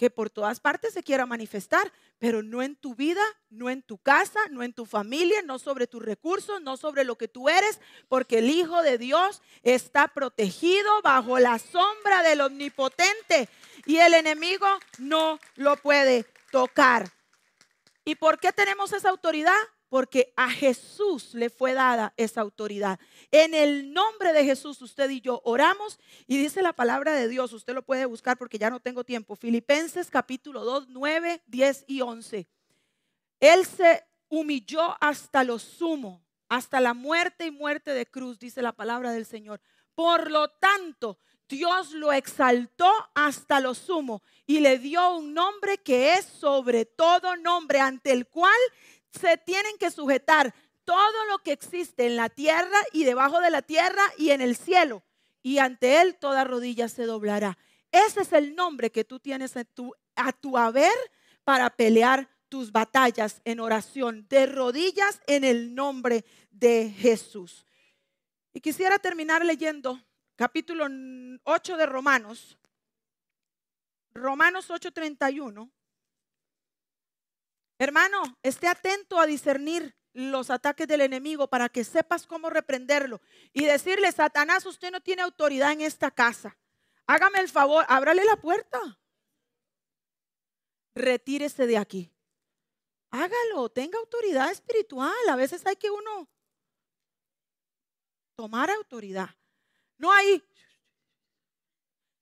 Que 0.00 0.08
por 0.08 0.30
todas 0.30 0.60
partes 0.60 0.94
se 0.94 1.02
quiera 1.02 1.26
manifestar, 1.26 1.92
pero 2.18 2.42
no 2.42 2.62
en 2.62 2.74
tu 2.74 2.94
vida, 2.94 3.20
no 3.50 3.68
en 3.68 3.82
tu 3.82 3.98
casa, 3.98 4.40
no 4.48 4.62
en 4.62 4.72
tu 4.72 4.86
familia, 4.86 5.42
no 5.42 5.58
sobre 5.58 5.86
tus 5.86 6.02
recursos, 6.02 6.62
no 6.62 6.78
sobre 6.78 7.04
lo 7.04 7.18
que 7.18 7.28
tú 7.28 7.50
eres, 7.50 7.78
porque 8.08 8.38
el 8.38 8.48
Hijo 8.48 8.80
de 8.80 8.96
Dios 8.96 9.42
está 9.62 10.08
protegido 10.08 10.90
bajo 11.02 11.38
la 11.38 11.58
sombra 11.58 12.22
del 12.22 12.40
Omnipotente 12.40 13.50
y 13.84 13.98
el 13.98 14.14
enemigo 14.14 14.66
no 14.96 15.38
lo 15.56 15.76
puede 15.76 16.24
tocar. 16.50 17.10
¿Y 18.02 18.14
por 18.14 18.38
qué 18.38 18.52
tenemos 18.54 18.94
esa 18.94 19.10
autoridad? 19.10 19.52
Porque 19.90 20.32
a 20.36 20.48
Jesús 20.48 21.34
le 21.34 21.50
fue 21.50 21.74
dada 21.74 22.14
esa 22.16 22.40
autoridad. 22.40 22.98
En 23.30 23.52
el 23.52 23.92
nombre 23.92 24.32
de 24.32 24.44
Jesús 24.44 24.80
usted 24.80 25.10
y 25.10 25.20
yo 25.20 25.42
oramos 25.44 25.98
y 26.26 26.38
dice 26.38 26.62
la 26.62 26.72
palabra 26.72 27.14
de 27.14 27.28
Dios, 27.28 27.52
usted 27.52 27.74
lo 27.74 27.82
puede 27.82 28.06
buscar 28.06 28.38
porque 28.38 28.58
ya 28.58 28.70
no 28.70 28.80
tengo 28.80 29.04
tiempo. 29.04 29.36
Filipenses 29.36 30.08
capítulo 30.08 30.64
2, 30.64 30.86
9, 30.88 31.42
10 31.46 31.84
y 31.88 32.00
11. 32.00 32.48
Él 33.40 33.66
se 33.66 34.02
humilló 34.30 34.96
hasta 35.00 35.44
lo 35.44 35.58
sumo, 35.58 36.24
hasta 36.48 36.80
la 36.80 36.94
muerte 36.94 37.46
y 37.46 37.50
muerte 37.50 37.92
de 37.92 38.06
cruz, 38.06 38.38
dice 38.38 38.62
la 38.62 38.72
palabra 38.72 39.12
del 39.12 39.26
Señor. 39.26 39.60
Por 39.94 40.30
lo 40.30 40.48
tanto, 40.48 41.18
Dios 41.50 41.90
lo 41.92 42.12
exaltó 42.12 42.90
hasta 43.12 43.58
lo 43.58 43.74
sumo 43.74 44.22
y 44.46 44.60
le 44.60 44.78
dio 44.78 45.16
un 45.16 45.34
nombre 45.34 45.78
que 45.78 46.14
es 46.14 46.24
sobre 46.24 46.84
todo 46.84 47.36
nombre, 47.36 47.80
ante 47.80 48.12
el 48.12 48.28
cual 48.28 48.56
se 49.18 49.36
tienen 49.38 49.76
que 49.78 49.90
sujetar 49.90 50.54
todo 50.84 51.24
lo 51.30 51.38
que 51.38 51.52
existe 51.52 52.06
en 52.06 52.16
la 52.16 52.28
tierra 52.28 52.78
y 52.92 53.04
debajo 53.04 53.40
de 53.40 53.50
la 53.50 53.62
tierra 53.62 54.02
y 54.18 54.30
en 54.30 54.40
el 54.40 54.56
cielo. 54.56 55.02
Y 55.42 55.58
ante 55.58 56.00
él 56.00 56.16
toda 56.16 56.44
rodilla 56.44 56.88
se 56.88 57.04
doblará. 57.04 57.58
Ese 57.92 58.22
es 58.22 58.32
el 58.32 58.54
nombre 58.54 58.90
que 58.90 59.04
tú 59.04 59.20
tienes 59.20 59.56
a 59.56 60.32
tu 60.32 60.58
haber 60.58 60.92
para 61.44 61.70
pelear 61.70 62.28
tus 62.48 62.72
batallas 62.72 63.40
en 63.44 63.60
oración, 63.60 64.26
de 64.28 64.46
rodillas 64.46 65.20
en 65.26 65.44
el 65.44 65.74
nombre 65.74 66.24
de 66.50 66.90
Jesús. 66.90 67.64
Y 68.52 68.60
quisiera 68.60 68.98
terminar 68.98 69.44
leyendo 69.44 70.00
capítulo 70.36 70.86
8 71.44 71.76
de 71.76 71.86
Romanos, 71.86 72.58
Romanos 74.12 74.68
8:31. 74.70 75.70
Hermano, 77.80 78.22
esté 78.42 78.68
atento 78.68 79.18
a 79.18 79.24
discernir 79.24 79.96
los 80.12 80.50
ataques 80.50 80.86
del 80.86 81.00
enemigo 81.00 81.48
para 81.48 81.70
que 81.70 81.82
sepas 81.82 82.26
cómo 82.26 82.50
reprenderlo 82.50 83.22
y 83.54 83.64
decirle, 83.64 84.12
Satanás, 84.12 84.66
usted 84.66 84.90
no 84.90 85.00
tiene 85.00 85.22
autoridad 85.22 85.72
en 85.72 85.80
esta 85.80 86.10
casa. 86.10 86.58
Hágame 87.06 87.38
el 87.40 87.48
favor, 87.48 87.86
ábrale 87.88 88.22
la 88.26 88.36
puerta. 88.36 88.78
Retírese 90.94 91.66
de 91.66 91.78
aquí. 91.78 92.12
Hágalo, 93.12 93.70
tenga 93.70 93.98
autoridad 93.98 94.50
espiritual. 94.50 95.16
A 95.30 95.36
veces 95.36 95.66
hay 95.66 95.76
que 95.76 95.90
uno 95.90 96.28
tomar 98.36 98.70
autoridad. 98.70 99.30
No 99.96 100.12
hay. 100.12 100.46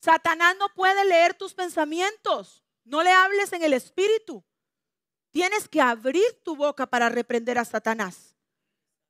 Satanás 0.00 0.54
no 0.56 0.72
puede 0.72 1.04
leer 1.04 1.34
tus 1.34 1.52
pensamientos. 1.52 2.62
No 2.84 3.02
le 3.02 3.10
hables 3.10 3.52
en 3.52 3.64
el 3.64 3.72
espíritu. 3.72 4.44
Tienes 5.30 5.68
que 5.68 5.80
abrir 5.80 6.40
tu 6.42 6.56
boca 6.56 6.86
para 6.86 7.08
reprender 7.08 7.58
a 7.58 7.64
Satanás. 7.64 8.36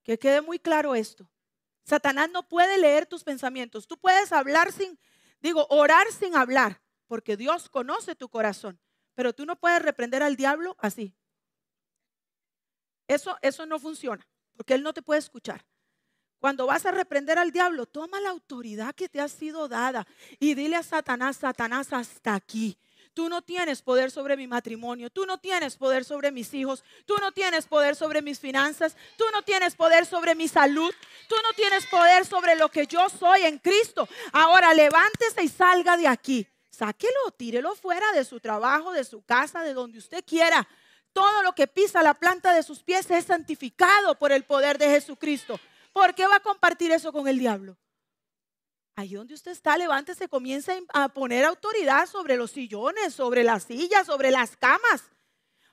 Que 0.03 0.19
quede 0.19 0.41
muy 0.41 0.59
claro 0.59 0.95
esto. 0.95 1.31
Satanás 1.85 2.29
no 2.31 2.49
puede 2.49 2.79
leer 2.79 3.07
tus 3.07 3.25
pensamientos. 3.25 3.87
Tú 3.87 3.99
puedes 3.99 4.33
hablar 4.33 4.73
sin, 4.73 4.99
digo, 5.41 5.67
orar 5.71 6.07
sin 6.13 6.37
hablar, 6.37 6.83
porque 7.07 7.37
Dios 7.37 7.69
conoce 7.69 8.15
tu 8.15 8.29
corazón. 8.29 8.79
Pero 9.15 9.33
tú 9.33 9.47
no 9.47 9.57
puedes 9.57 9.81
reprender 9.81 10.23
al 10.23 10.37
diablo 10.37 10.77
así. 10.79 11.15
Eso, 13.07 13.39
eso 13.41 13.65
no 13.65 13.79
funciona, 13.79 14.27
porque 14.55 14.75
él 14.75 14.83
no 14.83 14.93
te 14.93 15.03
puede 15.03 15.19
escuchar. 15.19 15.65
Cuando 16.39 16.67
vas 16.67 16.87
a 16.87 16.93
reprender 16.93 17.39
al 17.39 17.51
diablo, 17.51 17.87
toma 17.87 18.21
la 18.21 18.31
autoridad 18.31 18.95
que 18.95 19.09
te 19.09 19.21
ha 19.21 19.29
sido 19.29 19.67
dada 19.67 20.07
y 20.39 20.55
dile 20.55 20.77
a 20.77 20.83
Satanás, 20.83 21.39
Satanás, 21.39 21.93
hasta 21.93 22.35
aquí. 22.35 22.79
Tú 23.19 23.29
no 23.29 23.43
tienes 23.43 23.83
poder 23.83 24.13
sobre 24.13 24.37
mi 24.37 24.47
matrimonio, 24.47 25.11
tú 25.11 25.27
no 25.27 25.39
tienes 25.39 25.77
poder 25.77 26.05
sobre 26.05 26.31
mis 26.31 26.55
hijos, 26.55 26.85
tú 27.05 27.17
no 27.21 27.33
tienes 27.33 27.67
poder 27.67 27.97
sobre 27.97 28.23
mis 28.23 28.39
finanzas, 28.39 28.97
tú 29.17 29.25
no 29.33 29.43
tienes 29.43 29.75
poder 29.75 30.07
sobre 30.07 30.37
mi 30.37 30.47
salud, 30.47 30.95
tú 31.29 31.35
no 31.43 31.53
tienes 31.55 31.85
poder 31.87 32.25
sobre 32.25 32.55
lo 32.55 32.69
que 32.69 32.87
yo 32.87 33.09
soy 33.09 33.43
en 33.43 33.59
Cristo. 33.59 34.09
Ahora 34.31 34.73
levántese 34.73 35.43
y 35.43 35.49
salga 35.49 35.97
de 35.97 36.07
aquí. 36.07 36.47
Sáquelo, 36.71 37.33
tírelo 37.37 37.75
fuera 37.75 38.07
de 38.13 38.25
su 38.25 38.39
trabajo, 38.39 38.93
de 38.93 39.03
su 39.03 39.21
casa, 39.25 39.65
de 39.65 39.75
donde 39.75 39.99
usted 39.99 40.25
quiera. 40.25 40.69
Todo 41.13 41.43
lo 41.43 41.57
que 41.57 41.67
pisa 41.67 42.05
la 42.05 42.15
planta 42.15 42.53
de 42.53 42.63
sus 42.63 42.85
pies 42.85 43.11
es 43.11 43.25
santificado 43.25 44.17
por 44.17 44.31
el 44.31 44.45
poder 44.45 44.79
de 44.79 44.91
Jesucristo. 44.91 45.59
¿Por 45.93 46.15
qué 46.15 46.25
va 46.29 46.37
a 46.37 46.41
compartir 46.41 46.93
eso 46.93 47.11
con 47.11 47.27
el 47.27 47.41
diablo? 47.41 47.77
Ahí 48.99 49.15
donde 49.15 49.35
usted 49.35 49.53
está, 49.53 49.79
levántese, 49.79 50.29
comience 50.29 50.85
a 50.93 51.09
poner 51.09 51.45
autoridad 51.45 52.05
sobre 52.09 52.37
los 52.37 52.51
sillones, 52.51 53.15
sobre 53.15 53.45
las 53.45 53.63
sillas, 53.63 54.05
sobre 54.05 54.33
las 54.33 54.57
camas. 54.57 55.13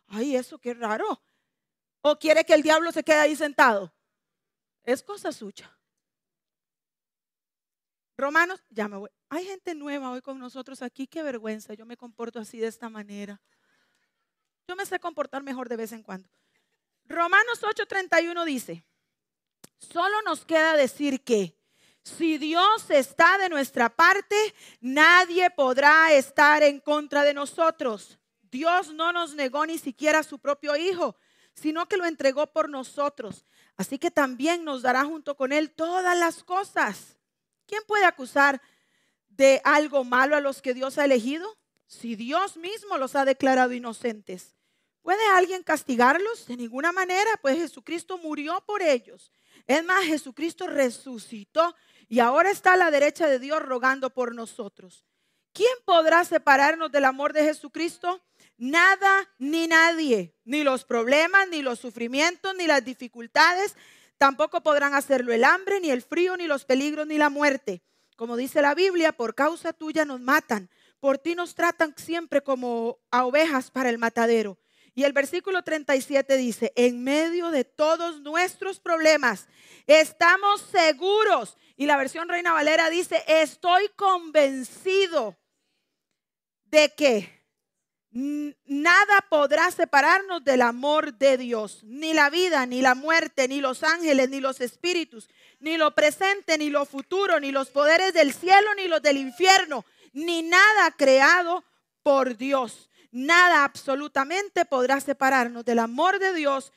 Ay, 0.06 0.36
eso 0.36 0.60
qué 0.60 0.76
raro. 0.76 1.24
¿O 2.02 2.20
quiere 2.20 2.46
que 2.46 2.54
el 2.54 2.62
diablo 2.62 2.92
se 2.92 3.04
quede 3.04 3.22
ahí 3.22 3.36
sentado? 3.36 3.92
Es 4.84 5.02
cosa 5.02 5.32
suya. 5.32 5.76
Romanos, 8.16 8.64
ya 8.70 8.88
me 8.88 8.98
voy. 8.98 9.10
Hay 9.30 9.44
gente 9.46 9.74
nueva 9.74 10.12
hoy 10.12 10.22
con 10.22 10.38
nosotros 10.38 10.84
aquí, 10.84 11.08
qué 11.08 11.24
vergüenza, 11.24 11.74
yo 11.74 11.88
me 11.88 11.98
comporto 11.98 12.38
así 12.38 12.60
de 12.60 12.68
esta 12.68 12.90
manera. 12.90 13.42
Yo 14.68 14.76
me 14.76 14.86
sé 14.86 15.00
comportar 15.00 15.42
mejor 15.42 15.68
de 15.68 15.78
vez 15.78 15.94
en 15.94 16.04
cuando. 16.04 16.30
Romanos 17.06 17.64
8:31 17.64 18.46
dice, 18.46 18.86
Solo 19.80 20.22
nos 20.22 20.46
queda 20.46 20.76
decir 20.76 21.24
que 21.24 21.58
si 22.06 22.38
Dios 22.38 22.92
está 22.92 23.40
de 23.40 23.50
nuestra 23.50 23.90
parte, 23.90 24.36
nadie 24.80 25.50
podrá 25.50 26.14
estar 26.14 26.62
en 26.62 26.80
contra 26.80 27.24
de 27.24 27.34
nosotros. 27.34 28.20
Dios 28.44 28.94
no 28.94 29.12
nos 29.12 29.34
negó 29.34 29.66
ni 29.66 29.80
siquiera 29.80 30.20
a 30.20 30.24
su 30.24 30.38
propio 30.38 30.76
Hijo, 30.76 31.16
sino 31.56 31.88
que 31.88 31.98
lo 31.98 32.06
entregó 32.06 32.46
por 32.46 32.70
nosotros. 32.70 33.44
Así 33.76 33.98
que 33.98 34.12
también 34.12 34.64
nos 34.64 34.84
dará 34.84 35.04
junto 35.04 35.36
con 35.36 35.52
Él 35.52 35.72
todas 35.72 36.16
las 36.16 36.44
cosas. 36.44 37.18
¿Quién 37.66 37.82
puede 37.88 38.06
acusar 38.06 38.62
de 39.28 39.60
algo 39.64 40.04
malo 40.04 40.36
a 40.36 40.42
los 40.42 40.62
que 40.62 40.76
Dios 40.76 41.00
ha 41.00 41.06
elegido? 41.06 41.58
Si 41.88 42.16
Dios 42.16 42.56
mismo 42.56 43.00
los 43.00 43.16
ha 43.16 43.26
declarado 43.26 43.74
inocentes. 43.74 44.54
¿Puede 45.02 45.26
alguien 45.34 45.64
castigarlos? 45.64 46.46
De 46.46 46.56
ninguna 46.56 46.92
manera, 46.92 47.32
pues 47.42 47.58
Jesucristo 47.58 48.20
murió 48.20 48.64
por 48.68 48.84
ellos 48.84 49.32
es 49.68 49.84
más, 49.84 50.06
Jesucristo 50.06 50.68
resucitó 50.68 51.76
y 52.08 52.20
ahora 52.20 52.52
está 52.52 52.74
a 52.74 52.78
la 52.78 52.92
derecha 52.92 53.28
de 53.28 53.40
Dios 53.40 53.62
rogando 53.62 54.10
por 54.10 54.34
nosotros. 54.36 55.06
¿Quién 55.54 55.74
podrá 55.86 56.26
separarnos 56.26 56.92
del 56.92 57.06
amor 57.06 57.32
de 57.32 57.44
Jesucristo? 57.44 58.22
Nada 58.58 59.30
ni 59.38 59.68
nadie, 59.68 60.36
ni 60.44 60.64
los 60.64 60.84
problemas, 60.84 61.48
ni 61.48 61.62
los 61.62 61.80
sufrimientos, 61.80 62.54
ni 62.56 62.68
las 62.68 62.84
dificultades. 62.84 63.76
Tampoco 64.18 64.62
podrán 64.62 64.94
hacerlo 64.94 65.32
el 65.34 65.44
hambre, 65.44 65.80
ni 65.80 65.92
el 65.92 66.02
frío, 66.02 66.36
ni 66.36 66.48
los 66.48 66.66
peligros, 66.66 67.08
ni 67.08 67.18
la 67.18 67.30
muerte. 67.30 67.82
Como 68.18 68.36
dice 68.38 68.62
la 68.62 68.76
Biblia, 68.76 69.14
por 69.14 69.34
causa 69.34 69.74
tuya 69.74 70.06
nos 70.06 70.22
matan. 70.22 70.70
Por 71.00 71.18
ti 71.18 71.36
nos 71.36 71.56
tratan 71.56 71.94
siempre 71.98 72.42
como 72.42 73.00
a 73.12 73.26
ovejas 73.26 73.72
para 73.72 73.90
el 73.90 73.98
matadero. 73.98 74.58
Y 74.94 75.04
el 75.04 75.12
versículo 75.12 75.62
37 75.62 76.38
dice, 76.38 76.72
en 76.76 77.04
medio 77.04 77.52
de 77.52 77.66
todos 77.66 78.22
nuestros 78.22 78.80
problemas, 78.80 79.48
estamos 79.88 80.62
seguros. 80.72 81.58
Y 81.76 81.86
la 81.86 81.98
versión 81.98 82.30
Reina 82.30 82.54
Valera 82.54 82.90
dice, 82.90 83.24
estoy 83.28 83.90
convencido 83.96 85.36
de 86.66 86.94
que 86.96 87.44
nada 88.12 89.26
podrá 89.30 89.70
separarnos 89.72 90.44
del 90.44 90.62
amor 90.62 91.14
de 91.18 91.38
Dios. 91.38 91.84
Ni 91.84 92.14
la 92.14 92.30
vida, 92.30 92.66
ni 92.66 92.82
la 92.82 92.96
muerte, 92.96 93.48
ni 93.48 93.60
los 93.60 93.84
ángeles, 93.84 94.30
ni 94.30 94.40
los 94.40 94.62
espíritus, 94.62 95.28
ni 95.60 95.78
lo 95.78 95.94
presente, 95.94 96.58
ni 96.58 96.70
lo 96.70 96.86
futuro, 96.86 97.40
ni 97.40 97.52
los 97.52 97.70
poderes 97.70 98.14
del 98.14 98.34
cielo, 98.34 98.74
ni 98.76 98.88
los 98.88 99.02
del 99.02 99.18
infierno, 99.18 99.86
ni 100.14 100.44
nada 100.44 100.92
creado 100.92 101.64
por 102.04 102.38
Dios 102.38 102.90
nada 103.16 103.64
absolutamente 103.64 104.66
podrá 104.66 105.00
separarnos 105.00 105.64
del 105.64 105.80
amor 105.80 106.20
de 106.20 106.34
Dios 106.34 106.74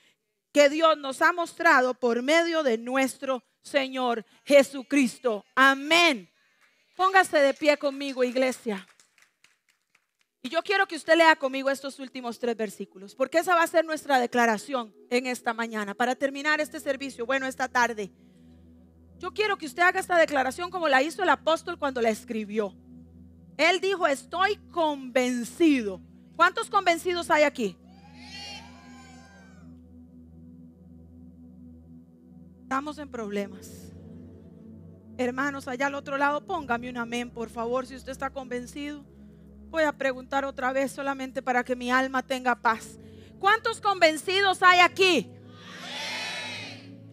que 0.52 0.68
Dios 0.68 0.96
nos 0.96 1.20
ha 1.20 1.32
mostrado 1.32 1.94
por 1.94 2.22
medio 2.22 2.62
de 2.62 2.78
nuestro 2.78 3.42
Señor 3.68 4.24
Jesucristo. 4.44 5.44
Amén. 5.54 6.28
Póngase 6.96 7.38
de 7.38 7.54
pie 7.54 7.76
conmigo, 7.76 8.24
iglesia. 8.24 8.86
Y 10.42 10.48
yo 10.48 10.62
quiero 10.62 10.86
que 10.86 10.96
usted 10.96 11.16
lea 11.16 11.36
conmigo 11.36 11.70
estos 11.70 11.98
últimos 11.98 12.38
tres 12.38 12.56
versículos, 12.56 13.14
porque 13.14 13.38
esa 13.38 13.54
va 13.54 13.62
a 13.62 13.66
ser 13.66 13.84
nuestra 13.84 14.18
declaración 14.18 14.94
en 15.10 15.26
esta 15.26 15.52
mañana, 15.52 15.94
para 15.94 16.14
terminar 16.14 16.60
este 16.60 16.80
servicio, 16.80 17.26
bueno, 17.26 17.46
esta 17.46 17.68
tarde. 17.68 18.10
Yo 19.18 19.32
quiero 19.32 19.56
que 19.58 19.66
usted 19.66 19.82
haga 19.82 20.00
esta 20.00 20.16
declaración 20.16 20.70
como 20.70 20.88
la 20.88 21.02
hizo 21.02 21.22
el 21.22 21.28
apóstol 21.28 21.78
cuando 21.78 22.00
la 22.00 22.10
escribió. 22.10 22.74
Él 23.56 23.80
dijo, 23.80 24.06
estoy 24.06 24.56
convencido 24.70 26.00
¿Cuántos 26.38 26.70
convencidos 26.70 27.32
hay 27.32 27.42
aquí? 27.42 27.76
Estamos 32.68 32.98
en 32.98 33.08
problemas. 33.08 33.94
Hermanos, 35.16 35.66
allá 35.68 35.86
al 35.86 35.94
otro 35.94 36.18
lado, 36.18 36.44
póngame 36.44 36.90
un 36.90 36.98
amén, 36.98 37.30
por 37.30 37.48
favor, 37.48 37.86
si 37.86 37.96
usted 37.96 38.12
está 38.12 38.28
convencido. 38.28 39.06
Voy 39.70 39.84
a 39.84 39.92
preguntar 39.92 40.44
otra 40.44 40.70
vez 40.70 40.92
solamente 40.92 41.40
para 41.40 41.64
que 41.64 41.74
mi 41.74 41.90
alma 41.90 42.22
tenga 42.22 42.54
paz. 42.54 42.98
¿Cuántos 43.38 43.80
convencidos 43.80 44.62
hay 44.62 44.80
aquí? 44.80 45.30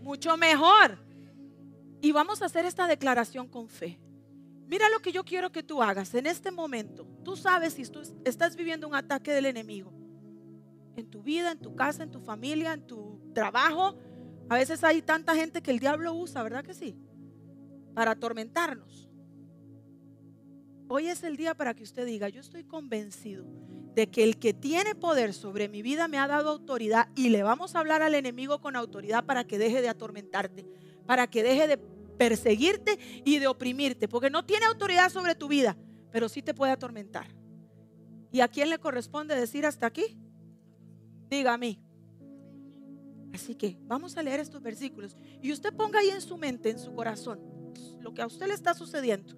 Mucho 0.01 0.35
mejor. 0.35 0.99
Y 2.01 2.11
vamos 2.11 2.41
a 2.41 2.47
hacer 2.47 2.65
esta 2.65 2.85
declaración 2.85 3.47
con 3.47 3.69
fe. 3.69 3.97
Mira 4.67 4.89
lo 4.89 4.99
que 4.99 5.13
yo 5.13 5.23
quiero 5.23 5.53
que 5.53 5.63
tú 5.63 5.81
hagas 5.81 6.13
en 6.15 6.25
este 6.25 6.51
momento. 6.51 7.07
Tú 7.23 7.37
sabes 7.37 7.75
si 7.75 7.85
tú 7.85 8.01
estás 8.25 8.57
viviendo 8.57 8.89
un 8.89 8.95
ataque 8.95 9.31
del 9.31 9.45
enemigo. 9.45 9.93
En 10.97 11.09
tu 11.09 11.23
vida, 11.23 11.53
en 11.53 11.59
tu 11.59 11.77
casa, 11.77 12.03
en 12.03 12.11
tu 12.11 12.19
familia, 12.19 12.73
en 12.73 12.85
tu 12.85 13.31
trabajo. 13.33 13.95
A 14.49 14.55
veces 14.55 14.83
hay 14.83 15.01
tanta 15.01 15.35
gente 15.35 15.61
que 15.61 15.71
el 15.71 15.79
diablo 15.79 16.13
usa, 16.13 16.43
¿verdad 16.43 16.63
que 16.63 16.73
sí? 16.73 16.95
Para 17.93 18.11
atormentarnos. 18.11 19.09
Hoy 20.87 21.07
es 21.07 21.23
el 21.23 21.35
día 21.35 21.55
para 21.55 21.73
que 21.73 21.83
usted 21.83 22.05
diga, 22.05 22.29
yo 22.29 22.41
estoy 22.41 22.63
convencido 22.63 23.45
de 23.95 24.07
que 24.07 24.23
el 24.23 24.37
que 24.37 24.53
tiene 24.53 24.93
poder 24.93 25.33
sobre 25.33 25.67
mi 25.67 25.81
vida 25.81 26.07
me 26.07 26.19
ha 26.19 26.27
dado 26.27 26.49
autoridad 26.49 27.07
y 27.15 27.29
le 27.29 27.41
vamos 27.41 27.75
a 27.75 27.79
hablar 27.79 28.03
al 28.03 28.13
enemigo 28.13 28.59
con 28.59 28.75
autoridad 28.75 29.25
para 29.25 29.45
que 29.45 29.57
deje 29.57 29.81
de 29.81 29.89
atormentarte, 29.89 30.67
para 31.07 31.27
que 31.27 31.41
deje 31.41 31.67
de 31.67 31.77
perseguirte 31.77 32.99
y 33.23 33.39
de 33.39 33.47
oprimirte, 33.47 34.07
porque 34.07 34.29
no 34.29 34.45
tiene 34.45 34.65
autoridad 34.65 35.09
sobre 35.09 35.33
tu 35.33 35.47
vida, 35.47 35.75
pero 36.11 36.29
sí 36.29 36.41
te 36.41 36.53
puede 36.53 36.73
atormentar. 36.73 37.27
¿Y 38.31 38.41
a 38.41 38.47
quién 38.47 38.69
le 38.69 38.79
corresponde 38.79 39.35
decir 39.35 39.65
hasta 39.65 39.87
aquí? 39.87 40.17
Diga 41.29 41.53
a 41.53 41.57
mí. 41.57 41.84
Así 43.36 43.53
que 43.53 43.77
vamos 43.81 44.15
a 44.15 44.23
leer 44.23 44.39
estos 44.39 44.61
versículos. 44.61 45.15
Y 45.41 45.51
usted 45.51 45.73
ponga 45.73 45.99
ahí 45.99 46.09
en 46.09 46.21
su 46.21 46.38
mente, 46.38 46.69
en 46.69 46.79
su 46.79 46.93
corazón, 46.95 47.39
lo 47.99 48.13
que 48.13 48.21
a 48.21 48.27
usted 48.27 48.47
le 48.47 48.53
está 48.53 48.73
sucediendo. 48.73 49.36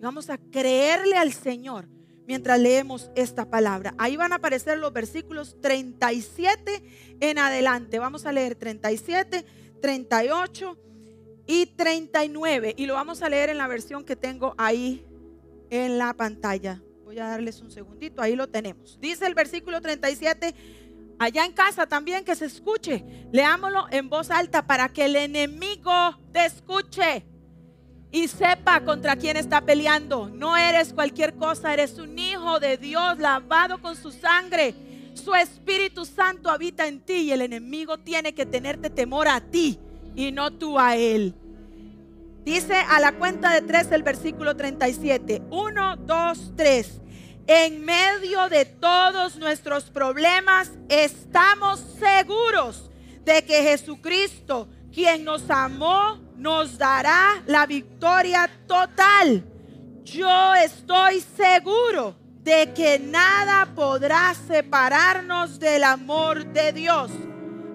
vamos 0.00 0.28
a 0.30 0.36
creerle 0.36 1.16
al 1.16 1.32
Señor 1.32 1.88
mientras 2.26 2.58
leemos 2.58 3.08
esta 3.14 3.48
palabra. 3.48 3.94
Ahí 3.98 4.16
van 4.16 4.32
a 4.32 4.36
aparecer 4.36 4.78
los 4.78 4.92
versículos 4.92 5.60
37 5.60 6.82
en 7.20 7.38
adelante. 7.38 8.00
Vamos 8.00 8.26
a 8.26 8.32
leer 8.32 8.56
37, 8.56 9.46
38 9.80 10.78
y 11.46 11.66
39. 11.66 12.74
Y 12.76 12.86
lo 12.86 12.94
vamos 12.94 13.22
a 13.22 13.28
leer 13.28 13.50
en 13.50 13.58
la 13.58 13.68
versión 13.68 14.04
que 14.04 14.16
tengo 14.16 14.54
ahí 14.58 15.06
en 15.70 15.98
la 15.98 16.14
pantalla. 16.14 16.82
Voy 17.04 17.20
a 17.20 17.28
darles 17.28 17.60
un 17.60 17.70
segundito, 17.70 18.20
ahí 18.22 18.34
lo 18.34 18.48
tenemos. 18.48 18.98
Dice 19.00 19.24
el 19.24 19.34
versículo 19.34 19.80
37, 19.80 20.52
allá 21.18 21.44
en 21.44 21.52
casa 21.52 21.86
también 21.86 22.24
que 22.24 22.34
se 22.34 22.46
escuche. 22.46 23.04
Leámoslo 23.32 23.86
en 23.90 24.08
voz 24.08 24.30
alta 24.30 24.66
para 24.66 24.88
que 24.88 25.04
el 25.06 25.16
enemigo 25.16 26.18
te 26.32 26.46
escuche 26.46 27.26
y 28.10 28.28
sepa 28.28 28.80
contra 28.84 29.16
quién 29.16 29.36
está 29.36 29.60
peleando. 29.60 30.28
No 30.28 30.56
eres 30.56 30.92
cualquier 30.92 31.34
cosa, 31.34 31.72
eres 31.72 31.98
un 31.98 32.18
hijo 32.18 32.60
de 32.60 32.76
Dios 32.76 33.18
lavado 33.18 33.80
con 33.80 33.96
su 33.96 34.12
sangre. 34.12 34.74
Su 35.14 35.34
Espíritu 35.34 36.04
Santo 36.04 36.50
habita 36.50 36.86
en 36.86 37.00
ti 37.00 37.14
y 37.14 37.32
el 37.32 37.42
enemigo 37.42 37.98
tiene 37.98 38.34
que 38.34 38.46
tenerte 38.46 38.90
temor 38.90 39.28
a 39.28 39.40
ti 39.40 39.78
y 40.14 40.32
no 40.32 40.52
tú 40.52 40.78
a 40.78 40.96
él. 40.96 41.34
Dice 42.44 42.76
a 42.76 43.00
la 43.00 43.12
cuenta 43.12 43.52
de 43.52 43.62
tres 43.62 43.90
el 43.90 44.04
versículo 44.04 44.56
37. 44.56 45.42
Uno, 45.50 45.96
dos, 45.96 46.52
tres. 46.56 47.00
En 47.48 47.84
medio 47.84 48.48
de 48.48 48.64
todos 48.64 49.36
nuestros 49.36 49.84
problemas 49.84 50.72
estamos 50.88 51.78
seguros 51.96 52.90
de 53.24 53.44
que 53.44 53.62
Jesucristo, 53.62 54.66
quien 54.92 55.22
nos 55.22 55.48
amó, 55.48 56.18
nos 56.36 56.76
dará 56.76 57.40
la 57.46 57.64
victoria 57.66 58.50
total. 58.66 59.44
Yo 60.02 60.54
estoy 60.56 61.20
seguro 61.36 62.16
de 62.42 62.72
que 62.74 62.98
nada 62.98 63.68
podrá 63.76 64.34
separarnos 64.48 65.60
del 65.60 65.84
amor 65.84 66.46
de 66.46 66.72
Dios. 66.72 67.12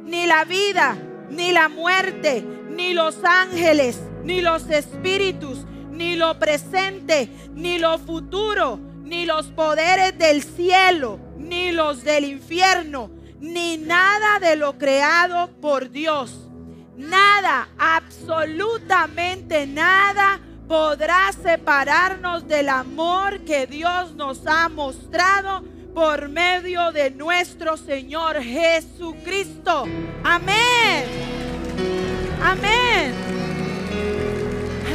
Ni 0.03 0.25
la 0.25 0.43
vida, 0.43 0.97
ni 1.29 1.53
la 1.53 1.69
muerte, 1.69 2.45
ni 2.69 2.93
los 2.93 3.23
ángeles, 3.23 4.01
ni 4.25 4.41
los 4.41 4.69
espíritus, 4.69 5.59
ni 5.91 6.17
lo 6.17 6.37
presente, 6.39 7.29
ni 7.53 7.79
lo 7.79 7.97
futuro, 7.99 8.90
ni 9.11 9.25
los 9.25 9.47
poderes 9.47 10.17
del 10.17 10.41
cielo, 10.41 11.19
ni 11.37 11.73
los 11.73 12.01
del 12.01 12.23
infierno, 12.23 13.11
ni 13.41 13.77
nada 13.77 14.39
de 14.39 14.55
lo 14.55 14.77
creado 14.77 15.49
por 15.59 15.91
Dios. 15.91 16.47
Nada, 16.95 17.67
absolutamente 17.77 19.67
nada 19.67 20.39
podrá 20.65 21.29
separarnos 21.33 22.47
del 22.47 22.69
amor 22.69 23.41
que 23.41 23.67
Dios 23.67 24.15
nos 24.15 24.47
ha 24.47 24.69
mostrado 24.69 25.61
por 25.93 26.29
medio 26.29 26.93
de 26.93 27.11
nuestro 27.11 27.75
Señor 27.75 28.41
Jesucristo. 28.41 29.87
Amén. 30.23 31.03
Amén. 32.41 33.13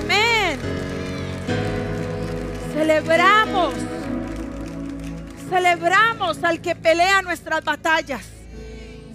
Amén. 0.00 0.58
Celebramos. 2.72 3.74
Celebramos 5.48 6.42
al 6.42 6.60
que 6.60 6.74
pelea 6.74 7.22
nuestras 7.22 7.64
batallas. 7.64 8.24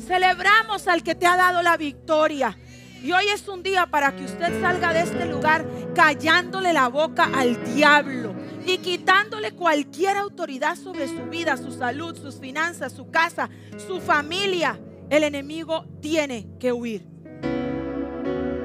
Celebramos 0.07 0.87
al 0.87 1.03
que 1.03 1.13
te 1.13 1.27
ha 1.27 1.35
dado 1.35 1.61
la 1.61 1.75
victoria. 1.75 2.57
Y 3.03 3.11
hoy 3.11 3.25
es 3.33 3.47
un 3.47 3.63
día 3.63 3.87
para 3.87 4.15
que 4.15 4.23
usted 4.23 4.61
salga 4.61 4.93
de 4.93 5.01
este 5.01 5.25
lugar 5.25 5.65
callándole 5.93 6.71
la 6.71 6.87
boca 6.87 7.29
al 7.35 7.61
diablo 7.73 8.33
y 8.65 8.77
quitándole 8.77 9.53
cualquier 9.53 10.17
autoridad 10.17 10.75
sobre 10.75 11.07
su 11.07 11.25
vida, 11.25 11.57
su 11.57 11.71
salud, 11.71 12.15
sus 12.15 12.39
finanzas, 12.39 12.93
su 12.93 13.09
casa, 13.09 13.49
su 13.87 13.99
familia. 13.99 14.79
El 15.09 15.23
enemigo 15.23 15.85
tiene 15.99 16.47
que 16.59 16.71
huir. 16.71 17.05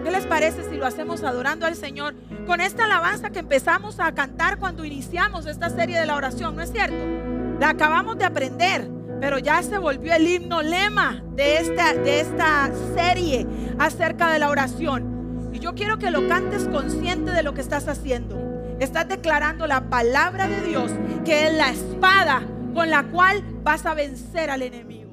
¿Qué 0.04 0.10
les 0.12 0.26
parece 0.26 0.68
si 0.70 0.76
lo 0.76 0.86
hacemos 0.86 1.24
adorando 1.24 1.66
al 1.66 1.74
Señor 1.74 2.14
con 2.46 2.60
esta 2.60 2.84
alabanza 2.84 3.30
que 3.30 3.40
empezamos 3.40 3.98
a 3.98 4.12
cantar 4.12 4.58
cuando 4.58 4.84
iniciamos 4.84 5.46
esta 5.46 5.68
serie 5.68 5.98
de 5.98 6.06
la 6.06 6.14
oración? 6.14 6.54
¿No 6.54 6.62
es 6.62 6.70
cierto? 6.70 7.25
La 7.58 7.70
acabamos 7.70 8.18
de 8.18 8.24
aprender, 8.24 8.90
pero 9.20 9.38
ya 9.38 9.62
se 9.62 9.78
volvió 9.78 10.14
el 10.14 10.26
himno 10.26 10.62
lema 10.62 11.22
de 11.34 11.56
esta, 11.56 11.94
de 11.94 12.20
esta 12.20 12.70
serie 12.94 13.46
acerca 13.78 14.30
de 14.30 14.38
la 14.38 14.50
oración. 14.50 15.50
Y 15.54 15.58
yo 15.58 15.74
quiero 15.74 15.98
que 15.98 16.10
lo 16.10 16.28
cantes 16.28 16.68
consciente 16.68 17.32
de 17.32 17.42
lo 17.42 17.54
que 17.54 17.62
estás 17.62 17.88
haciendo. 17.88 18.38
Estás 18.78 19.08
declarando 19.08 19.66
la 19.66 19.88
palabra 19.88 20.48
de 20.48 20.60
Dios, 20.62 20.92
que 21.24 21.46
es 21.46 21.54
la 21.54 21.70
espada 21.70 22.42
con 22.74 22.90
la 22.90 23.04
cual 23.04 23.42
vas 23.62 23.86
a 23.86 23.94
vencer 23.94 24.50
al 24.50 24.60
enemigo. 24.60 25.05